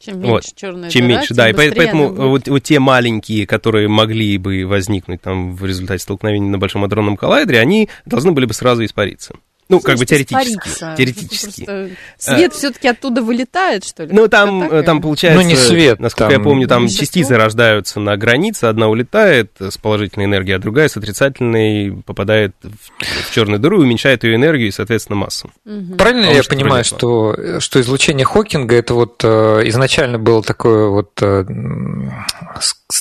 Чем 0.00 0.20
меньше 0.20 0.30
вот. 0.30 0.44
черная 0.54 0.90
чем 0.90 1.02
дыра, 1.02 1.16
меньше, 1.16 1.28
тем 1.28 1.36
да, 1.36 1.50
и 1.50 1.52
поэтому 1.52 2.12
вот, 2.12 2.48
вот 2.48 2.62
те 2.62 2.78
маленькие, 2.78 3.46
которые 3.46 3.88
могли 3.88 4.38
бы 4.38 4.64
возникнуть 4.64 5.20
там 5.20 5.54
в 5.54 5.64
результате 5.64 6.02
столкновения 6.02 6.50
на 6.50 6.58
Большом 6.58 6.84
адронном 6.84 7.16
коллайдере, 7.16 7.60
они 7.60 7.88
должны 8.06 8.32
были 8.32 8.46
бы 8.46 8.54
сразу 8.54 8.84
испариться. 8.84 9.34
Ну, 9.68 9.80
как 9.80 9.98
бы 9.98 10.06
теоретически. 10.06 10.70
Теоретически. 10.96 11.96
Свет 12.16 12.54
все-таки 12.54 12.88
оттуда 12.88 13.22
вылетает, 13.22 13.84
что 13.84 14.04
ли? 14.04 14.12
Ну, 14.12 14.28
там, 14.28 14.62
э, 14.62 14.82
там 14.82 15.02
получается... 15.02 15.42
Ну, 15.42 15.46
не 15.46 15.56
свет. 15.56 16.00
Насколько 16.00 16.32
там... 16.32 16.40
я 16.40 16.44
помню, 16.44 16.68
там 16.68 16.88
частицы 16.88 17.36
рождаются 17.36 18.00
на 18.00 18.16
границе. 18.16 18.64
Одна 18.64 18.88
улетает 18.88 19.52
с 19.58 19.76
положительной 19.76 20.26
энергией, 20.26 20.56
а 20.56 20.58
другая 20.58 20.88
с 20.88 20.96
отрицательной 20.96 22.02
попадает 22.06 22.54
в, 22.62 23.28
в 23.28 23.34
черную 23.34 23.60
дыру 23.60 23.82
и 23.82 23.84
уменьшает 23.84 24.24
ее 24.24 24.36
энергию 24.36 24.68
и, 24.68 24.72
соответственно, 24.72 25.16
массу. 25.16 25.50
Угу. 25.66 25.96
Правильно 25.96 26.28
а 26.28 26.32
я 26.32 26.42
понимаю, 26.42 26.84
что, 26.84 27.60
что 27.60 27.80
излучение 27.80 28.24
Хокинга 28.24 28.76
это 28.76 28.94
вот 28.94 29.22
э, 29.22 29.62
изначально 29.64 30.18
было 30.18 30.42
такое 30.42 30.88
вот 30.88 31.10
э, 31.20 31.44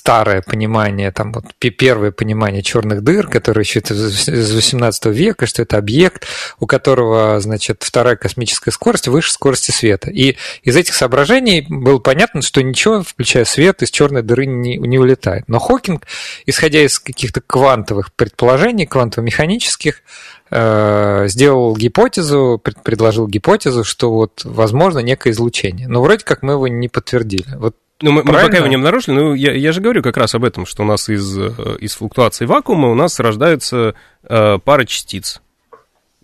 старое 0.08 0.41
понимание, 0.41 1.12
там 1.12 1.34
вот 1.34 1.43
первое 1.60 2.12
понимание 2.12 2.64
черных 2.64 3.03
дыр, 3.03 3.28
которое 3.28 3.64
еще 3.64 3.82
из 3.82 4.53
18 4.55 5.05
века, 5.08 5.47
что 5.47 5.64
это 5.64 5.78
объект, 5.78 6.26
у 6.62 6.66
которого, 6.66 7.41
значит, 7.41 7.84
вторая 7.84 8.16
космическая 8.16 8.72
скорость 8.72 9.10
выше 9.10 9.34
скорости 9.34 9.72
света. 9.72 10.10
И 10.10 10.38
из 10.64 10.78
этих 10.78 10.93
соображений 10.93 11.66
было 11.68 11.99
понятно, 11.99 12.41
что 12.41 12.64
ничего, 12.64 13.03
включая 13.03 13.43
свет, 13.43 13.84
из 13.84 13.91
черной 13.91 14.22
дыры 14.22 14.45
не, 14.45 14.78
не 14.78 14.97
улетает. 14.97 15.43
Но 15.49 15.60
Хокинг, 15.60 16.08
исходя 16.45 16.86
из 16.86 16.99
каких-то 16.99 17.41
квантовых 17.41 18.14
предположений, 18.14 18.86
квантово-механических, 18.86 20.03
э, 20.51 21.26
сделал 21.28 21.76
гипотезу, 21.76 22.62
предложил 22.64 23.28
гипотезу, 23.28 23.84
что 23.84 24.14
вот 24.14 24.45
возможно 24.45 24.99
некое 24.99 25.32
излучение. 25.32 25.89
Но 25.89 26.01
вроде 26.01 26.24
как 26.24 26.43
мы 26.43 26.53
его 26.53 26.70
не 26.70 26.88
подтвердили. 26.88 27.58
Вот 27.58 27.76
ну, 28.02 28.12
мы, 28.12 28.24
мы 28.24 28.34
пока 28.34 28.58
его 28.58 28.68
не 28.68 28.76
обнаружили, 28.76 29.16
но 29.16 29.34
я, 29.34 29.54
я 29.54 29.72
же 29.72 29.82
говорю 29.82 30.04
как 30.04 30.18
раз 30.18 30.36
об 30.36 30.43
этом, 30.43 30.66
что 30.66 30.84
у 30.84 30.86
нас 30.86 31.10
из, 31.10 31.38
э, 31.38 31.52
из 31.80 31.95
флуктуации 31.95 32.45
вакуума 32.45 32.89
у 32.89 32.95
нас 32.95 33.20
рождаются 33.20 33.95
э, 34.24 34.60
пара 34.64 34.86
частиц 34.86 35.41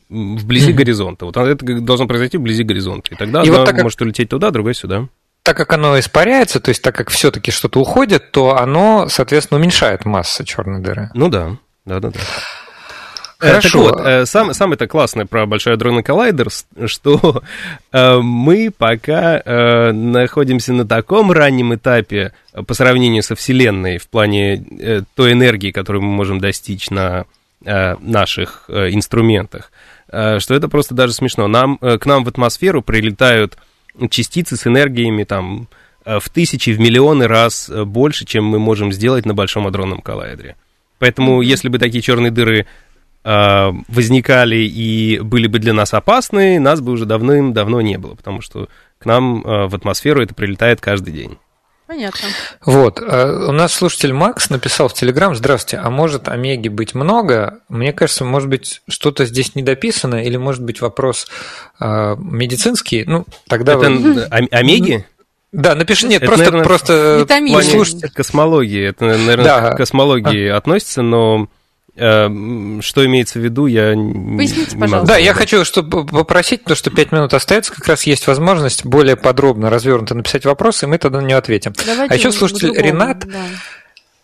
вблизи 0.09 0.71
mm-hmm. 0.71 0.75
горизонта. 0.75 1.25
Вот 1.25 1.37
это 1.37 1.81
должно 1.81 2.07
произойти 2.07 2.37
вблизи 2.37 2.63
горизонта. 2.63 3.09
И 3.11 3.15
тогда 3.15 3.41
и 3.41 3.47
одна 3.47 3.59
вот 3.59 3.65
так 3.65 3.81
может 3.81 3.97
как... 3.97 4.05
улететь 4.05 4.29
туда, 4.29 4.51
другая 4.51 4.75
сюда. 4.75 5.07
Так 5.41 5.57
как 5.57 5.73
оно 5.73 5.99
испаряется, 5.99 6.59
то 6.59 6.69
есть 6.69 6.81
так 6.81 6.95
как 6.95 7.09
все-таки 7.09 7.51
что-то 7.51 7.79
уходит, 7.79 8.31
то 8.31 8.57
оно, 8.57 9.07
соответственно, 9.09 9.59
уменьшает 9.59 10.05
массу 10.05 10.45
черной 10.45 10.81
дыры. 10.81 11.09
Ну 11.13 11.27
да, 11.27 11.57
да, 11.85 11.99
да, 11.99 12.11
да. 12.11 12.19
Э, 13.43 13.49
Хорошо. 13.49 13.89
Так 13.89 13.97
вот, 13.97 14.07
э, 14.07 14.25
сам, 14.25 14.53
самое 14.53 14.75
это 14.75 14.87
классное 14.87 15.25
про 15.25 15.45
Большой 15.45 15.73
адронный 15.73 16.01
коллайдер, 16.01 16.47
что 16.85 17.43
э, 17.91 18.17
мы 18.19 18.71
пока 18.75 19.41
находимся 19.91 20.73
на 20.73 20.87
таком 20.87 21.31
раннем 21.31 21.75
этапе 21.75 22.31
по 22.65 22.73
сравнению 22.73 23.21
со 23.21 23.35
Вселенной 23.35 23.97
в 23.97 24.07
плане 24.07 25.03
той 25.15 25.33
энергии, 25.33 25.71
которую 25.71 26.03
мы 26.03 26.11
можем 26.11 26.39
достичь 26.39 26.89
на 26.89 27.25
наших 27.61 28.69
инструментах, 28.69 29.71
что 30.07 30.53
это 30.53 30.67
просто 30.67 30.93
даже 30.93 31.13
смешно. 31.13 31.47
Нам, 31.47 31.77
к 31.77 32.05
нам 32.05 32.23
в 32.23 32.27
атмосферу 32.27 32.81
прилетают 32.81 33.57
частицы 34.09 34.57
с 34.57 34.67
энергиями 34.67 35.23
там 35.23 35.67
в 36.05 36.29
тысячи, 36.29 36.71
в 36.71 36.79
миллионы 36.79 37.27
раз 37.27 37.69
больше, 37.69 38.25
чем 38.25 38.45
мы 38.45 38.59
можем 38.59 38.91
сделать 38.91 39.25
на 39.25 39.33
Большом 39.33 39.65
адронном 39.67 40.01
коллайдере. 40.01 40.55
Поэтому, 40.99 41.41
если 41.41 41.69
бы 41.69 41.79
такие 41.79 42.01
черные 42.01 42.31
дыры 42.31 42.65
возникали 43.87 44.57
и 44.57 45.19
были 45.19 45.47
бы 45.47 45.59
для 45.59 45.73
нас 45.73 45.93
опасны, 45.93 46.59
нас 46.59 46.81
бы 46.81 46.91
уже 46.91 47.05
давным-давно 47.05 47.81
не 47.81 47.97
было, 47.97 48.15
потому 48.15 48.41
что 48.41 48.67
к 48.99 49.05
нам 49.05 49.41
э, 49.45 49.67
в 49.67 49.75
атмосферу 49.75 50.21
это 50.21 50.33
прилетает 50.33 50.81
каждый 50.81 51.13
день. 51.13 51.37
Понятно. 51.87 52.29
Вот. 52.65 53.01
э, 53.01 53.45
У 53.49 53.51
нас 53.51 53.73
слушатель 53.73 54.13
Макс 54.13 54.49
написал 54.49 54.87
в 54.87 54.93
Телеграм, 54.93 55.35
здравствуйте, 55.35 55.81
а 55.83 55.89
может 55.89 56.27
Омеги 56.27 56.69
быть 56.69 56.95
много? 56.95 57.59
Мне 57.69 57.93
кажется, 57.93 58.23
может 58.25 58.49
быть, 58.49 58.81
что-то 58.89 59.25
здесь 59.25 59.55
недописано, 59.55 60.23
или 60.23 60.37
может 60.37 60.63
быть 60.63 60.81
вопрос 60.81 61.27
э, 61.79 62.15
медицинский? 62.17 63.03
Ну, 63.05 63.25
тогда... 63.47 63.73
Это 63.73 63.89
вы- 63.91 64.23
омеги? 64.51 65.05
Да, 65.51 65.75
напиши, 65.75 66.07
нет, 66.07 66.23
Это, 66.23 66.27
просто, 66.31 66.43
наверное, 66.45 66.65
просто 66.65 67.17
Витамины. 67.21 68.09
космологии. 68.15 68.87
Это, 68.87 69.05
наверное, 69.05 69.43
Да. 69.43 69.71
к 69.73 69.77
космологии 69.77 70.47
относится, 70.47 71.03
но 71.03 71.47
что 71.95 73.05
имеется 73.05 73.37
в 73.39 73.43
виду, 73.43 73.67
я 73.67 73.91
Поясните, 73.91 74.71
не 74.71 74.77
могу 74.77 74.81
пожалуйста. 74.81 75.13
Да, 75.13 75.17
я 75.17 75.33
хочу 75.35 75.63
чтобы 75.63 76.05
попросить, 76.05 76.63
потому 76.63 76.75
что 76.75 76.89
5 76.89 77.11
минут 77.11 77.33
остается, 77.33 77.71
как 77.71 77.87
раз 77.87 78.03
есть 78.03 78.25
возможность 78.25 78.83
более 78.83 79.15
подробно, 79.15 79.69
развернуто 79.69 80.15
написать 80.15 80.43
вопрос, 80.45 80.81
и 80.81 80.87
мы 80.87 80.97
тогда 80.97 81.21
на 81.21 81.25
него 81.27 81.37
ответим. 81.37 81.73
Давайте 81.85 82.13
а 82.13 82.17
еще 82.17 82.31
слушатель 82.31 82.73
другому, 82.73 82.87
Ренат 82.87 83.19
да. 83.27 83.45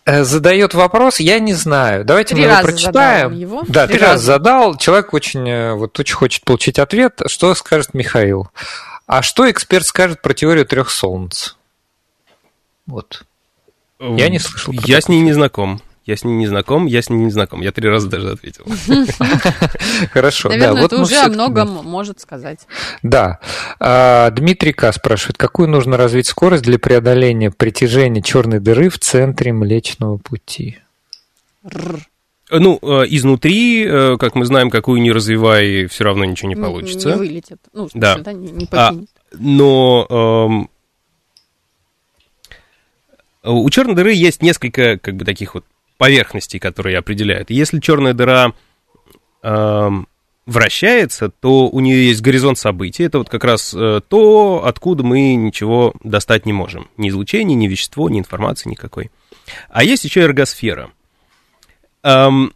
э, 0.05 0.23
задает 0.23 0.73
вопрос, 0.73 1.19
я 1.19 1.39
не 1.39 1.53
знаю. 1.53 2.05
Давайте 2.05 2.33
Три 2.33 2.45
мы 2.45 2.51
его 2.51 2.61
прочитаем. 2.61 3.33
его. 3.33 3.63
Да, 3.67 3.85
Три 3.85 3.97
три 3.97 4.03
раза 4.03 4.13
раза. 4.13 4.25
задал. 4.25 4.75
Человек 4.77 5.13
очень, 5.13 5.47
э, 5.47 5.73
вот, 5.75 5.99
очень 5.99 6.15
хочет 6.15 6.43
получить 6.45 6.79
ответ. 6.79 7.21
Что 7.27 7.53
скажет 7.53 7.93
Михаил? 7.93 8.49
А 9.05 9.21
что 9.21 9.49
эксперт 9.49 9.85
скажет 9.85 10.23
про 10.23 10.33
теорию 10.33 10.65
трех 10.65 10.89
солнц? 10.89 11.51
Вот. 12.87 13.23
Я 13.99 14.29
не 14.29 14.39
слышал 14.39 14.73
про 14.73 14.83
Я 14.87 15.01
с 15.01 15.07
ней 15.07 15.21
не 15.21 15.33
знаком. 15.33 15.81
Я 16.09 16.17
с 16.17 16.23
ней 16.23 16.33
не 16.33 16.47
знаком, 16.47 16.87
я 16.87 17.03
с 17.03 17.11
ней 17.11 17.17
не 17.19 17.29
знаком. 17.29 17.61
Я 17.61 17.71
три 17.71 17.87
раза 17.87 18.09
даже 18.09 18.31
ответил. 18.31 18.65
Хорошо. 20.11 20.49
Наверное, 20.49 20.73
да, 20.73 20.81
вот 20.81 20.91
это 20.91 21.01
уже 21.03 21.17
о 21.17 21.29
многом 21.29 21.69
может 21.85 22.19
сказать. 22.19 22.65
Да. 23.03 23.37
А, 23.79 24.31
Дмитрий 24.31 24.73
К. 24.73 24.91
спрашивает, 24.91 25.37
какую 25.37 25.69
нужно 25.69 25.97
развить 25.97 26.25
скорость 26.25 26.63
для 26.63 26.79
преодоления 26.79 27.51
притяжения 27.51 28.23
черной 28.23 28.59
дыры 28.59 28.89
в 28.89 28.97
центре 28.97 29.53
Млечного 29.53 30.17
Пути? 30.17 30.79
Ну, 32.51 32.79
э, 32.81 33.03
изнутри, 33.09 33.85
э, 33.85 34.17
как 34.17 34.33
мы 34.33 34.45
знаем, 34.45 34.71
какую 34.71 34.99
не 35.03 35.11
развивай, 35.11 35.85
все 35.85 36.05
равно 36.05 36.25
ничего 36.25 36.49
не 36.49 36.55
Н- 36.55 36.63
получится. 36.63 37.09
Не 37.09 37.15
вылетит. 37.17 37.59
Ну, 37.71 37.85
в 37.87 37.91
смысле, 37.91 38.01
Да. 38.01 38.17
да, 38.17 38.33
не, 38.33 38.51
не 38.51 38.67
А, 38.71 38.87
покинет. 38.87 39.09
Но 39.37 40.07
эм, 40.09 40.69
у 43.43 43.69
черной 43.69 43.93
дыры 43.93 44.13
есть 44.13 44.41
несколько, 44.41 44.97
как 44.97 45.15
бы, 45.15 45.25
таких 45.25 45.53
вот 45.53 45.63
поверхностей, 45.99 46.59
которые 46.59 46.97
определяют. 46.97 47.51
Если 47.51 47.79
черная 47.79 48.13
дыра 48.13 48.53
эм, 49.43 50.07
вращается, 50.45 51.29
то 51.29 51.67
у 51.67 51.79
нее 51.81 52.07
есть 52.07 52.21
горизонт 52.21 52.57
событий. 52.57 53.03
Это 53.03 53.17
вот 53.17 53.29
как 53.29 53.43
раз 53.43 53.73
э, 53.75 53.99
то, 54.07 54.63
откуда 54.65 55.03
мы 55.03 55.35
ничего 55.35 55.93
достать 56.01 56.45
не 56.45 56.53
можем. 56.53 56.87
Ни 56.95 57.09
излучение, 57.09 57.55
ни 57.55 57.67
вещество, 57.67 58.09
ни 58.09 58.17
информации 58.17 58.69
никакой. 58.69 59.11
А 59.67 59.83
есть 59.83 60.05
еще 60.05 60.21
эргосфера. 60.21 60.89
Эм, 62.03 62.53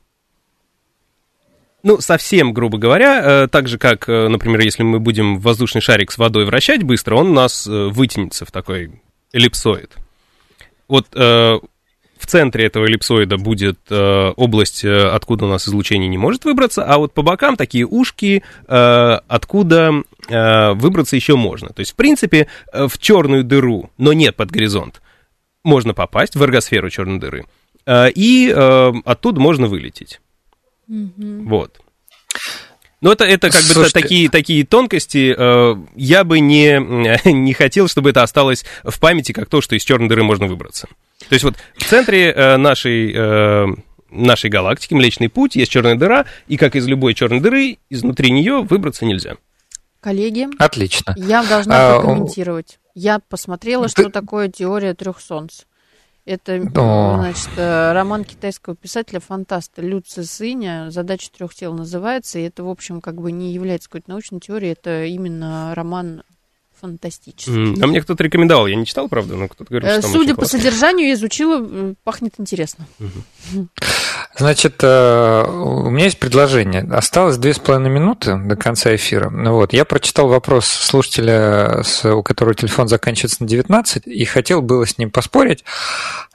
ну, 1.84 2.00
совсем, 2.00 2.54
грубо 2.54 2.78
говоря, 2.78 3.44
э, 3.44 3.48
так 3.50 3.68
же, 3.68 3.78
как, 3.78 4.08
э, 4.08 4.30
например, 4.30 4.62
если 4.62 4.84
мы 4.84 5.02
будем 5.02 5.39
воздушный 5.39 5.82
шарик 5.82 6.14
с 6.14 6.18
водой 6.18 6.46
вращать 6.46 6.84
быстро, 6.84 7.16
он 7.16 7.32
у 7.32 7.34
нас 7.34 7.68
э, 7.68 7.88
вытянется 7.89 8.46
в 8.46 8.52
такой 8.52 9.02
эллипсоид. 9.34 9.91
Вот 10.88 11.08
э, 11.14 11.60
в 12.24 12.26
центре 12.26 12.66
этого 12.66 12.86
эллипсоида 12.86 13.36
будет 13.38 13.80
э, 13.90 14.34
область, 14.38 14.86
э, 14.86 15.08
откуда 15.10 15.44
у 15.44 15.50
нас 15.50 15.68
излучение 15.68 16.08
не 16.08 16.18
может 16.18 16.46
выбраться, 16.46 16.86
а 16.86 16.98
вот 16.98 17.14
по 17.14 17.22
бокам 17.22 17.58
такие 17.58 17.86
ушки, 17.86 18.44
э, 18.66 19.18
откуда 19.28 19.92
э, 20.30 20.72
выбраться 20.72 21.18
еще 21.18 21.36
можно. 21.36 21.70
То 21.74 21.82
есть, 21.82 21.92
в 21.92 21.96
принципе, 21.96 22.48
э, 22.72 22.88
в 22.88 22.98
черную 22.98 23.44
дыру, 23.44 23.90
но 23.98 24.14
не 24.14 24.32
под 24.32 24.52
горизонт, 24.52 25.02
можно 25.66 25.94
попасть 25.94 26.38
в 26.38 26.42
эргосферу 26.42 26.90
черной 26.90 27.20
дыры, 27.20 27.46
э, 27.86 28.10
и 28.12 28.54
э, 28.56 28.94
оттуда 29.04 29.42
можно 29.42 29.68
вылететь. 29.68 30.22
Вот. 30.88 31.82
Ну, 33.02 33.12
это, 33.12 33.26
это 33.26 33.50
как 33.50 33.64
бы 33.64 33.68
Слушайте. 33.68 34.00
такие, 34.00 34.30
такие 34.30 34.66
тонкости. 34.66 35.36
э, 35.38 35.76
я 35.98 36.24
бы 36.24 36.40
не, 36.40 36.80
не 37.30 37.52
хотел, 37.52 37.90
чтобы 37.90 38.12
это 38.12 38.24
осталось 38.24 38.64
в 38.82 38.98
памяти, 38.98 39.34
как 39.34 39.50
то, 39.50 39.60
что 39.60 39.76
из 39.76 39.84
черной 39.84 40.08
дыры 40.08 40.24
можно 40.24 40.48
выбраться. 40.48 40.88
То 41.20 41.34
есть 41.34 41.43
вот 41.43 41.55
в 41.78 41.84
центре 41.86 42.32
э, 42.32 42.57
нашей, 42.57 43.14
э, 43.16 43.66
нашей 44.09 44.49
галактики, 44.49 44.93
Млечный 44.93 45.30
Путь, 45.30 45.55
есть 45.55 45.72
черная 45.72 45.95
дыра, 45.95 46.26
и 46.47 46.57
как 46.57 46.76
из 46.76 46.88
любой 46.88 47.14
черной 47.14 47.39
дыры, 47.39 47.78
изнутри 47.89 48.32
нее 48.32 48.61
выбраться 48.61 49.05
нельзя. 49.05 49.38
Коллеги, 50.01 50.47
Отлично. 50.59 51.14
я 51.18 51.43
должна 51.43 51.76
А, 51.95 51.99
прокомментировать. 51.99 52.80
Я 52.93 53.20
посмотрела, 53.20 53.86
Ты- 53.86 53.89
что 54.03 54.09
такое 54.09 54.49
теория 54.49 54.93
трех 54.93 55.20
солнц. 55.22 55.61
Это, 56.26 56.55
О. 56.76 57.18
значит, 57.18 57.49
э, 57.57 57.91
роман 57.93 58.24
китайского 58.24 58.76
писателя-фантаста 58.76 59.82
Люци 59.82 60.24
Сыня 60.24 60.88
«Задача 60.89 61.30
трех 61.32 61.53
тел» 61.53 61.74
называется, 61.74 62.39
и 62.39 62.43
это, 62.43 62.64
в 62.64 62.70
общем, 62.70 63.01
как 63.01 63.16
бы 63.22 63.32
не 63.32 63.53
является 63.53 63.89
какой-то 63.89 64.09
научной 64.09 64.39
теорией, 64.39 64.72
это 64.74 65.03
именно 65.05 65.74
роман 65.76 66.24
фантастический. 66.84 67.54
М, 67.76 67.76
А 67.82 67.88
мне 67.88 68.02
кто-то 68.02 68.22
рекомендовал, 68.24 68.68
я 68.68 68.76
не 68.76 68.86
читал, 68.86 69.08
правда, 69.08 69.36
но 69.38 69.48
кто-то 69.48 69.70
говорит, 69.70 69.90
Э, 69.90 69.94
что 69.94 70.02
там 70.02 70.12
Судя 70.12 70.24
очень 70.26 70.36
по 70.36 70.42
классно. 70.42 70.60
содержанию, 70.60 71.08
я 71.08 71.14
изучила, 71.14 71.56
м, 71.60 71.96
пахнет 72.04 72.34
интересно. 72.38 72.86
Значит, 74.38 74.80
э, 74.84 75.44
у 75.48 75.90
меня 75.90 76.06
есть 76.06 76.20
предложение. 76.20 76.82
Осталось 76.92 77.38
две 77.38 77.54
с 77.54 77.60
половиной 77.60 77.90
минуты 77.92 78.36
до 78.36 78.56
конца 78.56 78.94
эфира. 78.96 79.30
Ну 79.30 79.54
Вот. 79.54 79.72
Я 79.74 79.86
прочитал 79.86 80.28
вопрос 80.28 80.66
слушателя, 80.66 81.84
у 82.04 82.22
которого 82.24 82.54
телефон 82.56 82.88
заканчивается 82.88 83.44
на 83.44 83.48
19, 83.48 84.08
и 84.08 84.26
хотел 84.26 84.62
было 84.62 84.86
с 84.86 84.98
ним 84.98 85.10
поспорить, 85.12 85.64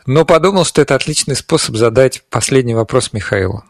но 0.07 0.24
подумал, 0.24 0.64
что 0.64 0.80
это 0.80 0.94
отличный 0.94 1.36
способ 1.36 1.76
задать 1.76 2.22
последний 2.30 2.74
вопрос 2.74 3.12
Михаилу. 3.12 3.64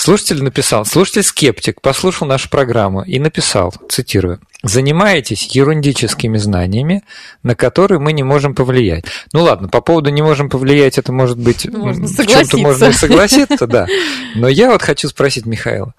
Слушатель 0.00 0.42
написал, 0.42 0.86
слушатель-скептик 0.86 1.82
послушал 1.82 2.26
нашу 2.26 2.48
программу 2.48 3.02
и 3.02 3.18
написал, 3.18 3.74
цитирую, 3.90 4.40
«Занимаетесь 4.62 5.54
ерундическими 5.54 6.38
знаниями, 6.38 7.02
на 7.42 7.54
которые 7.54 7.98
мы 7.98 8.14
не 8.14 8.22
можем 8.22 8.54
повлиять». 8.54 9.04
Ну 9.34 9.42
ладно, 9.42 9.68
по 9.68 9.82
поводу 9.82 10.08
«не 10.08 10.22
можем 10.22 10.48
повлиять» 10.48 10.96
это 10.96 11.12
может 11.12 11.36
быть 11.36 11.70
Можно 11.70 12.06
в 12.06 12.26
чем-то 12.26 12.56
можно 12.56 12.86
и 12.86 12.92
согласиться, 12.92 13.66
да. 13.66 13.86
Но 14.36 14.48
я 14.48 14.70
вот 14.70 14.80
хочу 14.80 15.06
спросить 15.06 15.44
Михаила, 15.44 15.94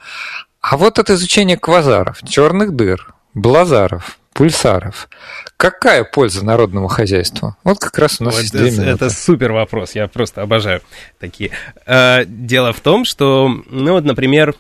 а 0.61 0.77
вот 0.77 0.97
от 0.97 1.11
изучения 1.11 1.55
квазаров, 1.55 2.21
черных 2.27 2.75
дыр, 2.75 3.13
блазаров, 3.34 4.19
пульсаров, 4.34 5.09
какая 5.57 6.03
польза 6.03 6.43
народному 6.45 6.88
хозяйству? 6.88 7.55
Вот 7.63 7.79
как 7.79 7.97
раз 7.97 8.19
у 8.21 8.23
нас 8.25 8.36
Вот 8.36 8.41
есть 8.41 8.53
две 8.53 8.67
это, 8.69 8.82
минуты. 8.82 8.91
это 9.05 9.09
супер 9.09 9.51
вопрос, 9.51 9.95
я 9.95 10.07
просто 10.07 10.41
обожаю 10.41 10.82
такие. 11.19 11.51
Э, 11.86 12.23
Дело 12.25 12.73
в 12.73 12.79
том, 12.79 13.05
что, 13.05 13.49
ну 13.69 13.93
вот, 13.93 14.03
например, 14.05 14.55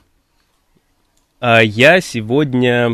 э, 1.39 1.59
я 1.63 2.01
сегодня... 2.01 2.91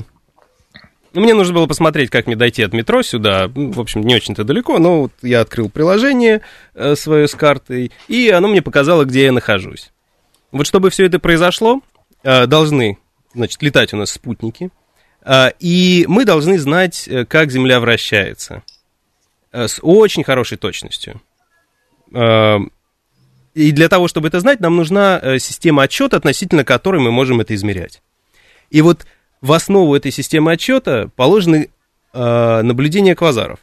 Ну, 1.14 1.22
мне 1.24 1.34
нужно 1.34 1.56
было 1.56 1.66
посмотреть, 1.66 2.12
как 2.12 2.28
мне 2.28 2.36
дойти 2.36 2.62
от 2.62 2.74
метро 2.74 3.02
сюда. 3.02 3.50
Ну, 3.54 3.72
В 3.72 3.80
общем, 3.80 4.02
не 4.02 4.14
очень-то 4.16 4.44
далеко, 4.44 4.78
но 4.78 5.02
вот 5.04 5.14
я 5.24 5.42
открыл 5.42 5.70
приложение 5.70 6.42
э, 6.76 6.96
свое 6.96 7.28
с 7.28 7.34
картой, 7.34 7.92
и 8.08 8.30
оно 8.30 8.48
мне 8.48 8.62
показало, 8.62 9.04
где 9.06 9.26
я 9.26 9.32
нахожусь. 9.32 9.92
Вот 10.52 10.68
чтобы 10.68 10.92
все 10.92 11.06
это 11.06 11.20
произошло, 11.20 11.82
должны, 12.24 12.98
значит, 13.34 13.62
летать 13.62 13.94
у 13.94 13.98
нас 13.98 14.12
спутники, 14.12 14.70
и 15.60 16.06
мы 16.08 16.24
должны 16.26 16.58
знать, 16.58 17.08
э, 17.08 17.26
как 17.26 17.52
Земля 17.52 17.80
вращается 17.80 18.64
э, 19.52 19.68
с 19.68 19.80
очень 19.82 20.24
хорошей 20.24 20.58
точностью. 20.58 21.22
Э, 22.14 22.58
И 23.54 23.72
для 23.72 23.90
того, 23.90 24.08
чтобы 24.08 24.28
это 24.28 24.40
знать, 24.40 24.60
нам 24.60 24.76
нужна 24.76 25.20
э, 25.22 25.40
система 25.40 25.84
отчета, 25.84 26.18
относительно 26.18 26.64
которой 26.64 27.02
мы 27.02 27.12
можем 27.12 27.42
это 27.42 27.54
измерять. 27.56 28.02
И 28.70 28.82
вот 28.82 29.06
в 29.42 29.52
основу 29.52 29.96
этой 29.96 30.12
системы 30.12 30.52
отчета 30.54 31.10
положены 31.16 31.70
э, 32.14 32.62
наблюдения 32.62 33.16
квазаров, 33.16 33.60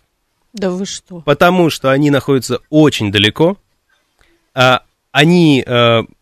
Да 0.53 0.71
вы 0.71 0.85
что? 0.87 1.21
потому 1.21 1.71
что 1.71 1.91
они 1.91 2.11
находятся 2.11 2.59
очень 2.71 3.11
далеко, 3.13 3.57
а 4.55 4.83
они, 5.13 5.65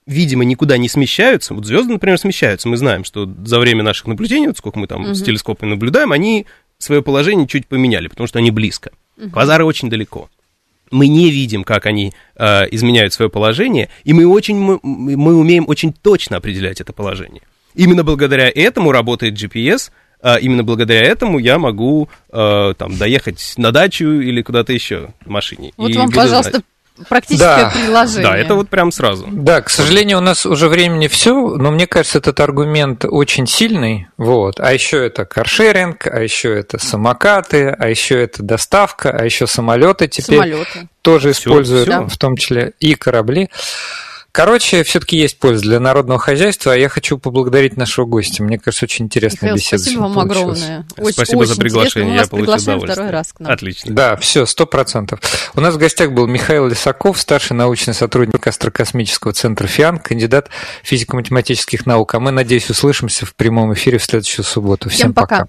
видимо, 0.06 0.44
никуда 0.44 0.76
не 0.78 0.88
смещаются. 0.88 1.54
Вот 1.54 1.64
звезды, 1.64 1.92
например, 1.92 2.18
смещаются. 2.18 2.68
Мы 2.68 2.76
знаем, 2.76 3.04
что 3.04 3.28
за 3.44 3.58
время 3.58 3.82
наших 3.82 4.06
наблюдений, 4.06 4.48
вот 4.48 4.56
сколько 4.58 4.78
мы 4.78 4.86
там 4.86 5.14
с 5.14 5.18
Мгм. 5.18 5.26
телескопами 5.26 5.70
наблюдаем, 5.70 6.12
они 6.12 6.46
свое 6.78 7.02
положение 7.02 7.46
чуть 7.46 7.66
поменяли, 7.66 8.08
потому 8.08 8.26
что 8.26 8.38
они 8.38 8.50
близко. 8.50 8.90
Квазары 9.32 9.64
очень 9.64 9.88
далеко. 9.88 10.28
Мы 10.90 11.08
не 11.08 11.30
видим, 11.30 11.64
как 11.64 11.86
они 11.86 12.12
э, 12.36 12.64
изменяют 12.70 13.12
свое 13.14 13.30
положение, 13.30 13.88
и 14.04 14.12
мы, 14.12 14.26
очень, 14.26 14.56
мы, 14.58 14.78
мы 14.82 15.34
умеем 15.36 15.64
очень 15.68 15.92
точно 15.92 16.36
определять 16.38 16.80
это 16.80 16.92
положение. 16.92 17.42
Именно 17.74 18.04
благодаря 18.04 18.50
этому 18.54 18.92
работает 18.92 19.34
GPS, 19.40 19.90
а 20.20 20.36
именно 20.36 20.62
благодаря 20.64 21.00
этому 21.02 21.38
я 21.38 21.58
могу 21.58 22.08
э, 22.30 22.74
там 22.76 22.96
доехать 22.98 23.54
на 23.56 23.72
дачу 23.72 24.04
или 24.20 24.42
куда-то 24.42 24.72
еще 24.72 25.10
в 25.24 25.30
машине. 25.30 25.72
Вот 25.76 25.90
и 25.90 25.94
вам, 25.96 26.10
пожалуйста, 26.10 26.50
знать. 26.50 26.64
Практическое 27.08 27.56
Да. 27.64 27.70
приложение. 27.74 28.22
Да, 28.30 28.36
это 28.36 28.54
вот 28.54 28.68
прям 28.68 28.92
сразу. 28.92 29.26
Да, 29.30 29.60
к 29.62 29.70
сожалению, 29.70 30.18
у 30.18 30.20
нас 30.20 30.46
уже 30.46 30.68
времени 30.68 31.08
все, 31.08 31.34
но 31.56 31.70
мне 31.70 31.86
кажется, 31.86 32.18
этот 32.18 32.38
аргумент 32.40 33.04
очень 33.08 33.46
сильный. 33.46 34.08
Вот. 34.16 34.60
А 34.60 34.72
еще 34.72 35.04
это 35.06 35.24
каршеринг, 35.24 36.06
а 36.06 36.20
еще 36.20 36.54
это 36.54 36.78
самокаты, 36.78 37.68
а 37.78 37.88
еще 37.88 38.22
это 38.22 38.42
доставка, 38.42 39.10
а 39.10 39.24
еще 39.24 39.46
самолеты 39.46 40.08
теперь 40.08 40.36
Самолеты. 40.38 40.88
тоже 41.02 41.32
Всё, 41.32 41.50
используют, 41.50 41.88
всё. 41.88 42.06
в 42.08 42.16
том 42.18 42.36
числе 42.36 42.72
и 42.80 42.94
корабли. 42.94 43.48
Короче, 44.32 44.82
все-таки 44.82 45.18
есть 45.18 45.38
польза 45.38 45.62
для 45.62 45.78
народного 45.78 46.18
хозяйства, 46.18 46.72
а 46.72 46.76
я 46.76 46.88
хочу 46.88 47.18
поблагодарить 47.18 47.76
нашего 47.76 48.06
гостя. 48.06 48.42
Мне 48.42 48.58
кажется, 48.58 48.86
очень 48.86 49.04
интересная 49.04 49.52
Михаил, 49.52 49.56
беседа. 49.56 49.82
спасибо 49.82 50.00
вам 50.00 50.18
огромное. 50.18 50.86
Очень, 50.96 51.12
Спасибо 51.12 51.44
за 51.44 51.52
очень 51.52 51.60
приглашение, 51.62 52.14
интересно. 52.14 52.36
Мы 52.36 52.40
я 52.40 52.46
получил 52.46 52.62
удовольствие. 52.64 52.92
второй 52.94 53.10
раз 53.10 53.32
к 53.34 53.40
нам. 53.40 53.52
Отлично. 53.52 53.94
Да, 53.94 54.16
все, 54.16 54.46
сто 54.46 54.64
процентов. 54.64 55.20
У 55.54 55.60
нас 55.60 55.74
в 55.74 55.78
гостях 55.78 56.12
был 56.12 56.26
Михаил 56.26 56.66
Лисаков, 56.66 57.20
старший 57.20 57.56
научный 57.56 57.92
сотрудник 57.92 58.46
Астрокосмического 58.46 59.34
центра 59.34 59.66
ФИАН, 59.66 59.98
кандидат 59.98 60.48
физико-математических 60.82 61.84
наук. 61.84 62.14
А 62.14 62.20
мы, 62.20 62.30
надеюсь, 62.30 62.70
услышимся 62.70 63.26
в 63.26 63.34
прямом 63.34 63.74
эфире 63.74 63.98
в 63.98 64.04
следующую 64.04 64.46
субботу. 64.46 64.88
Всем, 64.88 64.98
Всем 64.98 65.14
пока. 65.14 65.46